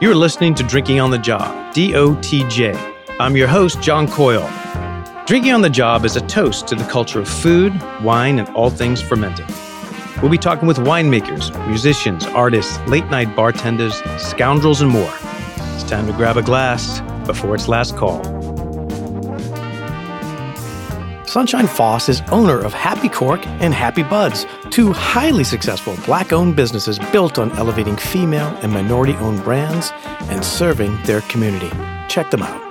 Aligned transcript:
You're 0.00 0.14
listening 0.14 0.54
to 0.54 0.62
Drinking 0.62 1.00
on 1.00 1.10
the 1.10 1.18
Job, 1.18 1.74
DOTJ. 1.74 2.94
I'm 3.18 3.36
your 3.36 3.48
host, 3.48 3.82
John 3.82 4.06
Coyle. 4.06 4.48
Drinking 5.26 5.50
on 5.50 5.60
the 5.60 5.68
Job 5.68 6.04
is 6.04 6.14
a 6.14 6.20
toast 6.20 6.68
to 6.68 6.76
the 6.76 6.84
culture 6.84 7.18
of 7.18 7.28
food, 7.28 7.72
wine, 8.00 8.38
and 8.38 8.48
all 8.50 8.70
things 8.70 9.02
fermenting. 9.02 9.48
We'll 10.22 10.30
be 10.30 10.38
talking 10.38 10.68
with 10.68 10.76
winemakers, 10.76 11.50
musicians, 11.66 12.24
artists, 12.26 12.78
late 12.86 13.06
night 13.06 13.34
bartenders, 13.34 14.00
scoundrels, 14.18 14.80
and 14.82 14.90
more. 14.92 15.12
It's 15.74 15.82
time 15.82 16.06
to 16.06 16.12
grab 16.12 16.36
a 16.36 16.42
glass 16.42 17.00
before 17.26 17.56
its 17.56 17.66
last 17.66 17.96
call. 17.96 18.37
Sunshine 21.28 21.66
Foss 21.66 22.08
is 22.08 22.22
owner 22.32 22.58
of 22.58 22.72
Happy 22.72 23.10
Cork 23.10 23.46
and 23.60 23.74
Happy 23.74 24.02
Buds, 24.02 24.46
two 24.70 24.94
highly 24.94 25.44
successful 25.44 25.94
black 26.06 26.32
owned 26.32 26.56
businesses 26.56 26.98
built 27.12 27.38
on 27.38 27.52
elevating 27.58 27.96
female 27.96 28.48
and 28.62 28.72
minority 28.72 29.12
owned 29.16 29.44
brands 29.44 29.92
and 30.30 30.42
serving 30.42 30.96
their 31.02 31.20
community. 31.22 31.70
Check 32.08 32.30
them 32.30 32.42
out. 32.42 32.67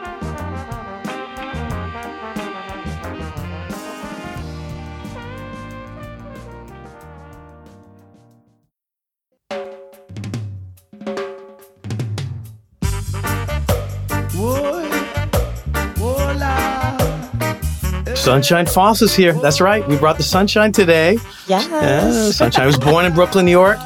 Sunshine 18.27 18.65
Foss 18.65 19.01
is 19.01 19.15
here. 19.15 19.31
That's 19.31 19.61
right. 19.61 19.87
We 19.87 19.95
brought 19.95 20.17
the 20.17 20.23
sunshine 20.23 20.73
today. 20.73 21.13
Yes. 21.47 21.65
Yeah, 21.69 22.29
sunshine. 22.31 22.61
I 22.61 22.65
was 22.65 22.77
born 22.77 23.05
in 23.05 23.13
Brooklyn, 23.13 23.45
New 23.45 23.51
York. 23.51 23.77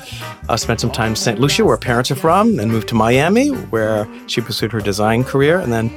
I 0.49 0.55
spent 0.55 0.81
some 0.81 0.89
time 0.89 1.09
in 1.09 1.15
St. 1.15 1.39
Lucia, 1.39 1.63
where 1.63 1.77
parents 1.77 2.09
are 2.09 2.15
from, 2.15 2.55
then 2.55 2.71
moved 2.71 2.87
to 2.87 2.95
Miami, 2.95 3.49
where 3.49 4.07
she 4.25 4.41
pursued 4.41 4.71
her 4.71 4.81
design 4.81 5.23
career, 5.23 5.59
and 5.59 5.71
then 5.71 5.91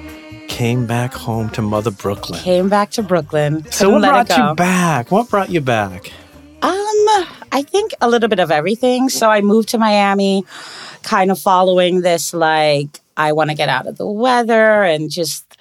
came 0.49 0.85
back 0.85 1.15
home 1.15 1.49
to 1.53 1.63
Mother 1.63 1.91
Brooklyn. 1.91 2.39
Came 2.39 2.69
back 2.69 2.91
to 2.91 3.03
Brooklyn. 3.03 3.65
so 3.73 3.89
what 3.89 4.03
brought 4.03 4.29
you 4.37 4.55
back? 4.55 5.11
What 5.11 5.31
brought 5.31 5.49
you 5.49 5.63
back? 5.63 6.13
Um, 6.61 7.27
I 7.51 7.65
think 7.67 7.95
a 8.03 8.11
little 8.11 8.29
bit 8.29 8.41
of 8.41 8.51
everything. 8.51 9.09
So 9.09 9.31
I 9.31 9.41
moved 9.41 9.71
to 9.71 9.79
Miami, 9.79 10.45
kind 11.03 11.31
of 11.31 11.39
following 11.39 12.03
this 12.03 12.35
like 12.35 13.01
I 13.17 13.33
want 13.33 13.49
to 13.49 13.57
get 13.57 13.71
out 13.71 13.87
of 13.87 13.97
the 13.97 14.07
weather 14.07 14.83
and 14.83 15.11
just 15.11 15.54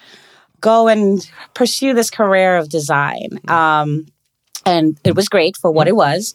go 0.64 0.88
and 0.88 1.30
pursue 1.52 1.92
this 1.92 2.10
career 2.10 2.56
of 2.56 2.70
design. 2.70 3.38
Um, 3.48 4.06
and 4.64 4.98
it 5.04 5.14
was 5.14 5.28
great 5.28 5.58
for 5.58 5.70
what 5.70 5.86
it 5.88 5.94
was. 5.94 6.34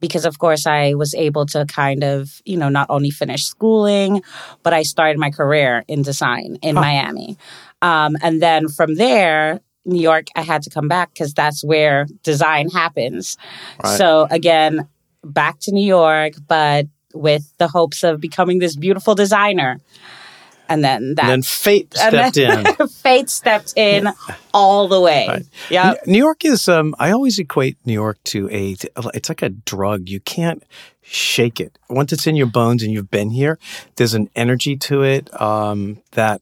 Because 0.00 0.26
of 0.26 0.38
course 0.38 0.66
I 0.66 0.94
was 0.94 1.14
able 1.14 1.46
to 1.46 1.64
kind 1.64 2.04
of, 2.04 2.42
you 2.44 2.58
know, 2.58 2.68
not 2.68 2.86
only 2.90 3.10
finish 3.10 3.44
schooling, 3.44 4.22
but 4.62 4.74
I 4.74 4.82
started 4.82 5.18
my 5.18 5.30
career 5.30 5.82
in 5.88 6.02
design 6.02 6.58
in 6.62 6.74
Miami. 6.74 7.38
Um, 7.80 8.16
and 8.22 8.42
then 8.42 8.68
from 8.68 8.96
there, 8.96 9.60
New 9.86 10.00
York, 10.00 10.26
I 10.36 10.42
had 10.42 10.62
to 10.64 10.70
come 10.70 10.88
back 10.88 11.14
because 11.14 11.32
that's 11.32 11.64
where 11.64 12.06
design 12.22 12.68
happens. 12.68 13.38
Right. 13.82 13.96
So 13.96 14.26
again, 14.30 14.88
back 15.22 15.58
to 15.60 15.72
New 15.72 15.86
York, 15.86 16.34
but 16.46 16.86
with 17.14 17.44
the 17.58 17.68
hopes 17.68 18.02
of 18.02 18.20
becoming 18.20 18.58
this 18.58 18.76
beautiful 18.76 19.14
designer. 19.14 19.80
And 20.68 20.82
then 20.82 21.14
that 21.16 21.24
And 21.24 21.30
then 21.30 21.42
fate 21.42 21.94
and 22.00 22.08
stepped 22.08 22.34
then 22.36 22.66
in. 22.80 22.88
fate 22.88 23.30
stepped 23.30 23.74
in 23.76 24.08
all 24.52 24.88
the 24.88 25.00
way. 25.00 25.26
Right. 25.28 25.46
Yeah. 25.70 25.94
New 26.06 26.18
York 26.18 26.44
is. 26.44 26.68
Um, 26.68 26.94
I 26.98 27.10
always 27.10 27.38
equate 27.38 27.76
New 27.84 27.92
York 27.92 28.18
to 28.24 28.48
a. 28.50 28.76
It's 29.14 29.28
like 29.28 29.42
a 29.42 29.50
drug. 29.50 30.08
You 30.08 30.20
can't 30.20 30.62
shake 31.02 31.60
it. 31.60 31.78
Once 31.88 32.12
it's 32.12 32.26
in 32.26 32.34
your 32.34 32.46
bones 32.46 32.82
and 32.82 32.92
you've 32.92 33.10
been 33.10 33.30
here, 33.30 33.58
there's 33.96 34.14
an 34.14 34.30
energy 34.34 34.76
to 34.76 35.02
it 35.02 35.28
um, 35.40 35.98
that 36.12 36.40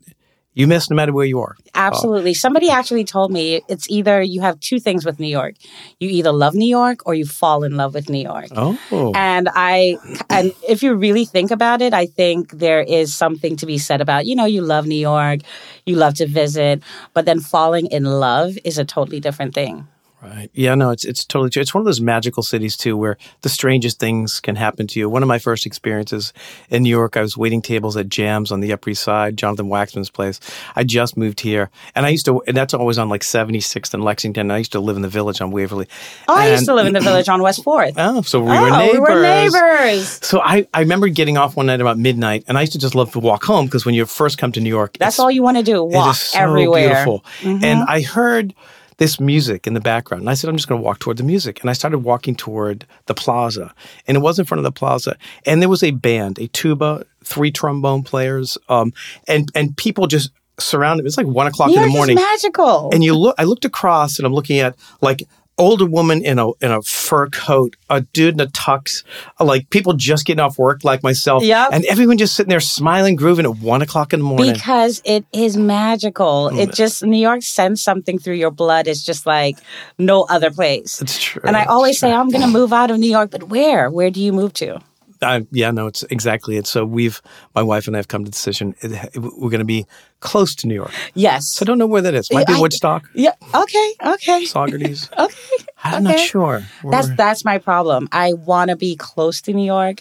you 0.55 0.67
miss 0.67 0.91
no 0.91 0.97
matter 0.97 1.13
where 1.13 1.25
you 1.25 1.41
are. 1.41 1.57
Oh. 1.59 1.71
Absolutely. 1.75 2.35
Somebody 2.35 2.69
actually 2.69 3.05
told 3.05 3.33
me 3.33 3.63
it's 3.69 3.89
either 3.89 4.21
you 4.21 4.41
have 4.41 4.61
two 4.61 4.79
things 4.79 5.05
with 5.05 5.19
New 5.19 5.29
York. 5.29 5.55
You 5.99 6.11
either 6.11 6.33
love 6.33 6.55
New 6.55 6.69
York 6.69 7.01
or 7.07 7.15
you 7.15 7.25
fall 7.25 7.65
in 7.65 7.77
love 7.77 7.95
with 7.95 8.09
New 8.09 8.23
York. 8.23 8.49
Oh, 8.55 8.79
And 9.15 9.49
I, 9.55 9.97
and 10.29 10.53
if 10.69 10.83
you 10.83 10.95
really 10.95 11.25
think 11.25 11.51
about 11.51 11.81
it, 11.81 11.95
I 11.95 12.07
think 12.07 12.53
there 12.53 12.83
is 12.83 13.15
something 13.15 13.57
to 13.57 13.67
be 13.67 13.79
said 13.79 14.01
about, 14.01 14.27
you 14.27 14.37
know, 14.37 14.45
you 14.45 14.63
love 14.63 14.87
New 14.87 14.95
York, 14.95 15.41
you 15.87 15.97
love 15.97 16.15
to 16.15 16.27
visit, 16.27 16.83
but 17.15 17.25
then 17.25 17.41
falling 17.41 17.87
in 17.87 18.05
love 18.05 18.59
is 18.65 18.79
a 18.79 18.85
totally 18.85 19.21
different 19.21 19.55
thing. 19.55 19.89
Right. 20.23 20.51
Yeah, 20.55 20.75
no, 20.75 20.91
it's 20.91 21.05
it's 21.05 21.25
totally 21.25 21.51
true. 21.51 21.63
It's 21.63 21.75
one 21.75 21.81
of 21.81 21.87
those 21.87 22.01
magical 22.01 22.43
cities 22.43 22.77
too, 22.77 22.97
where 22.97 23.17
the 23.43 23.49
strangest 23.49 23.99
things 23.99 24.41
can 24.41 24.57
happen 24.57 24.87
to 24.89 24.99
you. 24.99 25.09
One 25.09 25.23
of 25.23 25.29
my 25.29 25.39
first 25.39 25.67
experiences 25.67 26.33
in 26.71 26.83
New 26.83 26.91
York, 26.91 27.17
I 27.17 27.23
was 27.23 27.37
waiting 27.37 27.63
tables 27.63 27.97
at 27.97 28.09
Jams 28.09 28.53
on 28.53 28.61
the 28.61 28.73
Upper 28.73 28.91
East 28.91 29.03
Side, 29.03 29.37
Jonathan 29.37 29.69
Waxman's 29.69 30.11
place. 30.11 30.41
I 30.77 30.85
just 30.85 31.17
moved 31.17 31.41
here, 31.41 31.71
and 31.95 32.07
I 32.07 32.11
used 32.11 32.25
to, 32.27 32.43
and 32.47 32.57
that's 32.57 32.75
always 32.75 32.99
on 32.99 33.09
like 33.09 33.23
76th 33.23 33.95
and 33.95 34.05
Lexington. 34.05 34.47
And 34.47 34.53
I 34.53 34.59
used 34.59 34.73
to 34.73 34.81
live 34.81 34.97
in 34.97 35.03
the 35.03 35.09
Village 35.09 35.41
on 35.41 35.51
Waverly. 35.51 35.89
Oh, 36.29 36.37
I 36.37 36.51
used 36.51 36.67
to 36.67 36.75
live 36.75 36.87
in 36.87 36.93
the 36.93 37.01
village 37.01 37.29
on 37.29 37.43
West 37.43 37.63
Fourth. 37.63 37.95
Oh, 37.97 38.23
so 38.23 38.41
we 38.41 38.51
oh, 38.51 38.63
were 38.63 38.71
neighbors. 38.71 38.95
we 38.95 39.01
were 39.01 39.23
neighbors. 39.23 40.27
So 40.27 40.41
I, 40.41 40.67
I 40.73 40.81
remember 40.81 41.09
getting 41.09 41.37
off 41.37 41.57
one 41.57 41.67
night 41.67 41.81
about 41.81 41.99
midnight, 41.99 42.45
and 42.49 42.57
I 42.57 42.63
used 42.63 42.73
to 42.73 42.79
just 42.79 42.95
love 42.95 43.13
to 43.13 43.19
walk 43.19 43.45
home 43.45 43.67
because 43.67 43.85
when 43.85 43.95
you 43.95 44.07
first 44.07 44.39
come 44.39 44.53
to 44.53 44.61
New 44.61 44.69
York, 44.69 44.97
That's 44.99 45.19
all 45.19 45.31
you 45.31 45.43
want 45.43 45.57
to 45.59 45.63
do. 45.63 45.83
Walk 45.83 46.17
so 46.17 46.39
everywhere. 46.39 46.89
beautiful. 46.89 47.25
And 47.43 47.63
mm-hmm. 47.63 47.91
I 47.91 48.03
heard 48.03 48.55
this 49.03 49.19
music 49.19 49.67
in 49.67 49.75
the 49.75 49.81
background, 49.81 50.21
and 50.21 50.31
I 50.31 50.35
said, 50.35 50.49
I'm 50.49 50.57
just 50.57 50.69
going 50.69 50.81
to 50.81 50.85
walk 50.85 51.01
toward 51.01 51.17
the 51.17 51.25
music. 51.25 51.61
And 51.61 51.69
I 51.69 51.73
started 51.73 51.99
walking 51.99 52.37
toward 52.37 52.87
the 53.07 53.15
plaza, 53.15 53.75
and 54.07 54.17
it 54.17 54.21
was 54.21 54.39
in 54.39 54.45
front 54.45 54.61
of 54.61 54.63
the 54.63 54.71
plaza, 54.71 55.17
and 55.45 55.61
there 55.61 55.69
was 55.69 55.83
a 55.83 55.91
band, 55.91 56.39
a 56.39 56.47
tuba, 56.47 57.05
three 57.25 57.51
trombone 57.51 58.05
players, 58.05 58.57
um, 58.69 58.93
and 59.27 59.51
and 59.57 59.77
people 59.77 60.07
just 60.07 60.31
surrounded. 60.61 61.03
It 61.03 61.07
was 61.07 61.17
like 61.17 61.27
one 61.27 61.49
o'clock 61.49 61.71
New 61.71 61.75
in 61.75 61.83
the 61.83 61.89
York 61.89 61.97
morning. 61.97 62.15
magical. 62.15 62.91
And 62.93 63.03
you 63.03 63.17
look, 63.17 63.35
I 63.39 63.45
looked 63.45 63.65
across 63.65 64.19
and 64.19 64.27
I'm 64.27 64.35
looking 64.35 64.61
at 64.61 64.77
like 65.01 65.25
older 65.63 65.87
woman 65.87 66.25
in 66.25 66.39
a 66.39 66.51
in 66.61 66.71
a 66.71 66.83
fur 66.83 67.29
coat, 67.29 67.77
a 67.89 68.01
dude 68.01 68.35
in 68.35 68.41
a 68.41 68.47
tux, 68.47 69.03
like 69.41 69.71
people 69.71 69.93
just 69.95 70.27
getting 70.27 70.41
off 70.41 70.59
work 70.59 70.85
like 70.85 71.03
myself, 71.03 71.43
Yep. 71.43 71.71
and 71.73 71.85
everyone 71.87 72.19
just 72.19 72.35
sitting 72.35 72.51
there 72.51 72.61
smiling, 72.61 73.17
grooving 73.17 73.47
at 73.47 73.57
one 73.57 73.81
o'clock 73.83 74.13
in 74.13 74.21
the 74.21 74.25
morning. 74.25 74.53
because 74.53 75.01
it 75.05 75.25
is 75.33 75.57
magical. 75.57 76.51
Mm. 76.53 76.59
It 76.61 76.73
just 76.75 77.03
New 77.03 77.19
York 77.21 77.43
sends 77.43 77.83
something 77.83 78.19
through 78.19 78.35
your 78.35 78.51
blood. 78.51 78.87
It's 78.89 79.05
just 79.05 79.27
like 79.27 79.57
no 79.99 80.23
other 80.29 80.51
place. 80.51 81.01
it's 81.01 81.19
true. 81.19 81.43
And 81.45 81.57
I 81.57 81.65
always 81.65 81.99
say 81.99 82.13
I'm 82.13 82.29
going 82.29 82.43
to 82.43 82.49
move 82.49 82.73
out 82.73 82.91
of 82.91 82.99
New 82.99 83.11
York, 83.11 83.31
but 83.31 83.45
where? 83.45 83.91
Where 83.91 84.11
do 84.11 84.21
you 84.21 84.33
move 84.33 84.53
to? 84.55 84.81
I, 85.25 85.47
yeah, 85.51 85.71
no, 85.71 85.87
it's 85.87 86.03
exactly 86.05 86.57
it. 86.57 86.67
So 86.67 86.85
we've, 86.85 87.21
my 87.55 87.63
wife 87.63 87.87
and 87.87 87.97
I 87.97 87.99
have 87.99 88.09
come 88.09 88.25
to 88.25 88.29
the 88.31 88.33
decision 88.33 88.75
it, 88.81 89.17
we're 89.17 89.51
going 89.51 89.59
to 89.61 89.65
be 89.65 89.87
close 90.21 90.55
to 90.57 90.67
New 90.67 90.75
York. 90.75 90.93
Yes. 91.15 91.49
So 91.49 91.65
I 91.65 91.67
don't 91.67 91.79
know 91.79 91.87
where 91.87 92.03
that 92.03 92.15
is. 92.15 92.31
Might 92.33 92.47
be 92.47 92.55
I- 92.55 92.61
Woodstock, 92.61 93.09
yeah. 93.15 93.33
Okay. 93.55 93.93
Okay. 94.05 94.45
Saugerties. 94.45 95.09
Okay. 95.19 95.65
I'm 95.85 96.05
not 96.05 96.19
sure. 96.21 96.63
That's 96.91 97.09
Where- 97.09 97.17
that's 97.17 97.45
my 97.45 97.59
problem. 97.59 98.09
I 98.13 98.35
want 98.35 98.71
to 98.71 98.77
be 98.77 98.95
close 98.97 99.41
to 99.43 99.53
New 99.53 99.67
York. 99.67 100.01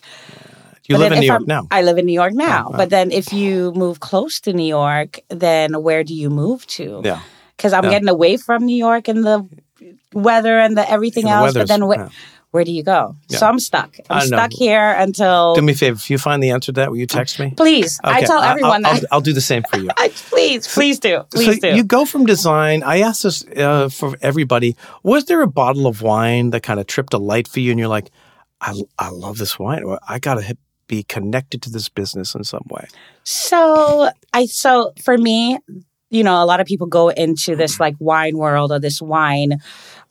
you 0.87 0.95
but 0.95 0.99
live 0.99 1.11
in 1.13 1.19
New 1.21 1.25
York 1.25 1.39
I'm- 1.41 1.47
now. 1.47 1.67
I 1.71 1.81
live 1.81 1.97
in 1.97 2.05
New 2.05 2.13
York 2.13 2.33
oh, 2.35 2.37
now. 2.37 2.69
wow. 2.69 2.77
But 2.77 2.89
then 2.91 3.11
if 3.11 3.33
you 3.33 3.71
move 3.73 3.99
close 3.99 4.39
to 4.41 4.53
New 4.53 4.65
York, 4.67 5.19
then 5.29 5.81
where 5.81 6.03
do 6.03 6.13
you 6.13 6.29
move 6.29 6.65
to? 6.67 7.01
yeah. 7.03 7.21
Because 7.57 7.73
I'm 7.73 7.83
Yeah. 7.85 7.91
getting 7.91 8.09
away 8.09 8.37
from 8.37 8.65
New 8.65 8.75
York 8.75 9.07
and 9.07 9.23
the 9.23 9.47
weather 10.13 10.59
and 10.59 10.75
the 10.77 10.89
everything 10.89 11.25
And 11.25 11.31
the 11.31 11.45
else. 11.45 11.53
But 11.53 11.67
then 11.67 11.81
wh- 11.81 11.95
yeah. 11.97 12.09
Where 12.51 12.65
do 12.65 12.71
you 12.71 12.83
go? 12.83 13.15
So 13.29 13.47
I'm 13.47 13.59
stuck. 13.59 13.95
I'm 14.09 14.29
know. 14.29 14.37
stuck 14.37 14.51
here 14.51 14.91
until. 14.91 15.55
Do 15.55 15.61
me 15.61 15.71
a 15.71 15.75
favor. 15.75 15.95
If 15.95 16.09
you 16.09 16.17
find 16.17 16.43
the 16.43 16.49
answer 16.49 16.67
to 16.67 16.71
that, 16.73 16.89
will 16.89 16.97
you 16.97 17.07
text 17.07 17.39
me? 17.39 17.53
Please, 17.55 17.99
I 18.03 18.23
tell 18.23 18.41
everyone 18.41 18.85
I'll, 18.85 18.93
that. 18.93 19.03
I'll, 19.03 19.17
I'll 19.17 19.21
do 19.21 19.31
the 19.31 19.41
same 19.41 19.63
for 19.63 19.77
you. 19.77 19.89
Please, 20.31 20.67
please 20.67 20.99
do. 20.99 21.23
Please 21.31 21.61
so 21.61 21.71
do. 21.71 21.75
you 21.75 21.83
go 21.83 22.05
from 22.05 22.25
design. 22.25 22.83
I 22.83 22.99
asked 22.99 23.23
this 23.23 23.45
uh, 23.55 23.89
for 23.89 24.15
everybody. 24.21 24.75
Was 25.03 25.25
there 25.25 25.41
a 25.41 25.47
bottle 25.47 25.87
of 25.87 26.01
wine 26.01 26.49
that 26.49 26.63
kind 26.63 26.79
of 26.79 26.87
tripped 26.87 27.13
a 27.13 27.17
light 27.17 27.47
for 27.47 27.59
you, 27.59 27.71
and 27.71 27.79
you're 27.79 27.87
like, 27.87 28.11
I, 28.59 28.73
I 28.99 29.09
love 29.09 29.37
this 29.37 29.57
wine. 29.57 29.83
Or 29.83 29.99
I 30.07 30.19
gotta 30.19 30.41
hit- 30.41 30.57
be 30.87 31.03
connected 31.03 31.61
to 31.61 31.69
this 31.69 31.87
business 31.87 32.35
in 32.35 32.43
some 32.43 32.65
way. 32.69 32.85
So 33.23 34.09
I 34.33 34.45
so 34.47 34.91
for 35.01 35.17
me, 35.17 35.57
you 36.09 36.23
know, 36.23 36.43
a 36.43 36.45
lot 36.45 36.59
of 36.59 36.67
people 36.67 36.87
go 36.87 37.09
into 37.09 37.55
this 37.55 37.79
like 37.79 37.95
wine 37.99 38.37
world 38.37 38.71
or 38.71 38.79
this 38.79 39.01
wine 39.01 39.59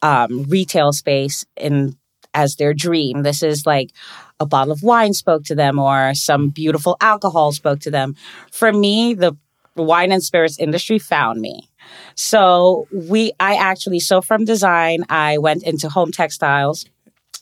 um, 0.01 0.45
retail 0.45 0.93
space 0.93 1.45
in 1.57 1.95
as 2.35 2.57
their 2.57 2.75
dream. 2.75 3.23
This 3.23 3.43
is 3.43 3.67
like 3.67 3.91
a 4.39 4.47
bottle 4.47 4.73
of 4.73 4.83
wine 4.83 5.13
spoke 5.13 5.45
to 5.45 5.55
them 5.55 5.79
or 5.79 6.15
some 6.15 6.49
beautiful 6.51 6.97
alcohol 7.01 7.53
spoke 7.53 7.81
to 7.81 7.91
them. 7.91 8.15
For 8.51 8.73
me, 8.73 9.15
the 9.15 9.37
wine 9.77 10.13
and 10.13 10.23
spirits 10.23 10.59
industry 10.59 10.99
found 10.99 11.41
me. 11.41 11.69
So 12.15 12.87
we 12.93 13.33
I 13.41 13.55
actually 13.57 14.01
so 14.01 14.21
from 14.21 14.45
design 14.45 15.05
I 15.09 15.39
went 15.39 15.63
into 15.65 15.89
home 15.89 16.13
textiles. 16.13 16.87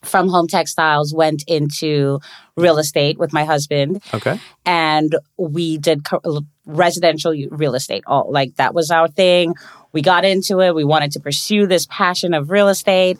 From 0.04 0.28
home 0.28 0.46
textiles 0.46 1.12
went 1.12 1.42
into 1.48 2.20
real 2.56 2.78
estate 2.78 3.18
with 3.18 3.32
my 3.32 3.44
husband 3.44 4.00
Okay. 4.14 4.38
and 4.64 5.16
we 5.36 5.76
did 5.76 6.04
co- 6.04 6.20
residential 6.66 7.34
real 7.50 7.74
estate. 7.74 8.04
All 8.06 8.30
like 8.30 8.54
that 8.56 8.74
was 8.74 8.90
our 8.92 9.08
thing. 9.08 9.54
We 9.92 10.02
got 10.02 10.24
into 10.24 10.60
it. 10.60 10.74
We 10.74 10.84
wanted 10.84 11.12
to 11.12 11.20
pursue 11.20 11.66
this 11.66 11.86
passion 11.86 12.34
of 12.34 12.50
real 12.50 12.68
estate, 12.68 13.18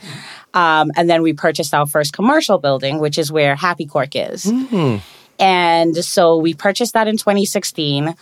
um, 0.55 0.91
and 0.97 1.09
then 1.09 1.23
we 1.23 1.33
purchased 1.33 1.73
our 1.75 1.87
first 1.87 2.13
commercial 2.13 2.59
building, 2.59 2.99
which 2.99 3.19
is 3.19 3.33
where 3.33 3.57
Happy 3.57 3.87
Cork 3.87 4.11
is. 4.15 4.45
Hmm. 4.45 4.97
And 5.39 5.97
so 5.97 6.37
we 6.37 6.55
purchased 6.55 6.95
that 6.95 7.09
in 7.09 7.17
2016. 7.17 8.15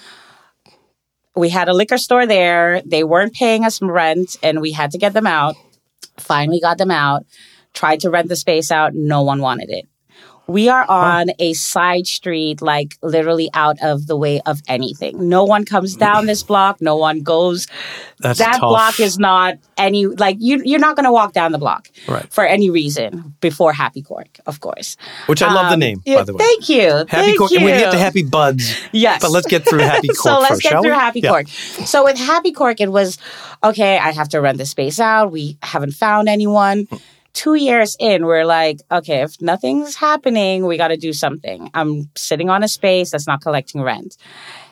We 1.34 1.48
had 1.50 1.68
a 1.68 1.74
liquor 1.74 1.98
store 1.98 2.26
there. 2.26 2.82
They 2.84 3.04
weren't 3.04 3.34
paying 3.34 3.64
us 3.64 3.80
rent 3.82 4.36
and 4.42 4.60
we 4.60 4.72
had 4.72 4.90
to 4.92 4.98
get 4.98 5.12
them 5.12 5.26
out. 5.26 5.56
Finally 6.18 6.60
got 6.60 6.78
them 6.78 6.90
out. 6.90 7.24
Tried 7.74 8.00
to 8.00 8.10
rent 8.10 8.28
the 8.28 8.36
space 8.36 8.70
out. 8.70 8.94
No 8.94 9.22
one 9.22 9.40
wanted 9.40 9.70
it. 9.70 9.86
We 10.48 10.68
are 10.68 10.84
on 10.88 11.30
a 11.40 11.54
side 11.54 12.06
street, 12.06 12.62
like 12.62 12.96
literally 13.02 13.50
out 13.52 13.78
of 13.82 14.06
the 14.06 14.16
way 14.16 14.40
of 14.46 14.60
anything. 14.68 15.28
No 15.28 15.42
one 15.44 15.64
comes 15.64 15.96
down 15.96 16.26
this 16.26 16.42
block. 16.50 16.80
No 16.80 16.96
one 16.96 17.22
goes. 17.22 17.66
That's 18.20 18.38
that 18.38 18.52
tough. 18.52 18.60
block 18.60 19.00
is 19.00 19.18
not 19.18 19.54
any 19.76 20.06
like 20.06 20.36
you. 20.38 20.62
You're 20.64 20.78
not 20.78 20.94
going 20.96 21.04
to 21.04 21.12
walk 21.12 21.32
down 21.32 21.50
the 21.52 21.58
block 21.58 21.88
Right. 22.06 22.32
for 22.32 22.44
any 22.46 22.70
reason 22.70 23.34
before 23.40 23.72
Happy 23.72 24.02
Cork, 24.02 24.38
of 24.46 24.60
course. 24.60 24.96
Which 25.26 25.42
I 25.42 25.52
love 25.52 25.66
the 25.68 25.74
Um, 25.74 25.80
name, 25.80 26.02
by 26.06 26.22
the 26.22 26.32
way. 26.34 26.38
Thank 26.44 26.68
you. 26.68 26.90
Happy 26.90 27.06
Thank 27.08 27.38
Cork. 27.38 27.50
You. 27.50 27.56
And 27.58 27.66
we 27.66 27.72
get 27.72 27.90
to 27.90 27.98
Happy 27.98 28.22
Buds. 28.22 28.74
Yes. 28.92 29.20
But 29.22 29.32
let's 29.32 29.46
get 29.48 29.68
through 29.68 29.78
Happy 29.94 30.08
Cork 30.08 30.16
so 30.18 30.38
let's 30.38 30.48
first, 30.48 30.62
get 30.62 30.70
through 30.80 30.82
we? 30.92 30.96
Happy 30.96 31.20
Yeah. 31.20 31.30
Cork. 31.30 31.48
So 31.48 32.04
with 32.04 32.18
Happy 32.18 32.52
Cork, 32.52 32.80
it 32.80 32.92
was 32.92 33.18
okay. 33.64 33.98
I 33.98 34.12
have 34.12 34.28
to 34.30 34.40
rent 34.40 34.58
the 34.58 34.66
space 34.66 35.00
out. 35.00 35.32
We 35.32 35.58
haven't 35.62 35.92
found 35.92 36.28
anyone. 36.28 36.86
Two 37.36 37.54
years 37.54 37.96
in, 38.00 38.24
we're 38.24 38.46
like, 38.46 38.80
okay, 38.90 39.20
if 39.20 39.42
nothing's 39.42 39.94
happening, 39.94 40.64
we 40.64 40.78
got 40.78 40.88
to 40.88 40.96
do 40.96 41.12
something. 41.12 41.70
I'm 41.74 42.08
sitting 42.16 42.48
on 42.48 42.62
a 42.62 42.68
space 42.68 43.10
that's 43.10 43.26
not 43.26 43.42
collecting 43.42 43.82
rent. 43.82 44.16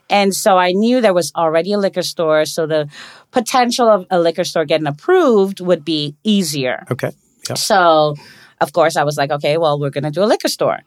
And 0.08 0.34
so 0.34 0.56
I 0.56 0.72
knew 0.72 1.02
there 1.02 1.12
was 1.12 1.30
already 1.36 1.74
a 1.74 1.78
liquor 1.78 2.00
store. 2.00 2.46
So 2.46 2.66
the 2.66 2.88
potential 3.32 3.90
of 3.90 4.06
a 4.10 4.18
liquor 4.18 4.44
store 4.44 4.64
getting 4.64 4.86
approved 4.86 5.60
would 5.60 5.84
be 5.84 6.16
easier. 6.24 6.86
Okay. 6.90 7.10
Yep. 7.50 7.58
So, 7.58 8.14
of 8.62 8.72
course, 8.72 8.96
I 8.96 9.04
was 9.04 9.18
like, 9.18 9.30
okay, 9.30 9.58
well, 9.58 9.78
we're 9.78 9.90
going 9.90 10.04
to 10.04 10.10
do 10.10 10.22
a 10.22 10.24
liquor 10.24 10.48
store. 10.48 10.80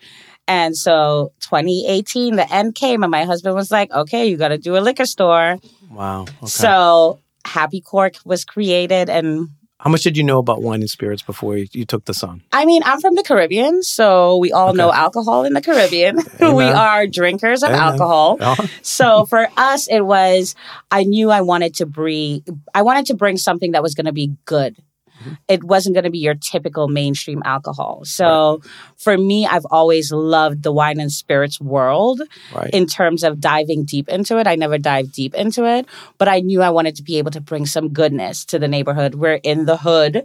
And 0.47 0.75
so 0.75 1.31
2018, 1.41 2.37
the 2.37 2.51
end 2.51 2.73
came, 2.73 3.03
and 3.03 3.11
my 3.11 3.25
husband 3.25 3.53
was 3.53 3.69
like, 3.69 3.91
okay, 3.91 4.25
you 4.25 4.35
got 4.37 4.47
to 4.47 4.57
do 4.57 4.77
a 4.77 4.81
liquor 4.81 5.05
store. 5.05 5.57
Wow. 5.91 6.23
Okay. 6.23 6.47
So, 6.47 7.19
Happy 7.45 7.81
Cork 7.81 8.15
was 8.25 8.43
created. 8.43 9.09
And 9.09 9.49
How 9.79 9.91
much 9.91 10.01
did 10.01 10.17
you 10.17 10.23
know 10.23 10.39
about 10.39 10.63
wine 10.63 10.79
and 10.81 10.89
spirits 10.89 11.21
before 11.21 11.55
you, 11.55 11.67
you 11.71 11.85
took 11.85 12.05
this 12.05 12.23
on? 12.23 12.41
I 12.51 12.65
mean, 12.65 12.81
I'm 12.83 12.99
from 12.99 13.13
the 13.13 13.21
Caribbean, 13.21 13.83
so 13.83 14.37
we 14.37 14.51
all 14.51 14.69
Okay. 14.69 14.77
know 14.77 14.91
alcohol 14.91 15.45
in 15.45 15.53
the 15.53 15.61
Caribbean. 15.61 16.17
we 16.41 16.63
are 16.63 17.05
drinkers 17.05 17.61
of 17.61 17.69
Amen. 17.69 17.81
alcohol. 17.81 18.37
Uh-huh. 18.41 18.67
So 18.81 19.25
for 19.25 19.47
us, 19.55 19.87
it 19.87 20.01
was 20.03 20.55
I 20.89 21.03
knew 21.03 21.29
I 21.29 21.41
wanted 21.41 21.75
to 21.75 21.85
bring 21.85 22.43
I 22.73 22.81
wanted 22.81 23.05
to 23.07 23.13
bring 23.13 23.37
something 23.37 23.73
that 23.73 23.83
was 23.83 23.93
going 23.93 24.05
to 24.05 24.13
be 24.13 24.35
good. 24.45 24.75
Mm-hmm. 25.19 25.33
It 25.47 25.63
wasn't 25.63 25.95
going 25.95 26.03
to 26.03 26.09
be 26.09 26.19
your 26.19 26.35
typical 26.35 26.87
mainstream 26.87 27.41
alcohol. 27.45 28.01
So 28.05 28.61
for 28.97 29.17
me, 29.17 29.45
I've 29.45 29.65
always 29.71 30.11
loved 30.11 30.63
the 30.63 30.71
wine 30.71 30.99
and 30.99 31.11
spirits 31.11 31.59
world 31.59 32.21
Right. 32.53 32.69
in 32.73 32.85
terms 32.87 33.23
of 33.23 33.39
diving 33.39 33.83
deep 33.85 34.09
into 34.09 34.37
it. 34.39 34.47
I 34.47 34.55
never 34.55 34.77
dived 34.77 35.11
deep 35.13 35.33
into 35.35 35.65
it, 35.65 35.85
but 36.17 36.27
I 36.27 36.39
knew 36.41 36.61
I 36.61 36.69
wanted 36.69 36.95
to 36.97 37.03
be 37.03 37.17
able 37.17 37.31
to 37.31 37.41
bring 37.41 37.65
some 37.65 37.89
goodness 37.89 38.45
to 38.45 38.59
the 38.59 38.67
neighborhood. 38.67 39.15
We're 39.15 39.39
in 39.43 39.65
the 39.65 39.77
hood. 39.77 40.23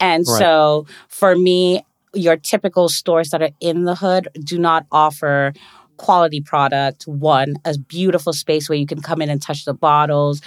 And 0.00 0.24
Right. 0.28 0.38
so 0.38 0.86
for 1.08 1.34
me, 1.34 1.84
your 2.14 2.36
typical 2.36 2.88
stores 2.88 3.30
that 3.30 3.42
are 3.42 3.50
in 3.60 3.84
the 3.84 3.94
hood 3.96 4.28
do 4.44 4.58
not 4.58 4.86
offer 4.92 5.52
quality 5.96 6.40
product 6.40 7.04
one 7.06 7.54
a 7.64 7.78
beautiful 7.78 8.32
space 8.32 8.68
where 8.68 8.76
you 8.78 8.86
can 8.86 9.00
come 9.00 9.22
in 9.22 9.30
and 9.30 9.40
touch 9.40 9.64
the 9.64 9.72
bottles 9.72 10.40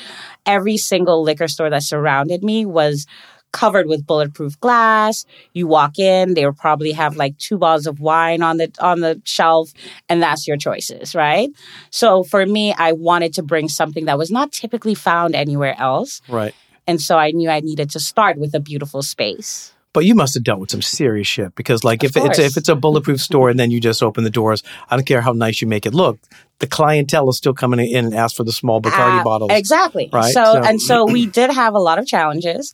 every 0.45 0.75
single 0.75 1.23
liquor 1.23 1.47
store 1.47 1.69
that 1.69 1.83
surrounded 1.83 2.43
me 2.43 2.65
was 2.65 3.05
covered 3.51 3.87
with 3.87 4.05
bulletproof 4.05 4.59
glass. 4.59 5.25
You 5.53 5.67
walk 5.67 5.99
in 5.99 6.33
they 6.33 6.45
will 6.45 6.53
probably 6.53 6.91
have 6.91 7.15
like 7.15 7.37
two 7.37 7.57
bottles 7.57 7.87
of 7.87 7.99
wine 7.99 8.41
on 8.41 8.57
the 8.57 8.71
on 8.79 8.99
the 8.99 9.21
shelf 9.23 9.73
and 10.09 10.21
that's 10.21 10.47
your 10.47 10.57
choices 10.57 11.15
right? 11.15 11.49
So 11.89 12.23
for 12.23 12.45
me 12.45 12.73
i 12.77 12.91
wanted 12.91 13.33
to 13.33 13.43
bring 13.43 13.67
something 13.69 14.05
that 14.05 14.17
was 14.17 14.31
not 14.31 14.51
typically 14.51 14.95
found 14.95 15.35
anywhere 15.35 15.75
else. 15.79 16.21
Right. 16.27 16.53
and 16.85 17.01
so 17.01 17.17
i 17.17 17.31
knew 17.31 17.49
i 17.49 17.59
needed 17.59 17.89
to 17.91 17.99
start 17.99 18.37
with 18.37 18.53
a 18.55 18.59
beautiful 18.59 19.01
space. 19.01 19.73
But 19.93 20.05
you 20.05 20.13
must 20.13 20.35
have 20.35 20.43
dealt 20.43 20.59
with 20.59 20.69
some 20.69 20.83
serious 20.83 21.25
shit 21.27 21.55
because, 21.55 21.83
like, 21.83 22.03
Of 22.03 22.15
if 22.15 22.23
it's 22.23 22.37
if 22.37 22.55
it's 22.55 22.69
a 22.69 22.75
bulletproof 22.75 23.19
store 23.19 23.49
and 23.49 23.59
then 23.59 23.71
you 23.71 23.79
just 23.79 24.03
open 24.03 24.23
the 24.23 24.29
doors, 24.29 24.61
I 24.89 24.95
don't 24.95 25.05
care 25.05 25.21
how 25.21 25.31
nice 25.31 25.59
you 25.59 25.67
make 25.67 25.87
it 25.87 25.93
look, 25.95 26.19
the 26.59 26.67
clientele 26.67 27.29
is 27.29 27.37
still 27.37 27.53
coming 27.53 27.79
in 27.79 28.05
and 28.05 28.15
ask 28.15 28.35
for 28.35 28.43
the 28.43 28.51
small 28.51 28.81
Bacardi 28.81 29.19
Uh, 29.21 29.23
bottles. 29.23 29.51
Exactly. 29.53 30.09
Right? 30.11 30.33
So, 30.33 30.43
So- 30.43 30.63
and 30.63 30.81
so 30.81 31.05
we 31.05 31.25
did 31.39 31.51
have 31.51 31.73
a 31.75 31.79
lot 31.79 31.99
of 31.99 32.07
challenges. 32.07 32.73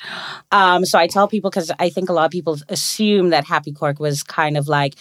Um, 0.51 0.85
so 0.85 0.97
I 0.97 1.07
tell 1.07 1.27
people 1.27 1.49
because 1.49 1.71
I 1.79 1.89
think 1.89 2.09
a 2.09 2.13
lot 2.13 2.25
of 2.25 2.31
people 2.31 2.57
assume 2.69 3.29
that 3.31 3.45
Happy 3.45 3.71
Cork 3.73 3.99
was 3.99 4.23
kind 4.23 4.55
of 4.57 4.67
like 4.67 4.95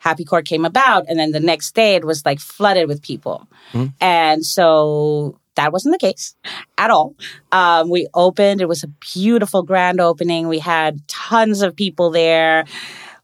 Happy 0.00 0.24
Cork 0.24 0.44
came 0.44 0.64
about, 0.64 1.06
and 1.08 1.18
then 1.18 1.30
the 1.32 1.40
next 1.40 1.74
day 1.74 1.94
it 1.94 2.04
was 2.04 2.26
like 2.26 2.38
flooded 2.40 2.88
with 2.88 3.02
people, 3.02 3.46
Hmm. 3.72 3.86
and 4.00 4.44
so. 4.44 5.38
That 5.56 5.72
wasn't 5.72 5.92
the 5.94 6.04
case 6.04 6.34
at 6.78 6.90
all. 6.90 7.14
Um, 7.52 7.88
we 7.88 8.08
opened. 8.12 8.60
It 8.60 8.66
was 8.68 8.82
a 8.82 8.88
beautiful 8.88 9.62
grand 9.62 10.00
opening. 10.00 10.48
We 10.48 10.58
had 10.58 11.06
tons 11.06 11.62
of 11.62 11.76
people 11.76 12.10
there. 12.10 12.64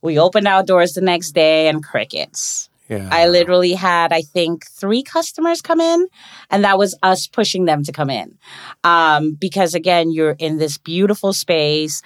We 0.01 0.17
opened 0.17 0.47
outdoors 0.47 0.93
the 0.93 1.01
next 1.01 1.33
day 1.33 1.67
and 1.67 1.83
crickets. 1.83 2.70
Yeah. 2.91 3.09
I 3.13 3.29
literally 3.29 3.73
had, 3.75 4.13
I 4.13 4.23
think, 4.23 4.67
three 4.67 5.05
customers 5.05 5.63
come 5.63 5.81
in, 5.81 6.09
and 6.51 6.65
that 6.65 6.77
was 6.77 6.99
us 7.05 7.29
pushing 7.29 7.65
them 7.65 7.85
to 7.85 7.93
come 7.93 8.11
in. 8.11 8.37
Um, 8.83 9.35
because 9.35 9.77
again, 9.77 10.11
you're 10.11 10.35
in 10.41 10.59
this 10.59 10.77
beautiful 10.77 11.33
space. 11.33 12.03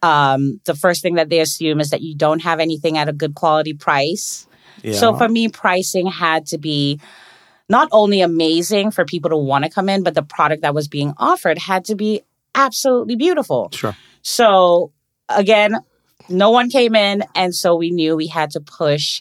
Um, 0.00 0.60
the 0.64 0.76
first 0.76 1.02
thing 1.02 1.16
that 1.16 1.28
they 1.28 1.40
assume 1.40 1.80
is 1.80 1.90
that 1.90 2.02
you 2.02 2.14
don't 2.14 2.40
have 2.42 2.60
anything 2.60 2.96
at 2.96 3.08
a 3.08 3.12
good 3.12 3.34
quality 3.34 3.74
price. 3.74 4.46
yeah. 4.82 4.92
So 4.92 5.16
for 5.16 5.28
me, 5.28 5.48
pricing 5.48 6.06
had 6.06 6.46
to 6.46 6.58
be 6.58 7.00
not 7.68 7.88
only 7.90 8.20
amazing 8.20 8.92
for 8.92 9.04
people 9.04 9.30
to 9.30 9.36
want 9.36 9.64
to 9.64 9.70
come 9.70 9.88
in, 9.88 10.04
but 10.04 10.14
the 10.14 10.22
product 10.22 10.62
that 10.62 10.72
was 10.72 10.86
being 10.86 11.14
offered 11.18 11.58
had 11.58 11.84
to 11.86 11.96
be 11.96 12.22
absolutely 12.54 13.16
beautiful. 13.16 13.70
sure. 13.72 13.96
So 14.22 14.92
again, 15.28 15.78
no 16.28 16.50
one 16.50 16.70
came 16.70 16.94
in, 16.94 17.24
and 17.34 17.54
so 17.54 17.74
we 17.74 17.90
knew 17.90 18.14
we 18.14 18.28
had 18.28 18.52
to 18.52 18.60
push 18.60 19.20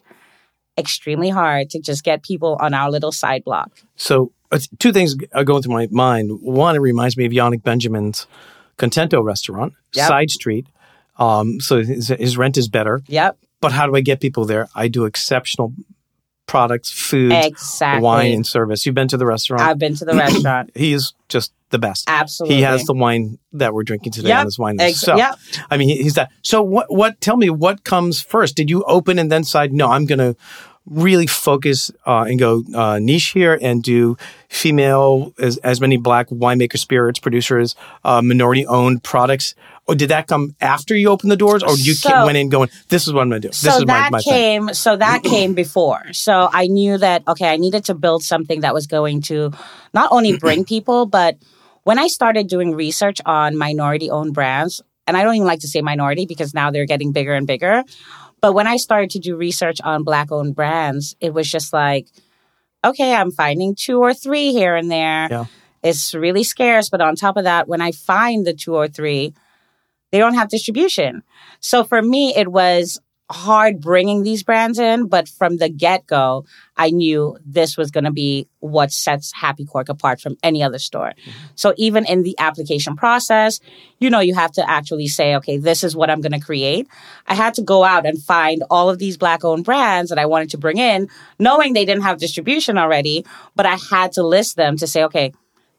extremely 0.78 1.30
hard 1.30 1.70
to 1.72 1.80
just 1.80 2.04
get 2.04 2.24
people 2.24 2.58
on 2.60 2.74
our 2.74 2.90
little 2.92 3.12
side 3.12 3.44
block. 3.44 3.72
So 3.96 4.32
uh, 4.52 4.60
two 4.80 4.92
things 4.94 5.16
are 5.34 5.44
going 5.44 5.62
through 5.64 5.74
my 5.74 5.88
mind. 5.92 6.40
One, 6.42 6.76
it 6.76 6.80
reminds 6.80 7.18
me 7.18 7.26
of 7.26 7.32
Yannick 7.32 7.64
Benjamin's 7.64 8.28
Contento 8.78 9.24
restaurant, 9.24 9.74
Yep. 9.94 10.08
side 10.08 10.30
street. 10.32 10.68
Um, 11.18 11.60
so 11.60 11.84
his, 11.84 12.10
his 12.10 12.38
rent 12.38 12.58
is 12.58 12.68
better. 12.68 13.02
Yep, 13.08 13.38
But 13.60 13.72
how 13.72 13.88
do 13.88 13.96
I 13.96 14.02
get 14.02 14.20
people 14.22 14.46
there? 14.46 14.68
I 14.76 14.88
do 14.88 15.06
exceptional 15.06 15.74
products, 16.46 16.90
food, 16.92 17.32
exactly. 17.34 18.04
wine, 18.04 18.32
and 18.34 18.46
service. 18.48 18.86
You've 18.86 18.96
been 18.96 19.08
to 19.10 19.18
the 19.18 19.26
restaurant. 19.26 19.64
I've 19.64 19.80
been 19.80 19.96
to 19.96 20.06
the 20.06 20.14
restaurant. 20.26 20.72
he 20.76 20.94
is 20.94 21.14
just 21.28 21.52
the 21.72 21.80
best. 21.80 22.06
Absolutely. 22.08 22.58
He 22.58 22.62
has 22.62 22.86
the 22.86 22.94
wine 22.94 23.38
that 23.54 23.74
we're 23.74 23.84
drinking 23.84 24.14
today 24.14 24.30
Yep. 24.30 24.40
on 24.40 24.46
his 24.46 24.60
wine 24.60 24.80
Ex- 24.80 24.92
list. 24.94 25.02
So, 25.02 25.18
yep. 25.18 25.36
I 25.70 25.76
mean, 25.76 25.90
he- 25.90 26.04
he's 26.04 26.14
that. 26.14 26.30
So, 26.44 26.62
what? 26.62 26.90
What? 26.94 27.20
Tell 27.20 27.36
me, 27.36 27.50
what 27.50 27.84
comes 27.84 28.22
first? 28.22 28.56
Did 28.56 28.70
you 28.70 28.84
open 28.84 29.20
and 29.20 29.30
then 29.30 29.42
decide, 29.42 29.74
no, 29.74 29.90
I'm 29.90 30.06
going 30.06 30.20
to 30.20 30.36
really 30.90 31.28
focus 31.28 31.92
uh, 32.06 32.26
and 32.28 32.40
go 32.40 32.64
uh, 32.74 32.98
niche 33.00 33.28
here 33.28 33.58
and 33.62 33.84
do 33.84 34.18
female 34.50 35.34
as, 35.40 35.58
as 35.58 35.80
many 35.82 35.98
black 35.98 36.30
winemaker 36.30 36.78
spirits 36.78 37.20
producers, 37.20 37.76
uh, 38.04 38.22
minority 38.22 38.66
owned 38.66 39.04
products? 39.04 39.54
Or 39.88 39.96
did 39.96 40.10
that 40.10 40.28
come 40.28 40.54
after 40.60 40.96
you 40.96 41.10
opened 41.10 41.32
the 41.32 41.38
doors, 41.38 41.64
or 41.64 41.72
you 41.78 41.94
So- 41.94 42.26
went 42.26 42.38
in 42.38 42.50
going, 42.50 42.70
"This 42.90 43.08
is 43.08 43.14
what 43.14 43.22
I'm 43.22 43.30
going 43.30 43.42
to 43.42 43.48
do. 43.48 43.52
This 43.52 43.60
so 43.60 43.78
is 43.78 43.86
that 43.86 44.12
my 44.12 44.20
thing." 44.20 44.34
came 44.34 44.74
so 44.74 44.96
that 44.98 45.24
came 45.24 45.54
before 45.54 46.04
so 46.12 46.50
i 46.52 46.68
knew 46.68 46.98
that 46.98 47.24
okay 47.28 47.50
i 47.50 47.58
needed 47.58 47.86
to 47.86 47.94
build 47.94 48.24
something 48.24 48.62
that 48.62 48.74
was 48.74 48.88
going 48.88 49.22
to 49.22 49.52
not 49.94 50.10
only 50.12 50.38
bring 50.38 50.66
people 50.74 51.06
but 51.06 51.38
when 51.84 51.98
i 52.00 52.08
started 52.08 52.48
doing 52.48 52.76
research 52.76 53.20
on 53.26 53.56
minority 53.58 54.10
owned 54.10 54.34
brands 54.34 54.82
and 55.08 55.16
i 55.16 55.24
don't 55.24 55.36
even 55.36 55.48
like 55.48 55.60
to 55.60 55.68
say 55.68 55.82
minority 55.82 56.26
because 56.26 56.54
now 56.54 56.72
they're 56.72 56.86
getting 56.86 57.12
bigger 57.12 57.34
and 57.34 57.48
bigger 57.48 57.84
but 58.48 58.54
when 58.54 58.66
i 58.68 58.78
started 58.78 59.10
to 59.10 59.20
do 59.20 59.36
research 59.36 59.82
on 59.84 60.04
black 60.04 60.32
owned 60.32 60.56
brands 60.56 61.16
it 61.20 61.34
was 61.34 61.52
just 61.52 61.74
like 61.74 62.08
okay 62.86 63.14
i'm 63.14 63.30
finding 63.32 63.76
two 63.76 64.00
or 64.02 64.14
three 64.14 64.54
here 64.54 64.74
and 64.78 64.90
there 64.90 65.28
Yeah. 65.30 65.46
it's 65.84 66.14
really 66.14 66.44
scarce 66.46 66.90
but 66.90 67.02
on 67.02 67.16
top 67.18 67.36
of 67.36 67.44
that 67.44 67.68
when 67.68 67.82
i 67.82 67.92
find 67.92 68.48
the 68.48 68.54
two 68.54 68.74
or 68.76 68.88
three 68.88 69.34
they 70.12 70.20
don't 70.20 70.36
have 70.36 70.48
distribution 70.50 71.24
so 71.60 71.84
for 71.84 72.02
me, 72.02 72.34
it 72.36 72.48
was 72.50 73.00
hard 73.30 73.82
bringing 73.82 74.24
these 74.24 74.42
brands 74.42 74.80
in, 74.80 75.08
but 75.08 75.28
from 75.28 75.58
the 75.58 75.68
get 75.68 76.08
go, 76.08 76.46
I 76.78 76.92
knew 76.92 77.38
this 77.46 77.76
was 77.76 77.92
going 77.92 78.06
to 78.06 78.12
be 78.12 78.48
what 78.60 78.92
sets 78.92 79.34
Happy 79.34 79.66
Cork 79.66 79.90
apart 79.90 80.22
from 80.22 80.38
any 80.44 80.64
other 80.64 80.80
store. 80.80 81.14
Mm-hmm. 81.20 81.32
So 81.56 81.74
even 81.78 82.06
in 82.06 82.24
the 82.24 82.36
application 82.40 82.96
process, 82.96 83.60
you 84.00 84.10
know, 84.10 84.22
you 84.22 84.34
have 84.34 84.54
to 84.54 84.70
actually 84.70 85.08
say, 85.08 85.36
okay, 85.36 85.58
this 85.58 85.84
is 85.84 85.96
what 85.96 86.10
I'm 86.10 86.22
going 86.22 86.40
to 86.40 86.40
create. 86.40 86.88
I 87.28 87.34
had 87.34 87.54
to 87.56 87.62
go 87.62 87.84
out 87.84 88.06
and 88.06 88.22
find 88.22 88.64
all 88.70 88.90
of 88.90 88.98
these 88.98 89.18
black 89.18 89.44
owned 89.44 89.66
brands 89.66 90.10
that 90.10 90.20
I 90.20 90.26
wanted 90.26 90.52
to 90.52 90.58
bring 90.58 90.78
in, 90.78 91.10
knowing 91.38 91.74
they 91.74 91.86
didn't 91.86 92.04
have 92.04 92.20
distribution 92.20 92.78
already, 92.78 93.26
but 93.56 93.66
I 93.66 93.78
had 93.90 94.14
to 94.14 94.24
list 94.24 94.56
them 94.56 94.78
to 94.78 94.88
say, 94.88 95.04
okay, 95.04 95.34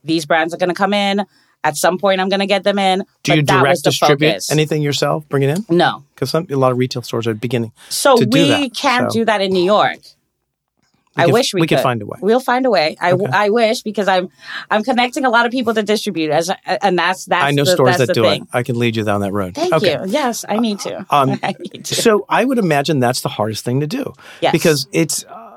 these 0.04 0.26
brands 0.26 0.52
are 0.52 0.58
going 0.58 0.68
to 0.68 0.74
come 0.74 0.92
in. 0.92 1.24
At 1.64 1.76
some 1.76 1.98
point, 1.98 2.20
I'm 2.20 2.28
going 2.28 2.40
to 2.40 2.46
get 2.46 2.62
them 2.62 2.78
in. 2.78 3.04
Do 3.24 3.34
you 3.34 3.42
direct 3.42 3.82
distribute 3.82 4.28
focus. 4.30 4.52
anything 4.52 4.80
yourself? 4.80 5.28
Bring 5.28 5.42
it 5.42 5.58
in 5.58 5.76
No. 5.76 6.04
because 6.14 6.32
a 6.32 6.40
lot 6.56 6.70
of 6.72 6.78
retail 6.78 7.02
stores 7.02 7.26
are 7.26 7.34
beginning. 7.34 7.72
So 7.88 8.16
we 8.16 8.48
that, 8.48 8.74
can't 8.74 9.12
so. 9.12 9.18
do 9.20 9.24
that 9.24 9.40
in 9.40 9.52
New 9.52 9.64
York. 9.64 9.98
I 11.16 11.24
could- 11.24 11.34
wish 11.34 11.52
we, 11.52 11.62
we 11.62 11.66
could 11.66 11.80
find 11.80 12.00
a 12.00 12.06
way. 12.06 12.18
We'll 12.22 12.38
find 12.38 12.64
a 12.64 12.70
way. 12.70 12.96
I, 13.00 13.12
Okay. 13.12 13.24
I 13.32 13.48
wish 13.50 13.82
because 13.82 14.06
I'm 14.06 14.28
I'm 14.70 14.84
connecting 14.84 15.24
a 15.24 15.30
lot 15.30 15.46
of 15.46 15.52
people 15.52 15.74
to 15.74 15.82
distribute 15.82 16.30
as 16.30 16.48
and 16.64 16.96
that's 16.96 17.24
that's 17.24 17.44
I 17.44 17.50
know 17.50 17.64
the, 17.64 17.72
stores 17.72 17.98
that 17.98 18.14
do 18.14 18.22
thing. 18.22 18.42
it. 18.42 18.48
I 18.52 18.62
can 18.62 18.78
lead 18.78 18.94
you 18.94 19.02
down 19.02 19.22
that 19.22 19.32
road. 19.32 19.56
Thank 19.56 19.72
okay. 19.74 19.94
you. 19.94 20.06
Yes, 20.06 20.44
I 20.48 20.58
need 20.58 20.78
to. 20.80 21.04
Um, 21.10 21.40
I 21.42 21.54
need 21.58 21.86
to. 21.86 21.94
So 21.94 22.24
I 22.28 22.44
would 22.44 22.58
imagine 22.58 23.00
that's 23.00 23.22
the 23.22 23.28
hardest 23.30 23.64
thing 23.64 23.80
to 23.80 23.88
do. 23.88 24.12
Yes. 24.40 24.52
Because 24.52 24.86
it's, 24.92 25.24
uh, 25.24 25.47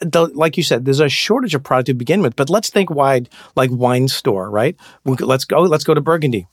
the, 0.00 0.30
like 0.34 0.56
you 0.56 0.62
said, 0.62 0.84
there's 0.84 1.00
a 1.00 1.08
shortage 1.08 1.54
of 1.54 1.62
product 1.62 1.86
to 1.86 1.94
begin 1.94 2.22
with. 2.22 2.36
But 2.36 2.50
let's 2.50 2.70
think 2.70 2.90
wide, 2.90 3.28
like 3.56 3.70
wine 3.72 4.08
store, 4.08 4.50
right? 4.50 4.76
We, 5.04 5.16
let's 5.16 5.44
go. 5.44 5.60
Let's 5.62 5.84
go 5.84 5.94
to 5.94 6.00
Burgundy. 6.00 6.46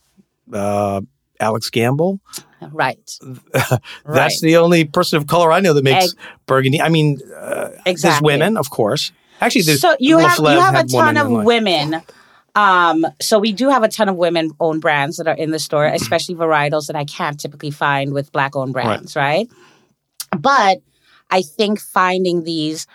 Uh, 0.52 1.02
Alex 1.40 1.70
Gambal. 1.70 2.20
Right. 2.72 3.00
That's 3.54 3.72
Right. 4.06 4.32
the 4.42 4.58
only 4.58 4.86
person 4.86 5.18
of 5.18 5.28
color 5.28 5.52
I 5.52 5.60
know 5.60 5.74
that 5.74 5.84
makes 5.84 6.06
Ex- 6.06 6.16
Burgundy. 6.48 6.82
I 6.82 6.90
mean, 6.90 7.20
uh, 7.36 7.70
there's 7.86 8.22
women, 8.22 8.58
of 8.58 8.70
course. 8.70 9.12
Actually, 9.40 9.62
there's 9.64 9.82
so 9.82 9.96
you 10.00 10.18
have 10.18 10.40
you 10.40 10.46
have 10.48 10.74
a 10.76 10.84
ton 10.88 11.18
of 11.18 11.30
women. 11.30 12.02
Um, 12.56 13.06
so 13.22 13.38
we 13.38 13.52
do 13.52 13.70
have 13.70 13.84
a 13.84 13.88
ton 13.88 14.10
of 14.10 14.16
women 14.16 14.50
owned 14.60 14.82
brands 14.82 15.18
that 15.18 15.28
are 15.28 15.36
in 15.36 15.52
the 15.52 15.60
store, 15.60 15.86
especially 15.94 16.34
varietals 16.34 16.88
that 16.88 16.96
I 16.96 17.06
can't 17.06 17.40
typically 17.40 17.70
find 17.72 18.14
with 18.14 18.32
black 18.32 18.56
owned 18.56 18.74
brands, 18.74 19.16
right. 19.16 19.48
But 20.36 20.80
I 21.30 21.44
think 21.44 21.80
finding 21.80 22.46
these 22.46 22.88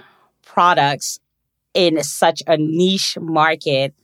products 0.52 1.18
in 1.75 2.02
such 2.02 2.42
a 2.47 2.56
niche 2.59 3.16
market. 3.21 3.94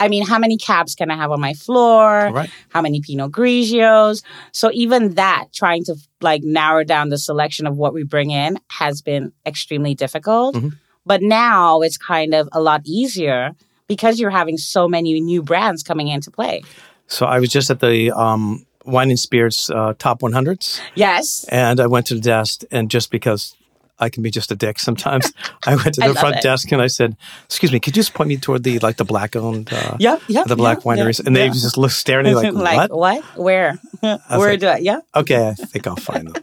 I 0.00 0.08
mean, 0.08 0.26
how 0.26 0.38
many 0.38 0.56
cabs 0.56 0.94
can 0.94 1.10
I 1.10 1.16
have 1.16 1.30
on 1.30 1.40
my 1.40 1.54
floor? 1.54 2.30
Right. 2.32 2.50
How 2.68 2.82
many 2.82 3.00
Pinot 3.00 3.32
Grigios? 3.32 4.22
So 4.52 4.70
even 4.72 5.14
that, 5.14 5.46
trying 5.52 5.84
to 5.84 5.96
like 6.20 6.42
narrow 6.42 6.84
down 6.84 7.08
the 7.08 7.18
selection 7.18 7.66
of 7.66 7.76
what 7.76 7.94
we 7.94 8.02
bring 8.04 8.30
in 8.30 8.58
has 8.70 9.02
been 9.02 9.32
extremely 9.46 9.94
difficult. 9.94 10.56
Mhm. 10.56 10.72
But 11.06 11.22
now 11.22 11.80
it's 11.82 11.98
kind 11.98 12.34
of 12.34 12.48
a 12.52 12.60
lot 12.60 12.82
easier 12.84 13.52
because 13.86 14.18
you're 14.18 14.30
having 14.30 14.56
so 14.56 14.88
many 14.88 15.20
new 15.20 15.42
brands 15.42 15.82
coming 15.82 16.08
into 16.08 16.30
play. 16.30 16.62
So 17.06 17.26
I 17.26 17.38
was 17.38 17.50
just 17.50 17.70
at 17.70 17.80
the 17.80 18.10
um, 18.12 18.64
Wine 18.84 19.10
and 19.10 19.18
Spirits 19.18 19.70
uh, 19.70 19.94
Top 19.98 20.20
100s. 20.20 20.80
Yes. 20.94 21.44
And 21.50 21.78
I 21.80 21.86
went 21.86 22.06
to 22.06 22.14
the 22.14 22.20
desk, 22.20 22.62
and 22.70 22.90
just 22.90 23.10
because 23.10 23.54
I 23.98 24.08
can 24.08 24.22
be 24.22 24.30
just 24.30 24.50
a 24.50 24.56
dick 24.56 24.78
sometimes, 24.78 25.32
I 25.66 25.76
went 25.76 25.94
to 25.94 26.00
the 26.00 26.14
front 26.14 26.36
it. 26.36 26.42
desk 26.42 26.72
and 26.72 26.82
I 26.82 26.88
said, 26.88 27.16
"Excuse 27.46 27.72
me, 27.72 27.78
could 27.80 27.96
you 27.96 28.02
just 28.02 28.14
point 28.14 28.28
me 28.28 28.36
toward 28.36 28.64
the 28.64 28.78
like 28.80 28.96
the 28.96 29.04
black 29.04 29.36
owned, 29.36 29.72
uh, 29.72 29.96
Yep. 30.00 30.22
Yep. 30.28 30.46
the 30.46 30.56
black 30.56 30.80
wineries?" 30.80 31.24
and 31.24 31.34
they 31.36 31.48
just 31.48 31.78
look 31.78 31.90
staring 31.92 32.26
at 32.26 32.30
me 32.30 32.50
like, 32.50 32.52
like 32.90 32.92
"What?" 32.92 33.22
Where? 33.36 33.78
Where 34.00 34.18
like- 34.28 34.60
do 34.60 34.66
I? 34.66 34.76
Yeah. 34.78 35.00
Okay, 35.14 35.48
I 35.48 35.54
think 35.54 35.86
I'll 35.86 35.96
find 35.96 36.28
them. 36.28 36.42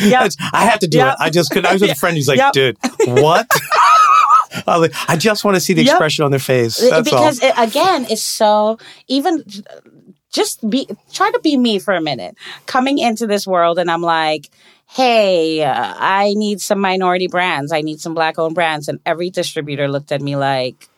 Yeah. 0.00 0.28
I 0.52 0.64
have 0.64 0.80
to 0.80 0.88
do 0.88 1.00
it. 1.00 1.14
I 1.18 1.30
just 1.30 1.50
couldn't. 1.50 1.66
I 1.66 1.72
was 1.72 1.82
with 1.82 1.90
a 1.90 1.94
friend. 1.94 2.16
He's 2.16 2.28
like. 2.28 2.52
"Dude, 2.52 2.76
what?" 3.06 3.46
I, 4.66 4.88
I 5.08 5.16
just 5.16 5.44
want 5.44 5.56
to 5.56 5.60
see 5.60 5.72
the 5.72 5.82
expression 5.82 6.24
on 6.24 6.30
their 6.30 6.40
face. 6.40 6.78
That's 6.78 7.08
because 7.10 7.42
all. 7.42 7.48
it, 7.48 7.54
again, 7.58 8.06
it's 8.08 8.22
so 8.22 8.78
even 9.08 9.42
just 10.32 10.68
be 10.68 10.88
try 11.12 11.30
to 11.30 11.40
be 11.40 11.56
me 11.56 11.78
for 11.78 11.92
a 11.94 12.00
minute. 12.00 12.36
Coming 12.66 12.98
into 12.98 13.26
this 13.26 13.46
world, 13.46 13.78
and 13.78 13.90
I'm 13.90 14.02
like, 14.02 14.50
hey, 14.86 15.62
uh, 15.64 15.94
I 15.98 16.34
need 16.36 16.60
some 16.60 16.80
minority 16.80 17.26
brands. 17.28 17.72
I 17.72 17.80
need 17.80 18.00
some 18.00 18.14
black 18.14 18.38
owned 18.38 18.54
brands, 18.54 18.88
and 18.88 19.00
every 19.06 19.30
distributor 19.30 19.88
looked 19.88 20.12
at 20.12 20.20
me 20.20 20.36
like, 20.36 20.88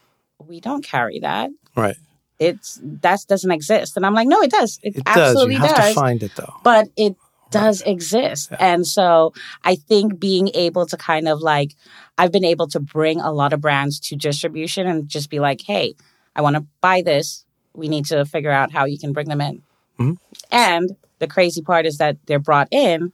we 0.46 0.60
don't 0.60 0.84
carry 0.84 1.20
that. 1.20 1.50
right. 1.76 1.96
It's 2.38 2.78
that 2.82 3.20
doesn't 3.26 3.50
exist, 3.50 3.96
and 3.96 4.04
I'm 4.04 4.12
like, 4.12 4.28
no, 4.28 4.42
it 4.42 4.50
does. 4.50 4.78
It, 4.82 4.96
It 4.98 5.04
does. 5.06 5.16
absolutely 5.16 5.54
You 5.54 5.60
have 5.62 5.76
does 5.76 5.88
to 5.88 5.94
find 5.94 6.22
it 6.22 6.32
though. 6.36 6.52
but 6.62 6.88
it 6.94 7.16
does 7.50 7.80
exist. 7.80 8.52
And 8.60 8.86
so 8.86 9.32
I 9.64 9.76
think 9.76 10.18
being 10.20 10.50
able 10.52 10.84
to 10.86 10.98
kind 10.98 11.28
of 11.28 11.40
like, 11.40 11.72
I've 12.18 12.32
been 12.32 12.44
able 12.44 12.66
to 12.68 12.80
bring 12.80 13.20
a 13.22 13.32
lot 13.32 13.54
of 13.54 13.62
brands 13.62 13.98
to 14.00 14.16
distribution 14.16 14.86
and 14.86 15.08
just 15.08 15.30
be 15.30 15.40
like, 15.40 15.62
hey, 15.62 15.94
I 16.34 16.42
want 16.42 16.56
to 16.56 16.66
buy 16.82 17.00
this. 17.00 17.46
We 17.72 17.88
need 17.88 18.04
to 18.06 18.26
figure 18.26 18.50
out 18.50 18.70
how 18.70 18.84
you 18.84 18.98
can 18.98 19.14
bring 19.14 19.28
them 19.30 19.40
in. 19.40 19.62
Mhm. 19.98 20.18
And 20.52 20.96
the 21.20 21.26
crazy 21.28 21.62
part 21.62 21.86
is 21.86 21.96
that 21.98 22.18
they're 22.26 22.38
brought 22.38 22.68
in 22.70 23.12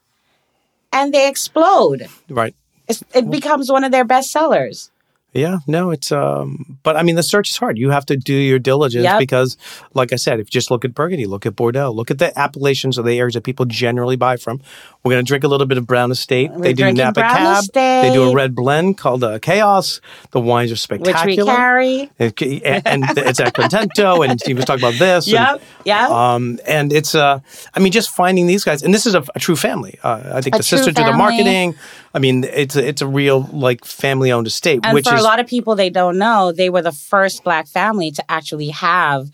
and 0.93 1.13
they 1.13 1.29
explode. 1.29 2.09
Right. 2.29 2.55
It's, 2.89 3.03
it 3.15 3.31
becomes 3.31 3.71
one 3.71 3.85
of 3.85 3.93
their 3.93 4.05
best 4.05 4.31
sellers. 4.31 4.91
Yeah, 5.35 5.59
no, 5.67 5.91
it's 5.93 6.13
um 6.13 6.79
but 6.83 6.95
I 6.97 7.03
mean 7.03 7.17
the 7.17 7.23
search 7.23 7.49
is 7.51 7.57
hard. 7.57 7.79
You 7.79 7.89
have 7.91 8.05
to 8.07 8.17
do 8.19 8.35
your 8.35 8.59
diligence 8.59 9.05
Yep. 9.05 9.19
because 9.19 9.57
like 9.95 10.13
I 10.13 10.17
said, 10.17 10.41
if 10.41 10.49
you 10.49 10.51
just 10.51 10.71
look 10.71 10.85
at 10.85 10.95
Burgundy, 10.95 11.25
look 11.25 11.47
at 11.47 11.57
Bordeaux, 11.57 11.91
look 11.91 12.11
at 12.11 12.19
the 12.19 12.39
appellations 12.39 12.99
of 12.99 13.07
the 13.07 13.19
areas 13.19 13.33
that 13.35 13.43
people 13.43 13.65
generally 13.65 14.17
buy 14.17 14.37
from. 14.37 14.61
We're 15.03 15.13
gonna 15.13 15.23
drink 15.23 15.43
a 15.43 15.49
little 15.49 15.67
bit 15.67 15.79
of 15.79 15.87
Brown 15.87 16.11
Estate. 16.13 16.51
We're 16.53 16.63
they 16.63 16.75
do 16.75 16.93
Napa 16.93 17.21
Cab. 17.23 17.65
They 17.73 18.11
do 18.13 18.25
a 18.31 18.35
red 18.35 18.55
blend 18.55 18.99
called 18.99 19.25
uh, 19.25 19.39
Chaos. 19.39 20.01
The 20.33 20.41
wines 20.41 20.71
are 20.71 20.77
spectacular. 20.77 21.27
Which 21.27 21.39
we 21.39 21.45
carry. 21.47 22.11
It- 22.19 22.63
and, 22.65 22.87
and 22.87 23.19
it's 23.19 23.41
at 23.41 23.55
Contento 23.55 24.29
and 24.29 24.41
he 24.45 24.53
was 24.55 24.65
talking 24.67 24.85
about 24.85 24.99
this. 24.99 25.27
Yep. 25.27 25.63
Yep. 25.87 26.11
um, 26.11 26.59
and 26.67 26.93
it's, 26.93 27.15
uh, 27.15 27.41
I 27.75 27.81
mean, 27.81 27.91
just 27.91 28.11
finding 28.11 28.47
these 28.47 28.65
guys, 28.65 28.83
and 28.83 28.93
this 28.95 29.07
is 29.07 29.15
a, 29.15 29.25
a 29.35 29.41
true 29.41 29.57
family. 29.57 29.99
Uh, 30.03 30.33
I 30.35 30.41
think 30.43 30.55
A 30.55 30.59
the 30.59 30.63
sister 30.63 30.93
did 30.93 31.07
the 31.07 31.13
marketing. 31.15 31.75
I 32.15 32.19
mean, 32.19 32.45
it's 32.45 32.77
a, 32.77 32.87
it's 32.87 33.03
a 33.03 33.07
real 33.07 33.49
like 33.53 33.85
family 33.85 34.33
owned 34.33 34.47
estate, 34.47 34.81
And 34.85 34.95
which 34.95 35.09
for 35.09 35.15
is 35.15 35.21
a 35.21 35.25
lot 35.25 35.41
of 35.41 35.47
people, 35.47 35.75
they 35.75 35.91
don't 35.91 36.19
know 36.19 36.53
they 36.53 36.71
were 36.71 36.83
the 36.83 36.93
first 36.93 37.43
black 37.45 37.67
family 37.67 38.11
to 38.11 38.31
actually 38.31 38.69
have 38.69 39.31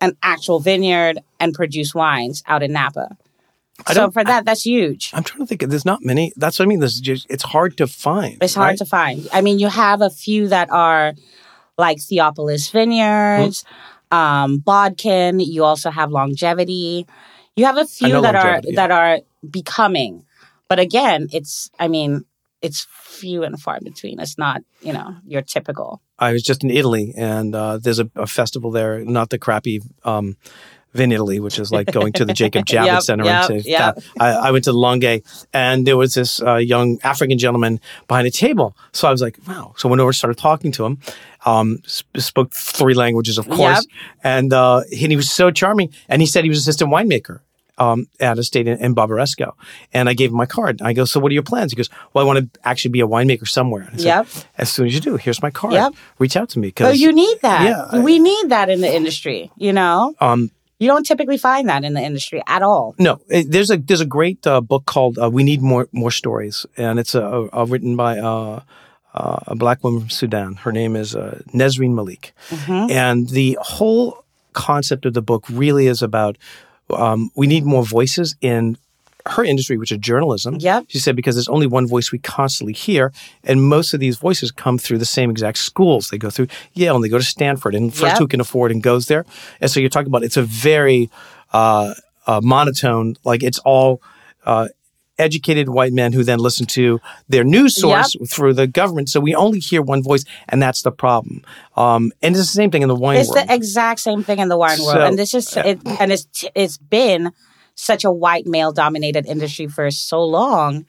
an 0.00 0.16
actual 0.22 0.58
vineyard 0.60 1.20
and 1.40 1.54
produce 1.54 1.94
wines 1.94 2.42
out 2.46 2.62
in 2.62 2.72
Napa. 2.72 3.16
I 3.86 3.94
So 3.94 4.10
for 4.10 4.22
that, 4.22 4.44
that's 4.44 4.66
huge. 4.66 5.10
I'm 5.14 5.24
trying 5.24 5.40
to 5.40 5.46
think. 5.46 5.70
There's 5.70 5.84
not 5.84 6.04
many. 6.04 6.32
That's 6.36 6.58
what 6.58 6.66
I 6.66 6.68
mean. 6.68 6.80
There's 6.80 7.00
just 7.00 7.26
it's 7.30 7.42
hard 7.42 7.76
to 7.78 7.86
find. 7.86 8.38
It's 8.42 8.54
hard 8.54 8.70
right? 8.70 8.78
to 8.78 8.84
find. 8.84 9.28
I 9.32 9.40
mean, 9.40 9.58
you 9.58 9.68
have 9.68 10.02
a 10.02 10.10
few 10.10 10.48
that 10.48 10.70
are 10.70 11.14
like 11.78 11.98
Theopolis 11.98 12.70
Vineyards, 12.70 13.64
um, 14.10 14.58
Bodkin. 14.58 15.40
You 15.40 15.64
also 15.64 15.90
have 15.90 16.10
Longevity. 16.10 17.06
You 17.56 17.64
have 17.64 17.78
a 17.78 17.86
few 17.86 18.20
that 18.20 18.34
are 18.34 18.60
yeah. 18.62 18.76
that 18.76 18.90
are 18.90 19.20
becoming, 19.48 20.24
but 20.72 20.78
again, 20.78 21.28
it's. 21.32 21.70
I 21.78 21.88
mean, 21.88 22.24
it's 22.62 22.86
few 22.90 23.42
and 23.42 23.60
far 23.60 23.78
between. 23.78 24.20
It's 24.20 24.38
not 24.38 24.62
you 24.80 24.94
know 24.94 25.16
your 25.26 25.42
typical. 25.42 26.00
I 26.18 26.32
was 26.32 26.42
just 26.42 26.64
in 26.64 26.70
Italy, 26.70 27.12
and 27.14 27.54
uh, 27.54 27.76
there's 27.76 27.98
a, 27.98 28.08
a 28.16 28.26
festival 28.26 28.70
there. 28.70 29.04
Not 29.04 29.28
the 29.28 29.38
crappy. 29.38 29.82
Um, 30.02 30.38
Vinitaly, 30.94 31.40
which 31.40 31.58
is 31.58 31.72
like 31.72 31.90
going 31.90 32.12
to 32.14 32.24
the 32.24 32.34
Jacob 32.34 32.64
Javits 32.72 32.86
Yep, 32.86 33.02
Center. 33.02 33.24
yep, 33.24 33.50
and 33.50 33.62
say, 33.64 33.70
yep. 33.70 33.98
I, 34.20 34.28
I 34.32 34.50
went 34.50 34.64
to 34.64 34.72
the 34.72 34.78
Langhe, 34.78 35.22
and 35.52 35.86
there 35.86 35.96
was 35.96 36.14
this 36.14 36.42
uh, 36.42 36.56
young 36.56 36.98
African 37.02 37.38
gentleman 37.38 37.80
behind 38.08 38.26
a 38.26 38.30
table. 38.30 38.76
So 38.92 39.08
I 39.08 39.10
was 39.10 39.22
like, 39.22 39.38
wow. 39.46 39.74
So 39.76 39.88
I 39.88 39.90
went 39.90 40.00
over, 40.00 40.12
started 40.12 40.38
talking 40.38 40.70
to 40.72 40.84
him. 40.84 40.98
Um, 41.46 41.80
sp- 41.88 42.16
spoke 42.18 42.52
three 42.52 42.94
languages, 42.94 43.38
of 43.38 43.48
course, 43.48 43.86
and 44.22 44.52
uh, 44.52 44.82
he, 44.90 45.06
he 45.08 45.16
was 45.16 45.30
so 45.30 45.50
charming. 45.50 45.92
And 46.08 46.20
he 46.20 46.26
said 46.26 46.44
he 46.44 46.50
was 46.50 46.58
assistant 46.58 46.90
winemaker. 46.90 47.40
Um, 47.78 48.06
at 48.20 48.38
a 48.38 48.42
state 48.44 48.68
in, 48.68 48.78
in 48.84 48.94
Barbaresco. 48.94 49.52
And 49.94 50.06
I 50.08 50.12
gave 50.12 50.30
him 50.30 50.36
my 50.36 50.44
card. 50.46 50.82
I 50.82 50.92
go, 50.92 51.06
So, 51.06 51.18
what 51.18 51.30
are 51.30 51.34
your 51.34 51.42
plans? 51.42 51.72
He 51.72 51.76
goes, 51.76 51.88
Well, 52.12 52.22
I 52.22 52.26
want 52.26 52.52
to 52.52 52.60
actually 52.68 52.90
be 52.90 53.00
a 53.00 53.06
winemaker 53.06 53.48
somewhere. 53.48 53.82
And 53.84 53.94
I 53.94 53.96
said, 53.96 54.04
Yep. 54.04 54.26
As 54.58 54.70
soon 54.70 54.86
as 54.88 54.94
you 54.94 55.00
do, 55.00 55.16
here's 55.16 55.40
my 55.42 55.50
card. 55.50 55.72
Yep. 55.72 55.94
Reach 56.18 56.36
out 56.36 56.50
to 56.50 56.58
me. 56.58 56.68
Oh, 56.68 56.70
because 56.70 57.00
you 57.00 57.12
need 57.12 57.38
that. 57.40 57.62
Yeah, 57.64 57.86
I- 57.90 58.00
we 58.04 58.18
need 58.18 58.50
that 58.50 58.68
in 58.68 58.82
the 58.82 58.94
industry. 58.94 59.50
You 59.56 59.72
know, 59.72 60.14
um, 60.20 60.50
you 60.78 60.86
don't 60.86 61.06
typically 61.06 61.38
find 61.38 61.68
that 61.70 61.82
in 61.82 61.94
the 61.94 62.02
industry 62.02 62.42
at 62.46 62.60
all. 62.62 62.94
No, 62.98 63.20
it, 63.28 63.50
there's 63.50 63.70
a 63.70 63.78
there's 63.78 64.02
a 64.02 64.06
great 64.06 64.46
uh, 64.46 64.60
book 64.60 64.84
called 64.84 65.18
uh, 65.18 65.30
"We 65.30 65.42
Need 65.42 65.62
More 65.62 65.88
More 65.92 66.10
Stories," 66.10 66.66
and 66.76 66.98
it's 66.98 67.14
uh, 67.14 67.48
uh, 67.56 67.64
written 67.66 67.96
by 67.96 68.18
uh, 68.18 68.60
uh, 69.14 69.38
a 69.46 69.54
black 69.56 69.82
woman 69.82 70.00
from 70.00 70.10
Sudan. 70.10 70.56
Her 70.56 70.72
name 70.72 70.94
is 70.94 71.16
uh, 71.16 71.40
Nesrine 71.54 71.94
Malik, 71.94 72.34
and 72.68 73.28
the 73.30 73.56
whole 73.62 74.24
concept 74.52 75.06
of 75.06 75.14
the 75.14 75.22
book 75.22 75.46
really 75.48 75.86
is 75.86 76.02
about 76.02 76.36
um, 76.92 77.30
we 77.34 77.46
need 77.46 77.64
more 77.64 77.84
voices 77.84 78.36
in 78.40 78.76
her 79.26 79.44
industry, 79.44 79.76
which 79.76 79.92
is 79.92 79.98
journalism. 79.98 80.56
Yep. 80.58 80.86
She 80.88 80.98
said 80.98 81.14
because 81.14 81.36
there's 81.36 81.48
only 81.48 81.66
one 81.68 81.86
voice 81.86 82.10
we 82.10 82.18
constantly 82.18 82.72
hear, 82.72 83.12
and 83.44 83.62
most 83.62 83.94
of 83.94 84.00
these 84.00 84.16
voices 84.18 84.50
come 84.50 84.78
through 84.78 84.98
the 84.98 85.04
same 85.04 85.30
exact 85.30 85.58
schools. 85.58 86.08
They 86.08 86.18
go 86.18 86.28
through 86.30 86.48
Yale 86.74 86.96
and 86.96 87.04
they 87.04 87.08
go 87.08 87.18
to 87.18 87.24
Stanford, 87.24 87.74
and 87.74 87.92
first 87.92 88.12
Yep. 88.14 88.18
who 88.18 88.26
can 88.28 88.40
afford 88.40 88.72
and 88.72 88.82
goes 88.82 89.06
there. 89.06 89.24
And 89.60 89.70
so 89.70 89.78
you're 89.78 89.90
talking 89.90 90.08
about 90.08 90.24
it's 90.24 90.36
a 90.36 90.42
very 90.42 91.08
uh, 91.52 91.94
uh, 92.26 92.40
monotone, 92.42 93.14
like 93.24 93.42
it's 93.44 93.58
all 93.60 94.02
uh, 94.44 94.68
educated 95.22 95.68
white 95.70 95.92
men 95.92 96.12
who 96.12 96.22
then 96.24 96.38
listen 96.38 96.66
to 96.66 97.00
their 97.28 97.44
news 97.44 97.76
source 97.80 98.14
through 98.28 98.54
the 98.54 98.66
government. 98.66 99.08
So 99.08 99.20
we 99.20 99.34
only 99.34 99.60
hear 99.60 99.80
one 99.80 100.02
voice, 100.02 100.24
and 100.48 100.60
that's 100.60 100.82
the 100.82 100.90
problem. 100.92 101.42
Um, 101.76 102.12
and 102.20 102.34
it's 102.36 102.44
the 102.44 102.52
same 102.62 102.70
thing 102.70 102.82
in 102.82 102.88
the 102.88 102.94
wine 102.94 103.16
It's 103.18 103.30
world. 103.30 103.48
the 103.48 103.54
exact 103.54 104.00
same 104.00 104.22
thing 104.22 104.38
in 104.38 104.48
the 104.48 104.58
wine 104.58 104.78
world, 104.82 104.96
So- 104.98 105.06
and 105.06 105.18
this 105.18 105.32
is 105.32 105.56
it, 105.56 105.80
and 106.00 106.12
it's 106.12 106.26
it's 106.54 106.76
been 106.78 107.30
such 107.74 108.04
a 108.04 108.10
white 108.12 108.46
male 108.46 108.72
dominated 108.72 109.24
industry 109.26 109.66
for 109.66 109.90
so 109.90 110.22
long. 110.22 110.84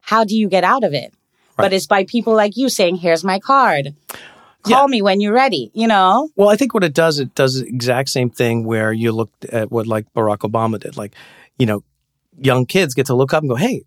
How 0.00 0.24
do 0.24 0.34
you 0.36 0.48
get 0.48 0.64
out 0.64 0.84
of 0.84 0.94
it? 0.94 1.12
But 1.56 1.72
it's 1.72 1.86
by 1.86 2.04
people 2.04 2.34
like 2.34 2.56
you 2.56 2.68
saying, 2.68 2.96
"Here's 2.96 3.22
my 3.24 3.38
card. 3.38 3.94
Call 4.62 4.82
Yeah. 4.84 4.86
me 4.94 5.02
when 5.02 5.20
you're 5.20 5.34
ready." 5.34 5.70
You 5.74 5.86
know, 5.86 6.30
Well, 6.36 6.48
I 6.48 6.56
think 6.56 6.74
what 6.74 6.82
it 6.84 6.94
does, 6.94 7.18
it 7.18 7.34
does 7.34 7.60
the 7.60 7.66
exact 7.68 8.08
same 8.08 8.30
thing 8.30 8.64
where 8.64 8.92
you 8.92 9.12
look 9.12 9.30
at 9.52 9.70
what 9.70 9.86
like 9.86 10.06
Barack 10.14 10.38
Obama 10.38 10.80
did. 10.80 10.96
Like, 10.96 11.12
you 11.58 11.66
know, 11.66 11.82
young 12.38 12.66
kids 12.66 12.94
get 12.94 13.06
to 13.06 13.14
look 13.14 13.32
up 13.34 13.42
and 13.42 13.50
go, 13.50 13.56
hey, 13.56 13.82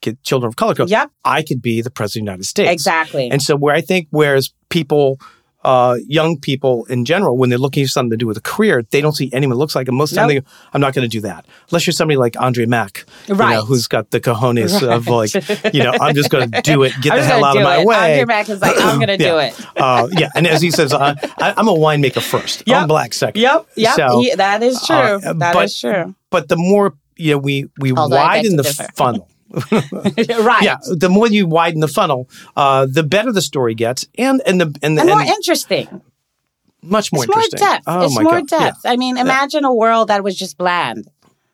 kid, 0.00 0.22
children 0.22 0.48
of 0.48 0.56
color. 0.56 0.74
Yep. 0.86 1.10
I 1.24 1.42
could 1.42 1.62
be 1.62 1.80
the 1.82 1.90
president 1.90 2.22
of 2.22 2.24
the 2.26 2.30
United 2.32 2.44
States. 2.44 2.70
Exactly. 2.72 3.30
And 3.30 3.40
so 3.42 3.56
where 3.56 3.74
I 3.74 3.80
think 3.80 4.08
whereas 4.10 4.52
people 4.68 5.18
uh, 5.64 5.96
young 6.06 6.38
people 6.38 6.84
in 6.90 7.06
general, 7.06 7.38
when 7.38 7.48
they're 7.48 7.58
looking 7.58 7.82
for 7.86 7.88
something 7.88 8.10
to 8.10 8.18
do 8.18 8.26
with 8.26 8.36
a 8.36 8.40
career, 8.42 8.82
they 8.90 9.00
don't 9.00 9.14
see 9.14 9.30
anyone 9.32 9.54
who 9.54 9.58
looks 9.58 9.74
like 9.74 9.86
them. 9.86 9.94
Most 9.94 10.10
of 10.10 10.16
the 10.16 10.20
time, 10.20 10.28
they 10.28 10.40
go, 10.40 10.46
I'm 10.74 10.80
not 10.82 10.92
going 10.92 11.08
to 11.08 11.08
do 11.08 11.22
that. 11.22 11.46
Unless 11.70 11.86
you're 11.86 11.92
somebody 11.94 12.18
like 12.18 12.38
Andre 12.38 12.66
Mack, 12.66 13.06
you 13.28 13.34
Right. 13.34 13.54
know, 13.54 13.64
who's 13.64 13.86
got 13.88 14.10
the 14.10 14.20
cojones 14.20 14.82
of 14.86 15.08
like, 15.08 15.72
you 15.72 15.82
know, 15.82 15.94
I'm 15.98 16.14
just 16.14 16.28
going 16.28 16.50
to 16.50 16.60
do 16.60 16.82
it, 16.82 16.92
get 17.00 17.14
the 17.16 17.24
hell 17.24 17.42
out 17.42 17.56
of 17.56 17.62
my 17.62 17.78
it. 17.78 17.86
way. 17.86 17.96
Andre 18.20 18.24
Mack 18.26 18.50
is 18.50 18.60
like, 18.60 18.76
I'm 18.78 19.00
gonna 19.00 19.16
do 19.30 19.38
it. 19.38 19.58
uh, 19.78 20.06
yeah. 20.12 20.28
And 20.36 20.46
as 20.46 20.60
he 20.60 20.70
says, 20.70 20.92
I, 20.92 21.12
I, 21.38 21.54
I'm 21.56 21.68
a 21.68 21.72
winemaker 21.72 22.20
first. 22.20 22.64
I'm 22.68 22.86
black 22.86 23.14
second. 23.14 23.40
Yep. 23.40 23.66
Yep. 23.76 23.94
So, 23.94 24.22
that 24.36 24.62
is 24.62 24.82
true. 24.86 24.94
uh, 24.96 25.32
That 25.32 25.56
is 25.64 25.80
but- 25.80 25.94
true. 26.04 26.14
but 26.28 26.48
the 26.50 26.56
more, 26.58 26.92
you 27.16 27.32
know, 27.32 27.38
we, 27.38 27.68
we 27.78 27.92
Although 27.92 28.16
widen 28.16 28.56
the 28.56 28.62
differ. 28.62 28.86
funnel. 28.94 29.28
right. 29.70 30.62
Yeah, 30.62 30.76
the 30.96 31.08
more 31.08 31.28
you 31.28 31.46
widen 31.46 31.80
the 31.80 31.88
funnel, 31.88 32.28
uh, 32.56 32.86
the 32.90 33.02
better 33.02 33.30
the 33.32 33.42
story 33.42 33.74
gets, 33.74 34.06
and 34.18 34.42
and 34.46 34.60
the 34.60 34.66
and, 34.82 34.96
the, 34.98 35.02
And 35.02 35.10
more 35.10 35.20
and 35.20 35.28
interesting. 35.28 36.00
much 36.82 37.12
more 37.12 37.24
it's 37.24 37.34
more 37.34 37.42
depth. 37.60 37.84
Oh 37.86 38.04
it's 38.04 38.14
more 38.20 38.40
God. 38.40 38.48
depth. 38.48 38.80
I 38.84 38.96
mean, 38.96 39.16
imagine 39.16 39.64
a 39.64 39.72
world 39.72 40.08
that 40.08 40.24
was 40.24 40.36
just 40.36 40.58
bland. 40.58 41.06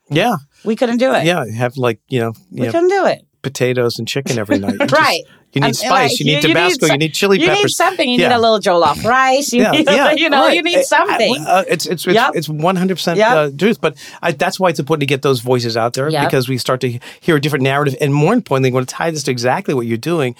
Yeah, 0.08 0.36
We 0.64 0.76
couldn't 0.76 0.96
do 0.98 1.12
it. 1.14 1.24
yeah, 1.24 1.44
yeah. 1.44 1.54
Have 1.56 1.76
like 1.76 2.00
you 2.08 2.20
know, 2.20 2.32
you 2.50 2.60
We 2.62 2.66
know, 2.66 2.72
couldn't 2.72 2.88
do 2.88 3.06
it. 3.06 3.22
potatoes 3.42 3.98
and 3.98 4.08
chicken 4.08 4.38
every 4.38 4.58
night. 4.58 4.72
You 4.80 4.86
just- 4.86 4.92
Right. 4.92 5.22
You 5.52 5.60
need 5.60 5.74
spice. 5.74 5.90
like, 6.12 6.20
you 6.20 6.26
need 6.26 6.42
Tabasco. 6.42 6.86
You, 6.86 6.98
need 6.98 7.12
chili 7.12 7.40
you 7.40 7.46
peppers. 7.46 7.62
need 7.64 7.70
something. 7.70 8.08
You 8.08 8.20
Yeah. 8.20 8.28
need 8.28 8.34
a 8.36 8.38
little 8.38 8.60
jollof 8.60 9.02
rice. 9.04 9.52
You 9.52 9.62
yeah, 9.62 9.70
need, 9.72 9.86
yeah, 9.86 10.10
you 10.16 10.30
know, 10.30 10.42
right. 10.46 10.54
you 10.56 10.62
need 10.62 10.84
something. 10.84 11.44
Uh, 11.46 11.64
it's 11.68 11.86
it's 11.86 12.06
it's 12.06 12.14
Yep. 12.14 12.32
it's 12.36 12.48
one 12.48 12.76
hundred 12.76 12.94
percent 12.96 13.18
Yep. 13.18 13.32
uh, 13.36 13.50
truth, 13.58 13.80
but 13.80 13.96
I, 14.22 14.32
that's 14.32 14.60
why 14.60 14.68
it's 14.68 14.78
important 14.78 15.00
to 15.02 15.06
get 15.06 15.22
those 15.22 15.40
voices 15.40 15.76
out 15.76 15.94
there 15.94 16.08
Yep. 16.08 16.24
because 16.28 16.48
we 16.48 16.56
start 16.58 16.80
to 16.82 16.98
hear 17.20 17.36
a 17.36 17.40
different 17.40 17.64
narrative, 17.64 17.96
and 18.00 18.14
more 18.14 18.32
importantly, 18.32 18.68
I 18.68 18.72
going 18.72 18.86
to 18.86 18.94
tie 18.94 19.10
this 19.10 19.24
to 19.24 19.30
exactly 19.32 19.74
what 19.74 19.86
you're 19.86 19.98
doing. 19.98 20.36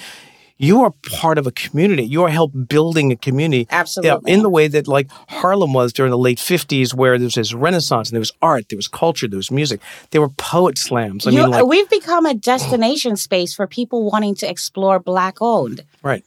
You 0.63 0.83
are 0.83 0.93
part 1.21 1.39
of 1.39 1.47
a 1.47 1.51
community. 1.53 2.05
You 2.05 2.23
are 2.25 2.29
help 2.29 2.53
building 2.69 3.11
a 3.13 3.17
community. 3.17 3.67
Uh, 3.71 3.77
Absolutely. 3.77 4.31
Yeah, 4.31 4.35
in 4.37 4.43
the 4.43 4.51
way 4.51 4.69
that 4.69 4.87
like 4.87 5.09
Harlem 5.29 5.73
was 5.73 5.93
during 5.93 6.11
the 6.11 6.19
late 6.19 6.39
'50s, 6.39 6.93
where 6.93 7.17
there 7.17 7.25
was 7.25 7.35
this 7.35 7.55
Renaissance 7.55 8.11
and 8.11 8.15
there 8.15 8.21
was 8.21 8.33
art, 8.43 8.69
there 8.69 8.77
was 8.77 8.87
culture, 8.87 9.27
there 9.27 9.39
was 9.39 9.51
music, 9.51 9.81
there 10.11 10.21
were 10.21 10.29
poet 10.37 10.77
slams. 10.77 11.27
I 11.27 11.31
You- 11.31 11.39
mean, 11.43 11.51
like 11.51 11.65
we've 11.65 11.89
become 11.89 12.27
a 12.27 12.35
destination 12.35 13.17
space 13.17 13.55
for 13.55 13.67
people 13.67 13.99
wanting 14.11 14.35
to 14.37 14.47
explore 14.51 14.99
black 15.01 15.37
owned, 15.41 15.83
right. 16.03 16.25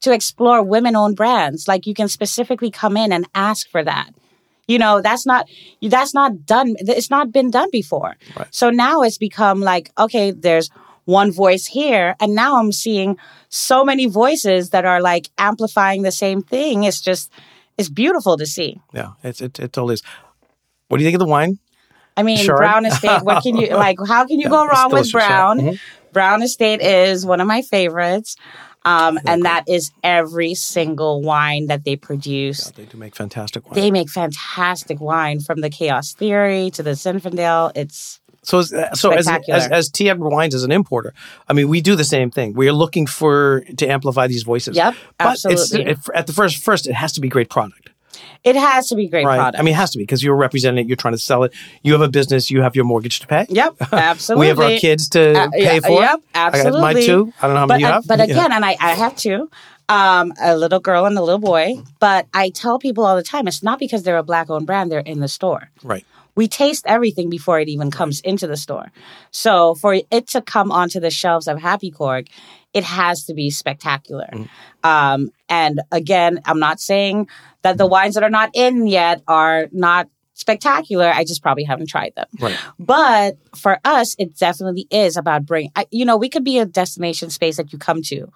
to 0.00 0.12
explore 0.12 0.62
women 0.64 0.96
owned 0.96 1.14
brands. 1.16 1.68
Like 1.68 1.86
you 1.86 1.94
can 1.94 2.08
specifically 2.08 2.72
come 2.72 2.96
in 2.96 3.12
and 3.12 3.24
ask 3.36 3.68
for 3.70 3.84
that. 3.84 4.08
You 4.66 4.78
know, 4.80 5.00
that's 5.00 5.24
not 5.24 5.48
that's 5.80 6.12
not 6.12 6.44
done. 6.44 6.74
It's 6.80 7.08
not 7.08 7.30
been 7.30 7.52
done 7.52 7.68
before. 7.70 8.16
Right. 8.36 8.48
So 8.50 8.70
now 8.70 9.02
it's 9.02 9.16
become 9.18 9.60
like, 9.60 9.92
okay, 9.96 10.32
there's 10.32 10.70
one 11.06 11.32
voice 11.32 11.66
here, 11.66 12.14
and 12.20 12.34
now 12.34 12.58
I'm 12.58 12.72
seeing 12.72 13.16
so 13.48 13.84
many 13.84 14.06
voices 14.06 14.70
that 14.70 14.84
are 14.84 15.00
like 15.00 15.30
amplifying 15.38 16.02
the 16.02 16.12
same 16.12 16.42
thing. 16.42 16.84
It's 16.84 17.00
just, 17.00 17.30
it's 17.78 17.88
beautiful 17.88 18.36
to 18.36 18.44
see. 18.44 18.80
Yeah, 18.92 19.12
it's 19.24 19.40
it, 19.40 19.58
it 19.58 19.72
totally 19.72 19.94
is. 19.94 20.02
What 20.88 20.98
do 20.98 21.04
you 21.04 21.08
think 21.08 21.14
of 21.20 21.26
the 21.26 21.30
wine? 21.30 21.58
I 22.16 22.22
mean, 22.22 22.38
Sure. 22.38 22.56
Brown 22.56 22.86
Estate. 22.86 23.22
What 23.22 23.42
can 23.42 23.56
you 23.56 23.68
like? 23.76 23.98
How 24.06 24.26
can 24.26 24.40
you 24.40 24.48
go 24.48 24.66
wrong 24.66 24.90
with 24.92 25.06
yeah. 25.06 25.12
Brown? 25.12 25.60
Mhm. 25.60 25.80
Brown 26.12 26.42
Estate 26.42 26.80
is 26.80 27.26
one 27.26 27.40
of 27.40 27.46
my 27.46 27.60
favorites, 27.62 28.36
um, 28.86 29.18
and 29.26 29.44
that 29.44 29.64
is 29.68 29.90
every 30.02 30.54
single 30.54 31.20
wine 31.22 31.66
that 31.66 31.84
they 31.84 31.94
produce. 31.94 32.70
They 32.70 32.86
do 32.86 32.96
make 32.96 33.14
fantastic 33.14 33.66
wine. 33.66 33.74
They 33.74 33.90
make 33.90 34.08
fantastic 34.08 34.98
wine 35.00 35.40
from 35.40 35.60
the 35.60 35.68
Chaos 35.68 36.14
Theory 36.14 36.70
to 36.70 36.82
the 36.82 36.92
Zinfandel. 36.92 37.72
It's 37.74 38.20
So, 38.46 38.60
as, 38.60 38.72
so 38.94 39.10
as, 39.10 39.26
as 39.48 39.68
as 39.70 39.90
Wines 40.18 40.54
as 40.54 40.62
an 40.62 40.70
importer, 40.70 41.12
I 41.48 41.52
mean, 41.52 41.68
we 41.68 41.80
do 41.80 41.96
the 41.96 42.04
same 42.04 42.30
thing. 42.30 42.54
We 42.54 42.68
are 42.68 42.72
looking 42.72 43.06
for 43.06 43.62
to 43.76 43.86
amplify 43.86 44.28
these 44.28 44.44
voices. 44.44 44.76
Yep, 44.76 44.94
but 45.18 45.26
absolutely. 45.26 45.90
It's, 45.90 46.08
it, 46.08 46.14
at 46.14 46.26
the 46.28 46.32
first, 46.32 46.62
first, 46.62 46.86
it 46.86 46.94
has 46.94 47.12
to 47.14 47.20
be 47.20 47.28
great 47.28 47.50
product, 47.50 47.90
it 48.44 48.54
has 48.54 48.88
to 48.90 48.94
be 48.94 49.08
great 49.08 49.26
right? 49.26 49.36
product. 49.36 49.58
I 49.58 49.62
mean, 49.62 49.74
it 49.74 49.78
has 49.78 49.90
to 49.90 49.98
be 49.98 50.04
because 50.04 50.22
you're 50.22 50.36
representing 50.36 50.84
it. 50.84 50.88
You're 50.88 50.96
trying 50.96 51.14
to 51.14 51.18
sell 51.18 51.42
it. 51.42 51.52
You 51.82 51.92
have 51.92 52.02
a 52.02 52.08
business. 52.08 52.48
You 52.50 52.62
have 52.62 52.76
your 52.76 52.84
mortgage 52.84 53.18
to 53.20 53.26
pay. 53.26 53.46
yep, 53.48 53.74
absolutely. 53.92 54.40
We 54.44 54.48
have 54.48 54.60
our 54.60 54.78
kids 54.78 55.08
to 55.10 55.36
Uh, 55.36 55.50
pay 55.50 55.62
yeah, 55.74 55.80
for. 55.80 56.00
Yep, 56.00 56.20
absolutely. 56.34 56.78
I 56.78 56.82
got 56.82 56.94
mine 56.94 57.02
too. 57.04 57.32
I 57.42 57.46
don't 57.46 57.54
know 57.54 57.60
how 57.60 57.66
but, 57.66 57.74
many 57.74 57.82
you 57.82 57.88
uh, 57.88 57.92
have. 57.92 58.06
But 58.06 58.18
Yeah. 58.18 58.24
again, 58.24 58.52
and 58.52 58.64
I, 58.64 58.76
I 58.80 58.90
have 58.94 59.16
two, 59.16 59.50
um, 59.88 60.32
a 60.40 60.56
little 60.56 60.80
girl 60.80 61.04
and 61.06 61.18
a 61.18 61.22
little 61.22 61.40
boy. 61.40 61.82
But 61.98 62.26
I 62.32 62.50
tell 62.50 62.78
people 62.78 63.04
all 63.04 63.16
the 63.16 63.22
time, 63.24 63.48
it's 63.48 63.62
not 63.62 63.78
because 63.80 64.04
they're 64.04 64.18
a 64.18 64.22
black 64.22 64.50
owned 64.50 64.66
brand; 64.66 64.90
they're 64.92 65.00
in 65.00 65.20
the 65.20 65.28
store. 65.28 65.70
right. 65.82 66.04
We 66.36 66.48
taste 66.48 66.84
everything 66.86 67.30
before 67.30 67.58
it 67.58 67.68
even 67.68 67.90
comes 67.90 68.20
into 68.20 68.46
the 68.46 68.56
store. 68.56 68.92
So 69.30 69.74
for 69.74 69.98
it 70.10 70.28
to 70.28 70.42
come 70.42 70.70
onto 70.70 71.00
the 71.00 71.10
shelves 71.10 71.48
of 71.48 71.58
Happy 71.58 71.90
Cork, 71.90 72.26
it 72.72 72.84
has 72.84 73.24
to 73.24 73.34
be 73.34 73.50
spectacular. 73.50 74.28
Mm. 74.32 74.48
Um, 74.84 75.30
and 75.48 75.80
again, 75.90 76.40
I'm 76.44 76.60
not 76.60 76.78
saying 76.78 77.28
that 77.62 77.78
the 77.78 77.86
wines 77.86 78.14
that 78.14 78.22
are 78.22 78.30
not 78.30 78.50
in 78.54 78.86
yet 78.86 79.22
are 79.26 79.66
not 79.72 80.08
spectacular. 80.34 81.06
I 81.06 81.24
just 81.24 81.42
probably 81.42 81.64
haven't 81.64 81.88
tried 81.88 82.12
them. 82.14 82.26
Right. 82.38 82.58
But 82.78 83.38
for 83.56 83.80
us, 83.84 84.14
it 84.18 84.36
definitely 84.36 84.86
is 84.90 85.16
about 85.16 85.46
bring. 85.46 85.70
I, 85.74 85.86
you 85.90 86.04
know, 86.04 86.18
we 86.18 86.28
could 86.28 86.44
be 86.44 86.58
a 86.58 86.66
destination 86.66 87.30
space 87.30 87.56
that 87.56 87.72
you 87.72 87.78
come 87.78 88.02
to, 88.02 88.30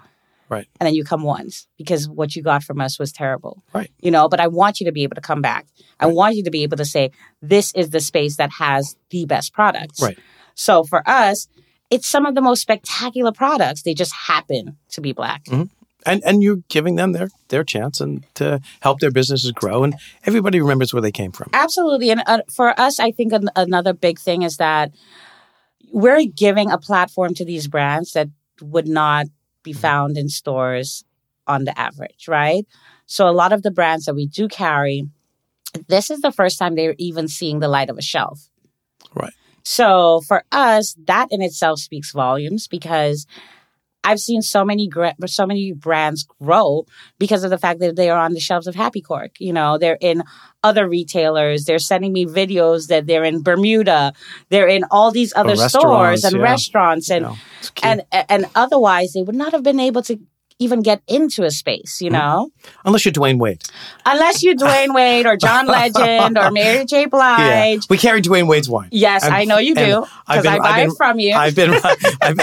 Right. 0.51 0.67
and 0.81 0.87
then 0.87 0.95
you 0.95 1.05
come 1.05 1.23
once 1.23 1.69
because 1.79 2.09
what 2.09 2.35
you 2.35 2.43
got 2.43 2.65
from 2.65 2.81
us 2.81 2.99
was 2.99 3.13
terrible. 3.13 3.63
Right. 3.73 3.91
You 4.01 4.11
know, 4.11 4.29
but 4.29 4.41
I 4.41 4.49
want 4.49 4.81
you 4.81 4.87
to 4.87 4.93
be 4.93 5.05
able 5.05 5.15
to 5.15 5.21
come 5.21 5.41
back. 5.41 5.67
I 6.01 6.07
want 6.07 6.35
you 6.35 6.43
to 6.45 6.51
be 6.51 6.65
able 6.65 6.77
to 6.79 6.85
say, 6.85 7.13
this 7.41 7.73
is 7.75 7.91
the 7.91 8.01
space 8.01 8.37
that 8.37 8.51
has 8.59 8.97
the 9.11 9.25
best 9.27 9.53
products. 9.53 10.03
Right. 10.03 10.19
So 10.55 10.83
for 10.85 11.09
us, 11.09 11.47
it's 11.89 12.09
some 12.09 12.27
of 12.27 12.35
the 12.35 12.41
most 12.41 12.63
spectacular 12.63 13.33
products. 13.33 13.83
They 13.83 13.95
just 13.95 14.13
happen 14.13 14.77
to 14.91 15.01
be 15.01 15.13
black. 15.13 15.47
And 16.07 16.23
and 16.25 16.43
you're 16.43 16.63
giving 16.69 16.97
them 16.97 17.13
their 17.13 17.29
their 17.49 17.63
chance 17.63 18.01
and 18.01 18.25
to 18.35 18.61
help 18.81 19.01
their 19.01 19.11
businesses 19.11 19.53
grow, 19.53 19.85
and 19.85 19.95
everybody 20.25 20.61
remembers 20.61 20.95
where 20.95 21.03
they 21.03 21.13
came 21.13 21.31
from. 21.31 21.51
Absolutely. 21.53 22.11
And 22.11 22.23
uh, 22.27 22.41
for 22.51 22.79
us, 22.81 22.99
I 22.99 23.11
think 23.11 23.33
an- 23.35 23.51
another 23.55 23.93
big 23.93 24.19
thing 24.19 24.43
is 24.43 24.57
that 24.57 24.93
we're 25.93 26.25
giving 26.25 26.71
a 26.71 26.79
platform 26.79 27.35
to 27.35 27.45
these 27.45 27.69
brands 27.69 28.13
that 28.13 28.29
would 28.63 28.89
not 28.89 29.27
be 29.63 29.73
mm-hmm. 29.73 29.81
found 29.81 30.19
in 30.19 30.29
stores 30.29 31.05
on 31.47 31.65
the 31.65 31.79
average, 31.79 32.29
right? 32.29 32.67
So 33.07 33.29
a 33.29 33.33
lot 33.33 33.53
of 33.53 33.63
the 33.63 33.71
brands 33.71 34.05
that 34.05 34.15
we 34.15 34.27
do 34.27 34.49
carry, 34.49 35.09
this 35.89 36.11
is 36.11 36.21
the 36.21 36.33
first 36.33 36.59
time 36.59 36.75
they're 36.75 36.95
even 36.99 37.29
seeing 37.29 37.59
the 37.59 37.69
light 37.69 37.91
of 37.91 37.99
a 37.99 38.03
shelf. 38.03 38.49
Right. 39.15 39.33
So 39.65 40.21
for 40.27 40.45
us, 40.53 40.97
that 41.07 41.29
in 41.31 41.43
itself 41.43 41.81
speaks 41.81 42.13
volumes 42.13 42.67
because 42.67 43.27
I've 44.03 44.19
seen 44.19 44.43
so 44.43 44.65
many 44.65 44.89
gra- 44.89 45.15
so 45.27 45.47
many 45.47 45.73
brands 45.73 46.27
grow 46.41 46.87
because 47.19 47.45
of 47.45 47.51
the 47.51 47.59
fact 47.59 47.81
that 47.81 47.97
they 47.97 48.09
are 48.09 48.19
on 48.19 48.33
the 48.33 48.41
shelves 48.41 48.67
of 48.67 48.75
Happy 48.75 49.01
Cork. 49.01 49.33
You 49.39 49.53
know, 49.53 49.79
they're 49.79 49.99
in 50.01 50.23
other 50.63 50.89
retailers. 50.89 51.65
They're 51.65 51.79
sending 51.79 52.13
me 52.13 52.25
videos 52.27 52.89
that 52.89 53.07
they're 53.07 53.25
in 53.25 53.43
Bermuda. 53.43 54.13
They're 54.49 54.69
in 54.69 54.85
all 54.91 55.11
these 55.11 55.33
other 55.37 55.51
restaurants, 55.51 56.23
stores 56.23 56.25
and 56.25 56.37
yeah. 56.37 56.43
restaurants 56.43 57.11
and 57.11 57.25
You 57.25 57.31
know, 57.31 57.37
and 57.83 58.03
and 58.29 58.47
otherwise 58.55 59.13
they 59.13 59.23
would 59.23 59.35
not 59.37 59.53
have 59.53 59.63
been 59.63 59.81
able 59.81 60.03
to 60.03 60.19
even 60.61 60.83
get 60.83 61.03
into 61.09 61.43
a 61.45 61.51
space, 61.51 62.03
you 62.03 62.11
mm-hmm. 62.11 62.19
know, 62.19 62.51
unless 62.85 63.05
you're 63.07 63.13
Dwyane 63.13 63.39
Wade. 63.39 63.63
unless 64.05 64.43
you're 64.43 64.55
Dwyane 64.55 64.95
Wade 64.95 65.25
or 65.27 65.37
John 65.39 65.67
Legend 65.79 66.37
or 66.37 66.51
Mary 66.51 66.85
J. 66.85 67.01
Yeah, 67.01 67.07
Blige. 67.07 67.89
we 67.89 67.97
carry 67.97 68.21
Dwyane 68.21 68.47
Wade's 68.47 68.69
wine. 68.69 68.91
Yes, 68.93 69.25
And- 69.25 69.35
I 69.35 69.45
know 69.45 69.57
you 69.57 69.75
do 69.75 70.05
because 70.29 70.45
I 70.47 70.59
buy 70.59 70.83
been- 70.83 70.91
it 70.91 70.97
from 70.99 71.19
you. 71.19 71.33
I've 71.35 71.57
been, 71.57 71.71
I've, 72.23 72.39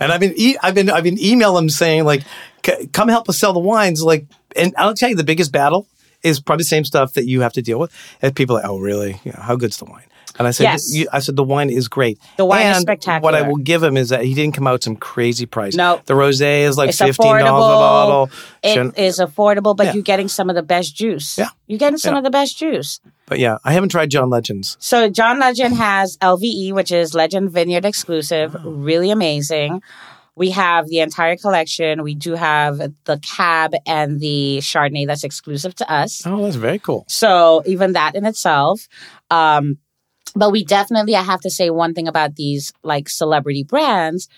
and 0.00 0.12
I've 0.12 0.20
been, 0.20 0.34
e- 0.36 0.56
I've 0.62 0.74
been, 0.74 0.90
I've 0.90 1.04
been 1.04 1.18
email 1.22 1.54
them 1.54 1.68
saying 1.68 2.04
like, 2.04 2.22
"C- 2.64 2.86
come 2.92 3.08
help 3.08 3.28
us 3.28 3.38
sell 3.38 3.52
the 3.52 3.60
wines. 3.60 4.02
Like, 4.02 4.26
and 4.56 4.74
I'll 4.78 4.94
tell 4.94 5.08
you, 5.10 5.16
the 5.16 5.24
biggest 5.24 5.52
battle 5.52 5.86
is 6.22 6.40
probably 6.40 6.62
the 6.62 6.68
same 6.68 6.84
stuff 6.84 7.12
that 7.14 7.26
you 7.26 7.42
have 7.42 7.52
to 7.52 7.62
deal 7.62 7.78
with. 7.78 7.92
And 8.22 8.34
people 8.34 8.56
are 8.56 8.60
like, 8.60 8.68
oh, 8.70 8.78
really? 8.78 9.20
How 9.34 9.56
good's 9.56 9.76
the 9.78 9.84
wine? 9.84 10.04
And 10.38 10.48
I 10.48 10.50
said, 10.50 10.64
Yes. 10.64 11.06
I 11.12 11.20
said 11.20 11.36
the 11.36 11.44
wine 11.44 11.70
is 11.70 11.86
great. 11.88 12.18
The 12.36 12.44
wine 12.44 12.66
is 12.66 12.78
spectacular. 12.78 13.20
What 13.22 13.34
I 13.34 13.42
will 13.48 13.56
give 13.56 13.82
him 13.82 13.96
is 13.96 14.08
that 14.08 14.24
he 14.24 14.34
didn't 14.34 14.54
come 14.54 14.66
out 14.66 14.82
some 14.82 14.96
crazy 14.96 15.46
price. 15.46 15.74
No. 15.76 16.00
the 16.06 16.14
rosé 16.14 16.62
is 16.62 16.76
like 16.76 16.88
it's 16.90 16.98
fifteen 16.98 17.26
dollars 17.38 17.42
a 17.42 17.46
bottle. 17.46 18.26
affordable. 18.26 18.72
Shouldn't- 18.74 18.98
It 18.98 19.04
is 19.04 19.18
affordable, 19.20 19.76
but 19.76 19.86
Yeah. 19.86 19.92
you're 19.94 20.02
getting 20.02 20.28
some 20.28 20.48
of 20.50 20.56
the 20.56 20.62
best 20.62 20.96
juice. 20.96 21.38
Yeah. 21.38 21.48
You're 21.68 21.78
getting 21.78 21.98
some 21.98 22.14
Yeah. 22.14 22.18
of 22.18 22.24
the 22.24 22.30
best 22.30 22.58
juice. 22.58 23.00
But 23.26 23.38
yeah, 23.38 23.58
I 23.64 23.72
haven't 23.72 23.90
tried 23.90 24.10
John 24.10 24.28
Legends. 24.28 24.76
So 24.80 25.08
John 25.08 25.38
Legend 25.38 25.76
has 25.76 26.16
LVE, 26.20 26.72
which 26.72 26.90
is 26.92 27.14
Legend 27.14 27.50
Vineyard 27.52 27.84
exclusive, 27.84 28.56
Oh. 28.64 28.70
really 28.70 29.10
amazing. 29.10 29.82
We 30.36 30.50
have 30.50 30.88
the 30.88 30.98
entire 30.98 31.36
collection. 31.36 32.02
We 32.02 32.16
do 32.16 32.34
have 32.34 32.78
the 32.78 33.18
cab 33.36 33.72
and 33.86 34.18
the 34.18 34.58
Chardonnay 34.62 35.06
that's 35.06 35.22
exclusive 35.22 35.76
to 35.76 35.88
us. 35.92 36.22
Oh, 36.26 36.42
that's 36.42 36.56
very 36.56 36.80
cool. 36.80 37.04
So 37.08 37.62
even 37.66 37.92
that 37.92 38.16
in 38.16 38.24
itself. 38.26 38.88
Um, 39.30 39.78
but 40.34 40.50
we 40.50 40.64
definitely, 40.64 41.14
I 41.16 41.22
have 41.22 41.40
to 41.42 41.50
say 41.50 41.70
one 41.70 41.94
thing 41.94 42.08
about 42.08 42.36
these 42.36 42.72
like 42.82 43.08
celebrity 43.08 43.64
brands. 43.64 44.28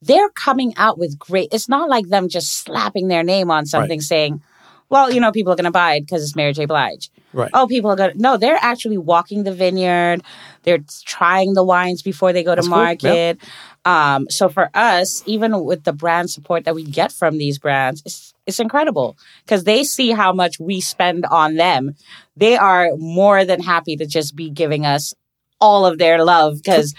They're 0.00 0.30
coming 0.30 0.74
out 0.76 0.98
with 0.98 1.18
great. 1.18 1.48
It's 1.52 1.68
not 1.68 1.88
like 1.88 2.08
them 2.08 2.28
just 2.28 2.64
slapping 2.64 3.08
their 3.08 3.22
name 3.22 3.50
on 3.50 3.66
something 3.66 4.00
saying, 4.00 4.42
well, 4.88 5.10
you 5.10 5.20
know, 5.20 5.32
people 5.32 5.52
are 5.52 5.56
going 5.56 5.64
to 5.64 5.70
buy 5.70 5.94
it 5.94 6.00
because 6.02 6.22
it's 6.22 6.36
Mary 6.36 6.52
J. 6.52 6.66
Blige. 6.66 7.10
Right. 7.32 7.50
Oh, 7.54 7.66
people 7.66 7.90
are 7.90 7.96
going 7.96 8.12
to, 8.12 8.18
no, 8.18 8.36
they're 8.36 8.58
actually 8.60 8.98
walking 8.98 9.44
the 9.44 9.54
vineyard. 9.54 10.22
They're 10.64 10.84
trying 11.06 11.54
the 11.54 11.64
wines 11.64 12.02
before 12.02 12.32
they 12.32 12.44
go 12.44 12.54
That's 12.54 12.66
to 12.66 12.72
cool. 12.72 12.78
Yeah. 12.78 12.84
market. 12.84 13.38
Um, 13.84 14.26
so 14.28 14.48
for 14.48 14.68
us, 14.74 15.22
even 15.24 15.64
with 15.64 15.84
the 15.84 15.92
brand 15.92 16.30
support 16.30 16.64
that 16.64 16.74
we 16.74 16.84
get 16.84 17.10
from 17.10 17.38
these 17.38 17.58
brands, 17.58 18.02
it's, 18.04 18.34
it's 18.46 18.60
incredible 18.60 19.16
because 19.44 19.64
they 19.64 19.82
see 19.82 20.10
how 20.10 20.32
much 20.32 20.60
we 20.60 20.80
spend 20.80 21.24
on 21.26 21.54
them. 21.54 21.94
They 22.36 22.56
are 22.56 22.90
more 22.96 23.44
than 23.44 23.62
happy 23.62 23.96
to 23.96 24.04
just 24.04 24.36
be 24.36 24.50
giving 24.50 24.84
us 24.84 25.14
all 25.62 25.86
of 25.86 25.96
their 25.98 26.22
love 26.24 26.56
because 26.62 26.94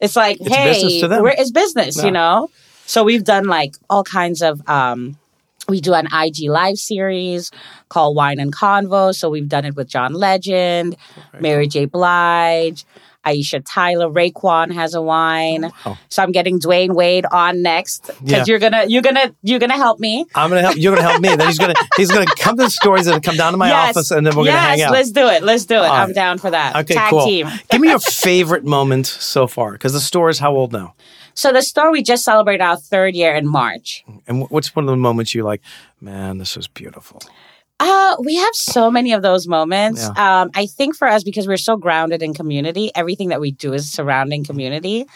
it's 0.00 0.16
like, 0.16 0.38
It's 0.40 0.48
hey, 0.54 0.72
business 0.72 1.00
to 1.02 1.08
them. 1.08 1.22
we're, 1.22 1.34
it's 1.36 1.50
business, 1.52 1.96
Yeah. 1.98 2.06
you 2.06 2.10
know? 2.10 2.48
So 2.86 3.04
we've 3.04 3.24
done 3.24 3.44
like 3.44 3.74
all 3.90 4.02
kinds 4.04 4.42
of, 4.42 4.66
um, 4.68 5.16
we 5.68 5.80
do 5.80 5.94
an 5.94 6.06
IG 6.12 6.48
live 6.48 6.78
series 6.78 7.50
called 7.88 8.14
Wine 8.16 8.38
and 8.38 8.54
Convo. 8.54 9.12
So 9.14 9.28
we've 9.28 9.48
done 9.48 9.64
it 9.64 9.74
with 9.76 9.88
John 9.88 10.12
Legend, 10.14 10.96
Mary 11.40 11.66
J. 11.66 11.86
Blige, 11.86 12.84
Aisha 13.26 13.60
Tyler, 13.66 14.08
Raekwon 14.08 14.72
has 14.72 14.94
a 14.94 15.02
wine. 15.02 15.64
Oh, 15.66 15.72
wow. 15.84 15.98
So 16.08 16.22
I'm 16.22 16.32
getting 16.32 16.60
Dwyane 16.60 16.94
Wade 16.94 17.26
on 17.26 17.60
next 17.62 18.06
because 18.06 18.22
Yeah. 18.22 18.44
you're 18.46 18.58
gonna 18.58 18.84
you're 18.86 19.02
gonna 19.02 19.34
you're 19.42 19.58
gonna 19.58 19.74
help 19.76 19.98
me. 19.98 20.24
I'm 20.34 20.48
gonna 20.50 20.62
help. 20.62 20.76
You're 20.76 20.94
gonna 20.94 21.08
help 21.08 21.20
me. 21.20 21.34
Then 21.34 21.46
he's 21.48 21.58
gonna 21.58 21.74
he's 21.96 22.10
gonna 22.10 22.26
come 22.38 22.56
to 22.56 22.64
the 22.64 22.70
store. 22.70 22.96
He's 22.96 23.06
gonna 23.08 23.20
come 23.20 23.36
down 23.36 23.52
to 23.52 23.58
my 23.58 23.68
yes, 23.68 23.96
office, 23.96 24.10
and 24.12 24.26
then 24.26 24.36
we're 24.36 24.44
yes, 24.44 24.54
gonna 24.54 24.68
hang 24.68 24.82
out. 24.82 24.92
let's 24.92 25.10
do 25.10 25.26
it. 25.28 25.42
Let's 25.42 25.64
do 25.66 25.76
it. 25.76 25.88
I'm 25.88 26.12
down 26.12 26.38
for 26.38 26.50
that. 26.50 26.76
Okay, 26.76 26.94
Tag 26.94 27.10
cool. 27.10 27.24
team. 27.24 27.48
Give 27.70 27.80
me 27.80 27.88
your 27.88 27.98
favorite 27.98 28.64
moment 28.64 29.06
so 29.06 29.46
far, 29.46 29.72
because 29.72 29.92
the 29.92 30.00
store 30.00 30.28
is 30.30 30.38
how 30.38 30.54
old 30.54 30.72
now? 30.72 30.94
So 31.34 31.52
the 31.52 31.62
store 31.62 31.90
we 31.92 32.02
just 32.02 32.24
celebrated 32.24 32.62
our 32.62 32.76
third 32.78 33.14
year 33.14 33.34
in 33.34 33.46
March. 33.46 34.04
And 34.26 34.48
what's 34.48 34.74
one 34.74 34.84
of 34.86 34.90
the 34.90 34.96
moments 34.96 35.34
you 35.34 35.42
like? 35.42 35.60
Man, 36.00 36.38
this 36.38 36.56
is 36.56 36.66
beautiful. 36.66 37.20
Uh, 37.78 38.16
we 38.20 38.36
have 38.36 38.54
so 38.54 38.90
many 38.90 39.12
of 39.12 39.22
those 39.22 39.46
moments. 39.46 40.02
Um, 40.18 40.50
I 40.54 40.66
think 40.66 40.96
for 40.96 41.06
us, 41.08 41.22
because 41.22 41.46
we're 41.46 41.56
so 41.58 41.76
grounded 41.76 42.22
in 42.22 42.32
community, 42.32 42.90
everything 42.94 43.28
that 43.28 43.40
we 43.40 43.50
do 43.52 43.74
is 43.74 43.90
surrounding 43.90 44.44
community. 44.44 45.06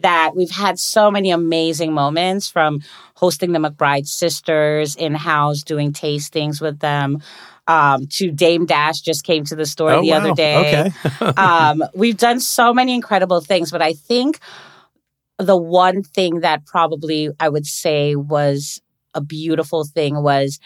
That 0.00 0.34
we've 0.34 0.50
had 0.50 0.78
so 0.78 1.10
many 1.10 1.30
amazing 1.30 1.92
moments 1.92 2.48
from 2.48 2.80
hosting 3.16 3.52
the 3.52 3.58
McBride 3.58 4.06
sisters 4.06 4.96
in 4.96 5.14
house, 5.14 5.62
doing 5.62 5.92
tastings 5.92 6.58
with 6.58 6.78
them, 6.78 7.22
um, 7.66 8.06
to 8.06 8.30
Dame 8.30 8.64
Dash 8.64 9.00
just 9.00 9.24
came 9.24 9.44
to 9.44 9.54
the 9.54 9.66
store 9.66 9.92
Oh, 9.92 10.00
the 10.00 10.10
wow. 10.10 10.16
other 10.16 10.32
day. 10.32 10.56
Okay. 10.56 11.32
um, 11.36 11.84
we've 11.94 12.16
done 12.16 12.40
so 12.40 12.72
many 12.72 12.94
incredible 12.94 13.42
things, 13.42 13.70
but 13.70 13.82
I 13.82 13.92
think 13.92 14.38
the 15.38 15.56
one 15.56 16.02
thing 16.02 16.40
that 16.40 16.64
probably 16.64 17.28
I 17.38 17.48
would 17.50 17.66
say 17.66 18.16
was 18.16 18.80
a 19.14 19.20
beautiful 19.20 19.84
thing 19.84 20.22
was 20.22 20.58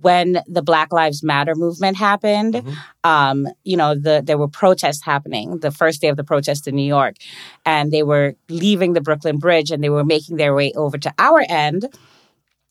when 0.00 0.42
the 0.46 0.62
Black 0.62 0.92
Lives 0.92 1.22
Matter 1.22 1.54
movement 1.54 1.96
happened. 1.96 2.54
Mhm. 2.54 2.76
Um, 3.04 3.48
you 3.64 3.76
know, 3.76 3.94
the 3.94 4.22
there 4.24 4.38
were 4.38 4.48
protests 4.48 5.02
happening 5.02 5.58
the 5.58 5.70
first 5.70 6.00
day 6.00 6.08
of 6.08 6.16
the 6.16 6.24
protest 6.24 6.68
in 6.68 6.74
New 6.74 6.86
York, 6.86 7.16
and 7.64 7.90
they 7.92 8.02
were 8.02 8.34
leaving 8.48 8.92
the 8.92 9.00
Brooklyn 9.00 9.38
Bridge 9.38 9.70
and 9.70 9.82
they 9.82 9.90
were 9.90 10.04
making 10.04 10.36
their 10.36 10.54
way 10.54 10.72
over 10.74 10.98
to 10.98 11.12
our 11.18 11.44
end. 11.48 11.86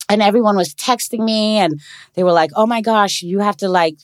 And 0.10 0.22
everyone 0.22 0.56
was 0.56 0.74
texting 0.74 1.26
me, 1.26 1.58
and 1.58 1.82
they 2.14 2.24
were 2.24 2.32
like, 2.32 2.52
"Oh 2.56 2.66
my 2.66 2.82
gosh, 2.82 3.22
you 3.22 3.40
have 3.40 3.58
to 3.58 3.68
like 3.68 3.98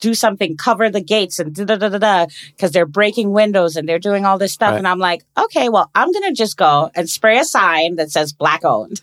do 0.00 0.14
something, 0.14 0.56
cover 0.56 0.90
the 0.90 1.00
gates 1.00 1.38
and 1.38 1.54
da 1.54 1.64
da 1.64 1.76
da 1.76 1.88
da 1.88 1.98
da, 1.98 2.26
because 2.50 2.72
they're 2.72 2.86
breaking 2.86 3.32
windows 3.32 3.76
and 3.76 3.88
they're 3.88 3.98
doing 3.98 4.24
all 4.26 4.38
this 4.38 4.52
stuff. 4.52 4.72
Right. 4.72 4.78
And 4.78 4.88
I'm 4.88 4.98
like, 4.98 5.22
okay, 5.38 5.68
well, 5.68 5.90
I'm 5.94 6.12
gonna 6.12 6.32
just 6.32 6.56
go 6.56 6.90
and 6.94 7.08
spray 7.08 7.38
a 7.38 7.44
sign 7.44 7.96
that 7.96 8.10
says 8.10 8.32
black 8.32 8.64
owned. 8.64 9.00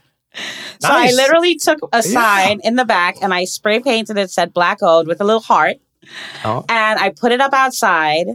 So 0.79 0.87
I 0.89 1.11
literally 1.11 1.55
took 1.55 1.79
a 1.91 2.01
sign 2.01 2.61
in 2.63 2.75
the 2.75 2.85
back 2.85 3.17
and 3.21 3.33
I 3.33 3.45
spray 3.45 3.81
painted 3.81 4.17
it 4.17 4.31
said 4.31 4.53
black 4.53 4.81
owned 4.81 5.07
with 5.07 5.19
a 5.21 5.23
little 5.23 5.41
heart 5.41 5.77
Oh, 6.43 6.65
and 6.69 6.99
I 6.99 7.09
put 7.09 7.31
it 7.31 7.41
up 7.41 7.53
outside. 7.53 8.27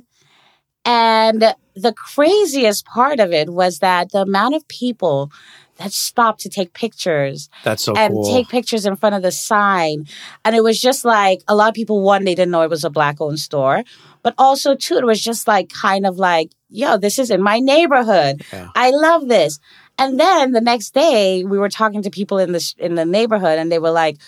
And 0.84 1.54
the 1.74 1.92
craziest 1.92 2.86
part 2.86 3.18
of 3.18 3.32
it 3.32 3.50
was 3.50 3.80
that 3.80 4.12
the 4.12 4.22
amount 4.22 4.54
of 4.54 4.66
people 4.68 5.32
that 5.78 5.92
stopped 5.92 6.40
to 6.40 6.48
take 6.48 6.72
pictures 6.72 7.50
that's 7.62 7.84
so 7.84 7.94
and 7.94 8.14
cool. 8.14 8.32
take 8.32 8.48
pictures 8.48 8.86
in 8.86 8.96
front 8.96 9.14
of 9.14 9.22
the 9.22 9.32
sign. 9.32 10.06
And 10.44 10.56
it 10.56 10.62
was 10.62 10.80
just 10.80 11.04
like 11.04 11.42
a 11.48 11.54
lot 11.54 11.68
of 11.68 11.74
people, 11.74 12.02
one, 12.02 12.24
they 12.24 12.34
didn't 12.34 12.52
know 12.52 12.62
it 12.62 12.70
was 12.70 12.84
a 12.84 12.90
black 12.90 13.20
owned 13.20 13.40
store. 13.40 13.82
But 14.22 14.34
also, 14.38 14.74
two, 14.74 14.96
it 14.96 15.04
was 15.04 15.22
just 15.22 15.46
like 15.46 15.68
kind 15.68 16.06
of 16.06 16.16
like, 16.16 16.50
yo, 16.70 16.96
this 16.96 17.18
is 17.18 17.30
in 17.30 17.42
my 17.42 17.58
neighborhood. 17.58 18.42
Yeah. 18.52 18.70
I 18.74 18.90
love 18.90 19.28
this. 19.28 19.58
And 19.98 20.20
then 20.20 20.52
the 20.52 20.60
next 20.60 20.92
day, 20.92 21.44
we 21.44 21.58
were 21.58 21.68
talking 21.68 22.02
to 22.02 22.10
people 22.10 22.38
in 22.38 22.52
the 22.52 22.60
sh- 22.60 22.74
in 22.78 22.94
the 22.94 23.04
neighborhood, 23.04 23.58
and 23.58 23.72
they 23.72 23.78
were 23.78 23.90
like, 23.90 24.18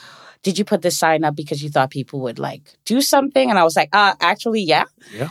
"Did 0.42 0.58
you 0.58 0.64
put 0.64 0.82
this 0.82 0.98
sign 0.98 1.24
up 1.24 1.36
because 1.36 1.62
you 1.62 1.68
thought 1.68 1.90
people 1.90 2.20
would 2.20 2.38
like 2.38 2.62
do 2.84 3.00
something?" 3.00 3.50
And 3.50 3.58
I 3.58 3.64
was 3.64 3.76
like, 3.76 3.90
"Uh, 3.92 4.14
actually, 4.20 4.62
yeah." 4.62 4.84
Yeah. 5.12 5.30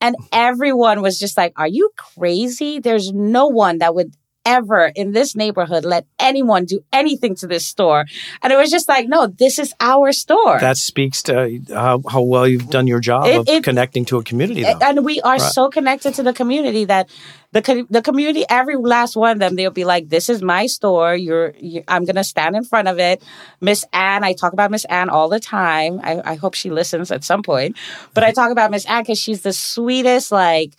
And 0.00 0.16
everyone 0.32 1.02
was 1.02 1.18
just 1.18 1.36
like, 1.36 1.52
"Are 1.56 1.68
you 1.68 1.90
crazy? 1.96 2.78
There's 2.80 3.12
no 3.12 3.46
one 3.48 3.78
that 3.78 3.94
would 3.94 4.12
ever 4.46 4.92
in 4.94 5.12
this 5.12 5.36
neighborhood 5.36 5.84
let 5.84 6.06
anyone 6.18 6.64
do 6.64 6.80
anything 6.92 7.34
to 7.36 7.46
this 7.46 7.66
store." 7.66 8.06
And 8.42 8.52
it 8.52 8.56
was 8.56 8.70
just 8.70 8.88
like, 8.88 9.08
"No, 9.08 9.26
this 9.26 9.58
is 9.58 9.74
our 9.80 10.12
store." 10.12 10.58
that 10.60 10.78
speaks 10.78 11.22
to 11.24 11.34
uh, 11.70 11.74
how, 11.74 12.02
how 12.08 12.22
well 12.22 12.46
you've 12.48 12.70
done 12.70 12.86
your 12.86 13.00
job 13.00 13.26
It- 13.26 13.36
of 13.40 13.48
it- 13.48 13.64
connecting 13.64 14.04
to 14.06 14.18
a 14.18 14.22
community. 14.22 14.62
Though. 14.62 14.78
and 14.82 15.04
we 15.04 15.20
are 15.22 15.36
Right. 15.36 15.40
so 15.58 15.68
connected 15.68 16.14
to 16.14 16.22
the 16.22 16.32
community 16.32 16.84
that 16.86 17.10
the 17.52 17.62
co- 17.62 17.86
the 17.90 18.02
community, 18.02 18.44
every 18.48 18.76
last 18.76 19.16
one 19.16 19.32
of 19.32 19.38
them, 19.38 19.56
they'll 19.56 19.70
be 19.70 19.84
like, 19.84 20.08
"This 20.08 20.28
is 20.28 20.42
my 20.42 20.66
store. 20.66 21.14
You're, 21.16 21.54
you, 21.58 21.82
I'm 21.88 22.04
gonna 22.04 22.24
stand 22.24 22.54
in 22.56 22.64
front 22.64 22.88
of 22.88 22.98
it." 22.98 23.22
Miss 23.60 23.84
Ann, 23.92 24.24
I 24.24 24.32
talk 24.34 24.52
about 24.52 24.70
Miss 24.70 24.84
Ann 24.86 25.08
all 25.08 25.28
the 25.28 25.40
time. 25.40 26.00
I, 26.02 26.20
I 26.32 26.34
hope 26.36 26.54
she 26.54 26.70
listens 26.70 27.10
at 27.10 27.24
some 27.24 27.42
point, 27.42 27.76
but 28.14 28.22
I 28.24 28.32
talk 28.32 28.50
about 28.50 28.70
Miss 28.70 28.84
Ann 28.86 29.02
because 29.02 29.18
she's 29.18 29.42
the 29.42 29.52
sweetest, 29.52 30.30
like. 30.32 30.72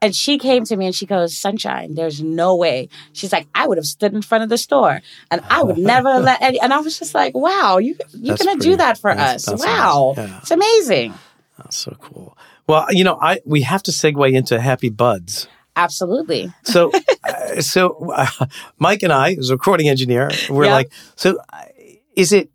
And 0.00 0.14
she 0.14 0.38
came 0.38 0.64
to 0.64 0.76
me 0.76 0.86
and 0.86 0.94
she 0.94 1.06
goes, 1.06 1.36
Sunshine, 1.36 1.94
there's 1.94 2.22
no 2.22 2.54
way. 2.54 2.88
She's 3.12 3.32
like, 3.32 3.48
I 3.54 3.66
would 3.66 3.78
have 3.78 3.84
stood 3.86 4.14
in 4.14 4.22
front 4.22 4.44
of 4.44 4.50
the 4.50 4.58
store 4.58 5.00
and 5.30 5.40
I 5.50 5.62
would 5.62 5.76
never 5.78 6.10
let 6.20 6.40
any. 6.40 6.60
And 6.60 6.72
I 6.72 6.78
was 6.78 6.98
just 6.98 7.14
like, 7.14 7.34
wow, 7.36 7.78
you, 7.78 7.96
you're 8.12 8.36
going 8.36 8.58
to 8.58 8.62
do 8.64 8.76
that 8.76 8.98
for 8.98 9.10
us. 9.10 9.48
wow. 9.48 10.14
amazing. 10.16 10.28
Yeah. 10.32 10.38
It's 10.40 10.50
amazing. 10.52 11.14
That's 11.56 11.76
so 11.76 11.96
cool. 12.00 12.38
Well, 12.68 12.86
you 12.90 13.02
know, 13.02 13.18
I 13.20 13.40
we 13.44 13.62
have 13.62 13.82
to 13.84 13.90
segue 13.90 14.32
into 14.32 14.60
Happy 14.60 14.88
Buds. 14.90 15.48
Absolutely. 15.74 16.52
So, 16.64 16.92
uh, 17.24 17.60
so 17.60 18.12
uh, 18.12 18.26
Mike 18.78 19.02
and 19.02 19.12
I, 19.12 19.32
as 19.34 19.50
a 19.50 19.54
recording 19.54 19.88
engineer, 19.88 20.30
we're 20.50 20.66
Yeah. 20.66 20.72
like, 20.74 20.92
so 21.16 21.38
uh, 21.52 21.64
is 22.14 22.32
it 22.32 22.50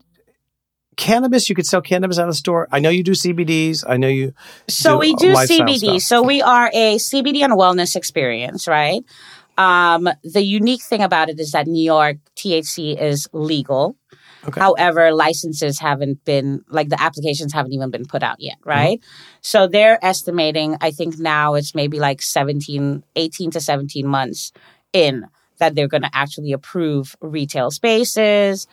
cannabis? 0.95 1.49
You 1.49 1.55
could 1.55 1.65
sell 1.65 1.81
cannabis 1.81 2.17
out 2.19 2.23
of 2.27 2.31
the 2.33 2.37
store. 2.37 2.67
I 2.71 2.79
know 2.79 2.89
you 2.89 3.03
do 3.03 3.11
CBDs. 3.11 3.83
I 3.87 3.97
know 3.97 4.07
you. 4.07 4.33
So 4.67 4.93
do 4.93 4.97
we 4.99 5.15
do 5.15 5.33
lifestyle 5.33 5.67
CBD. 5.67 5.77
stuff. 5.79 6.01
So 6.01 6.23
we 6.23 6.41
are 6.41 6.69
a 6.73 6.95
CBD 6.97 7.41
and 7.43 7.53
wellness 7.53 7.95
experience, 7.95 8.67
right? 8.67 9.03
Um, 9.57 10.09
the 10.23 10.41
unique 10.41 10.81
thing 10.81 11.01
about 11.01 11.29
it 11.29 11.39
is 11.39 11.51
that 11.51 11.67
New 11.67 11.83
York 11.83 12.17
THC 12.35 12.99
is 12.99 13.27
legal. 13.33 13.95
Okay. 14.45 14.59
However, 14.59 15.13
licenses 15.13 15.79
haven't 15.79 16.25
been 16.25 16.65
like 16.69 16.89
the 16.89 17.01
applications 17.01 17.53
haven't 17.53 17.71
even 17.73 17.91
been 17.91 18.05
put 18.05 18.23
out 18.23 18.37
yet, 18.39 18.57
Mm-hmm. 18.61 18.69
right? 18.69 18.99
So 19.41 19.67
they're 19.67 20.03
estimating, 20.03 20.75
I 20.81 20.91
think 20.91 21.17
now 21.17 21.53
it's 21.53 21.73
maybe 21.75 21.99
like 21.99 22.21
17, 22.21 23.03
18 23.15 23.51
to 23.51 23.61
17 23.61 24.05
months 24.07 24.51
in 24.91 25.27
that 25.59 25.75
they're 25.75 25.87
going 25.87 26.03
to 26.03 26.09
actually 26.13 26.51
approve 26.51 27.15
retail 27.21 27.71
spaces, 27.71 28.67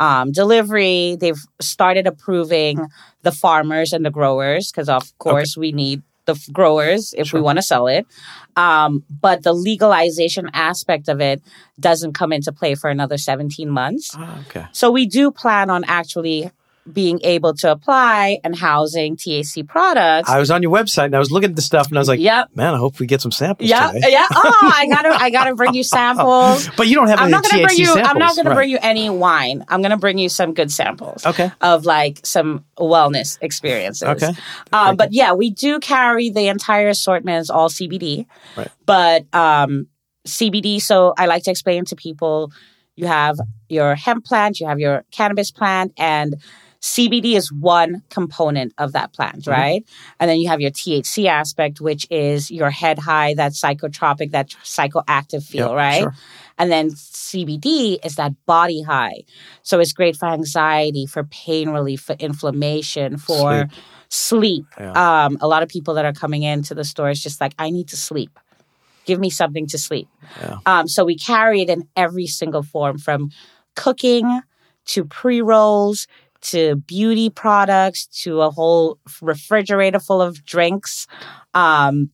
um, 0.00 0.32
delivery. 0.32 1.16
They've 1.18 1.40
started 1.60 2.06
approving 2.06 2.78
the 3.22 3.32
farmers 3.32 3.92
and 3.92 4.04
the 4.04 4.10
growers 4.10 4.70
because, 4.70 4.88
of 4.88 5.16
course, 5.18 5.56
we 5.56 5.72
need 5.72 6.02
the 6.26 6.32
f- 6.34 6.52
growers 6.52 7.14
if 7.16 7.28
Sure. 7.28 7.38
we 7.40 7.44
want 7.44 7.58
to 7.58 7.62
sell 7.62 7.86
it. 7.86 8.06
Um, 8.56 9.04
but 9.20 9.42
the 9.44 9.52
legalization 9.52 10.50
aspect 10.52 11.08
of 11.08 11.20
it 11.20 11.40
doesn't 11.78 12.14
come 12.14 12.32
into 12.32 12.52
play 12.52 12.74
for 12.74 12.90
another 12.90 13.16
17 13.16 13.70
months. 13.70 14.10
Ah, 14.16 14.40
okay. 14.48 14.66
So 14.72 14.90
we 14.90 15.06
do 15.06 15.30
plan 15.30 15.70
on 15.70 15.84
actually 15.84 16.50
being 16.92 17.20
able 17.24 17.52
to 17.54 17.70
apply 17.70 18.38
and 18.44 18.54
housing 18.54 19.16
THC 19.16 19.66
products. 19.66 20.30
I 20.30 20.38
was 20.38 20.50
on 20.50 20.62
your 20.62 20.70
website 20.72 21.06
and 21.06 21.16
I 21.16 21.18
was 21.18 21.30
looking 21.30 21.50
at 21.50 21.56
the 21.56 21.62
stuff 21.62 21.88
and 21.88 21.98
I 21.98 22.00
was 22.00 22.08
like, 22.08 22.20
yep. 22.20 22.54
man, 22.54 22.74
I 22.74 22.78
hope 22.78 23.00
we 23.00 23.06
get 23.06 23.20
some 23.20 23.32
samples 23.32 23.68
Yeah, 23.68 23.92
yeah. 23.94 24.26
Oh, 24.32 24.72
I 24.74 24.86
gotta, 24.90 25.08
I 25.10 25.30
gotta 25.30 25.54
bring 25.54 25.74
you 25.74 25.82
samples. 25.82 26.68
But 26.76 26.88
you 26.88 26.94
don't 26.94 27.08
have 27.08 27.18
I'm 27.18 27.24
any 27.24 27.32
not 27.32 27.42
gonna 27.42 27.62
THC 27.62 27.66
bring 27.66 27.78
you. 27.78 27.86
samples. 27.86 28.08
I'm 28.08 28.18
not 28.18 28.36
gonna 28.36 28.50
right. 28.50 28.56
bring 28.56 28.70
you 28.70 28.78
any 28.82 29.10
wine. 29.10 29.64
I'm 29.68 29.82
gonna 29.82 29.96
bring 29.96 30.18
you 30.18 30.28
some 30.28 30.54
good 30.54 30.70
samples 30.70 31.24
Okay. 31.26 31.50
of 31.60 31.84
like 31.84 32.20
some 32.24 32.64
wellness 32.78 33.38
experiences. 33.40 34.02
Okay. 34.08 34.32
Um, 34.72 34.96
but 34.96 35.12
yeah, 35.12 35.32
we 35.32 35.50
do 35.50 35.80
carry 35.80 36.30
the 36.30 36.48
entire 36.48 36.88
assortment 36.88 37.38
as 37.38 37.50
all 37.50 37.68
CBD. 37.68 38.26
Right. 38.56 38.68
But 38.84 39.24
um, 39.34 39.88
CBD. 40.26 40.80
So 40.80 41.14
I 41.16 41.26
like 41.26 41.44
to 41.44 41.50
explain 41.50 41.84
to 41.86 41.96
people: 41.96 42.52
you 42.96 43.06
have 43.06 43.38
your 43.68 43.94
hemp 43.94 44.24
plant, 44.24 44.60
you 44.60 44.66
have 44.66 44.78
your 44.78 45.04
cannabis 45.10 45.50
plant, 45.50 45.92
and 45.96 46.36
CBD 46.80 47.34
is 47.34 47.50
one 47.52 48.02
component 48.10 48.72
of 48.78 48.92
that 48.92 49.12
plant, 49.12 49.42
Mm-hmm. 49.42 49.50
right? 49.50 49.84
And 50.20 50.30
then 50.30 50.38
you 50.38 50.48
have 50.48 50.60
your 50.60 50.70
THC 50.70 51.26
aspect, 51.26 51.80
which 51.80 52.06
is 52.10 52.50
your 52.50 52.70
head 52.70 52.98
high, 52.98 53.34
that 53.34 53.52
psychotropic, 53.52 54.30
that 54.32 54.50
psychoactive 54.64 55.42
feel, 55.44 55.68
Yep, 55.68 55.76
right? 55.76 56.00
sure. 56.02 56.14
And 56.58 56.70
then 56.72 56.90
CBD 56.90 57.98
is 58.04 58.14
that 58.16 58.32
body 58.46 58.82
high. 58.82 59.24
So 59.62 59.78
it's 59.80 59.92
great 59.92 60.16
for 60.16 60.26
anxiety, 60.26 61.06
for 61.06 61.24
pain 61.24 61.70
relief, 61.70 62.00
for 62.02 62.14
inflammation, 62.18 63.18
for 63.18 63.68
sleep. 64.08 64.64
Yeah. 64.78 64.92
Um, 65.26 65.36
a 65.40 65.48
lot 65.48 65.62
of 65.62 65.68
people 65.68 65.94
that 65.94 66.04
are 66.04 66.12
coming 66.14 66.42
into 66.44 66.74
the 66.74 66.84
store 66.84 67.10
is 67.10 67.22
just 67.22 67.40
like, 67.40 67.52
I 67.58 67.70
need 67.70 67.88
to 67.88 67.96
sleep. 67.96 68.38
Give 69.04 69.20
me 69.20 69.28
something 69.30 69.66
to 69.68 69.78
sleep. 69.78 70.08
Yeah. 70.40 70.58
Um, 70.66 70.88
so 70.88 71.04
we 71.04 71.16
carry 71.16 71.60
it 71.62 71.68
in 71.70 71.86
every 71.94 72.26
single 72.26 72.62
form 72.62 72.98
from 72.98 73.30
cooking 73.74 74.40
to 74.86 75.04
pre 75.04 75.42
rolls 75.42 76.06
to 76.42 76.76
beauty 76.76 77.30
products 77.30 78.06
to 78.22 78.40
a 78.42 78.50
whole 78.50 78.98
refrigerator 79.20 80.00
full 80.00 80.22
of 80.22 80.44
drinks. 80.44 81.06
Um, 81.54 82.10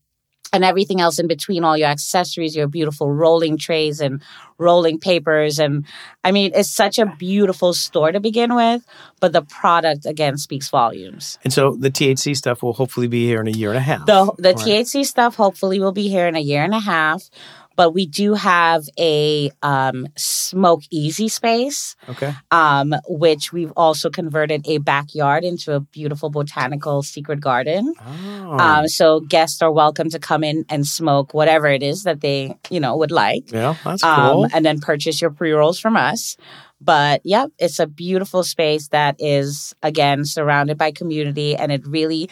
and 0.52 0.64
everything 0.64 1.00
else 1.00 1.18
in 1.18 1.26
between, 1.26 1.64
all 1.64 1.76
your 1.78 1.88
accessories, 1.88 2.54
your 2.54 2.68
beautiful 2.68 3.10
rolling 3.10 3.56
trays 3.56 4.00
and 4.00 4.20
rolling 4.58 4.98
papers. 4.98 5.58
And 5.58 5.86
I 6.24 6.30
mean, 6.30 6.52
it's 6.54 6.70
such 6.70 6.98
a 6.98 7.06
beautiful 7.18 7.72
store 7.72 8.12
to 8.12 8.20
begin 8.20 8.54
with, 8.54 8.84
but 9.20 9.32
the 9.32 9.42
product 9.42 10.04
again 10.04 10.36
speaks 10.36 10.68
volumes. 10.68 11.38
And 11.42 11.52
so 11.52 11.74
the 11.74 11.90
THC 11.90 12.36
stuff 12.36 12.62
will 12.62 12.74
hopefully 12.74 13.08
be 13.08 13.24
here 13.24 13.40
in 13.40 13.48
a 13.48 13.52
year 13.52 13.70
and 13.70 13.78
a 13.78 13.82
half. 13.82 14.04
The 14.06 14.30
the 14.38 14.52
Right. 14.52 14.84
THC 14.84 15.06
stuff 15.06 15.36
hopefully 15.36 15.80
will 15.80 15.92
be 15.92 16.08
here 16.08 16.28
in 16.28 16.36
a 16.36 16.40
year 16.40 16.62
and 16.62 16.74
a 16.74 16.80
half, 16.80 17.30
but 17.76 17.92
we 17.92 18.06
do 18.06 18.34
have 18.34 18.84
a 18.98 19.50
um, 19.62 20.06
smoke 20.16 20.82
easy 20.90 21.28
space, 21.28 21.96
Okay. 22.08 22.34
um, 22.50 22.94
which 23.08 23.52
we've 23.52 23.72
also 23.76 24.10
converted 24.10 24.66
a 24.66 24.78
backyard 24.78 25.44
into 25.44 25.74
a 25.74 25.80
beautiful 25.80 26.30
botanical 26.30 27.02
secret 27.02 27.40
garden. 27.40 27.94
Oh. 28.00 28.58
Um, 28.58 28.88
so 28.88 29.20
guests 29.20 29.62
are 29.62 29.72
welcome 29.72 30.10
to 30.10 30.18
come 30.18 30.44
in 30.44 30.64
and 30.68 30.86
smoke 30.86 31.34
whatever 31.34 31.66
it 31.66 31.82
is 31.82 32.02
that 32.04 32.20
they 32.20 32.56
you 32.70 32.80
know 32.80 32.96
would 32.96 33.10
like, 33.12 33.50
yeah, 33.52 33.74
that's 33.84 34.02
um, 34.02 34.16
cool. 34.32 34.48
and 34.52 34.64
then 34.64 34.80
purchase 34.80 35.20
your 35.20 35.30
pre 35.30 35.52
rolls 35.52 35.78
from 35.78 35.96
us. 35.96 36.36
But 36.80 37.20
yep, 37.24 37.50
it's 37.58 37.78
a 37.78 37.86
beautiful 37.86 38.42
space 38.42 38.88
that 38.88 39.16
is 39.18 39.74
again 39.82 40.24
surrounded 40.24 40.76
by 40.78 40.90
community, 40.92 41.56
and 41.56 41.70
it 41.72 41.86
really. 41.86 42.28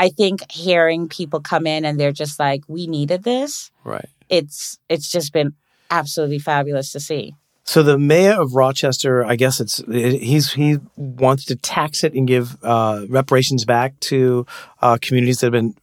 I 0.00 0.10
think 0.10 0.48
hearing 0.48 1.08
people 1.08 1.40
come 1.40 1.66
in 1.66 1.84
and 1.84 1.98
they're 1.98 2.12
just 2.12 2.38
like, 2.38 2.62
"We 2.68 2.86
needed 2.86 3.24
this." 3.24 3.72
right. 3.82 4.08
It's 4.28 4.78
it's 4.88 5.10
just 5.10 5.32
been 5.32 5.54
absolutely 5.90 6.38
fabulous 6.38 6.92
to 6.92 7.00
see. 7.00 7.34
So 7.64 7.82
the 7.82 7.98
mayor 7.98 8.40
of 8.40 8.54
Rochester, 8.54 9.24
I 9.24 9.36
guess 9.36 9.60
it's 9.60 9.82
he's 9.88 10.52
he 10.54 10.78
wants 10.96 11.44
to 11.46 11.56
tax 11.56 12.02
it 12.02 12.14
and 12.14 12.26
give 12.26 12.56
uh, 12.64 13.04
reparations 13.08 13.64
back 13.66 13.98
to 14.00 14.46
uh, 14.80 14.96
communities 15.00 15.40
that 15.40 15.46
have 15.46 15.52
been 15.52 15.74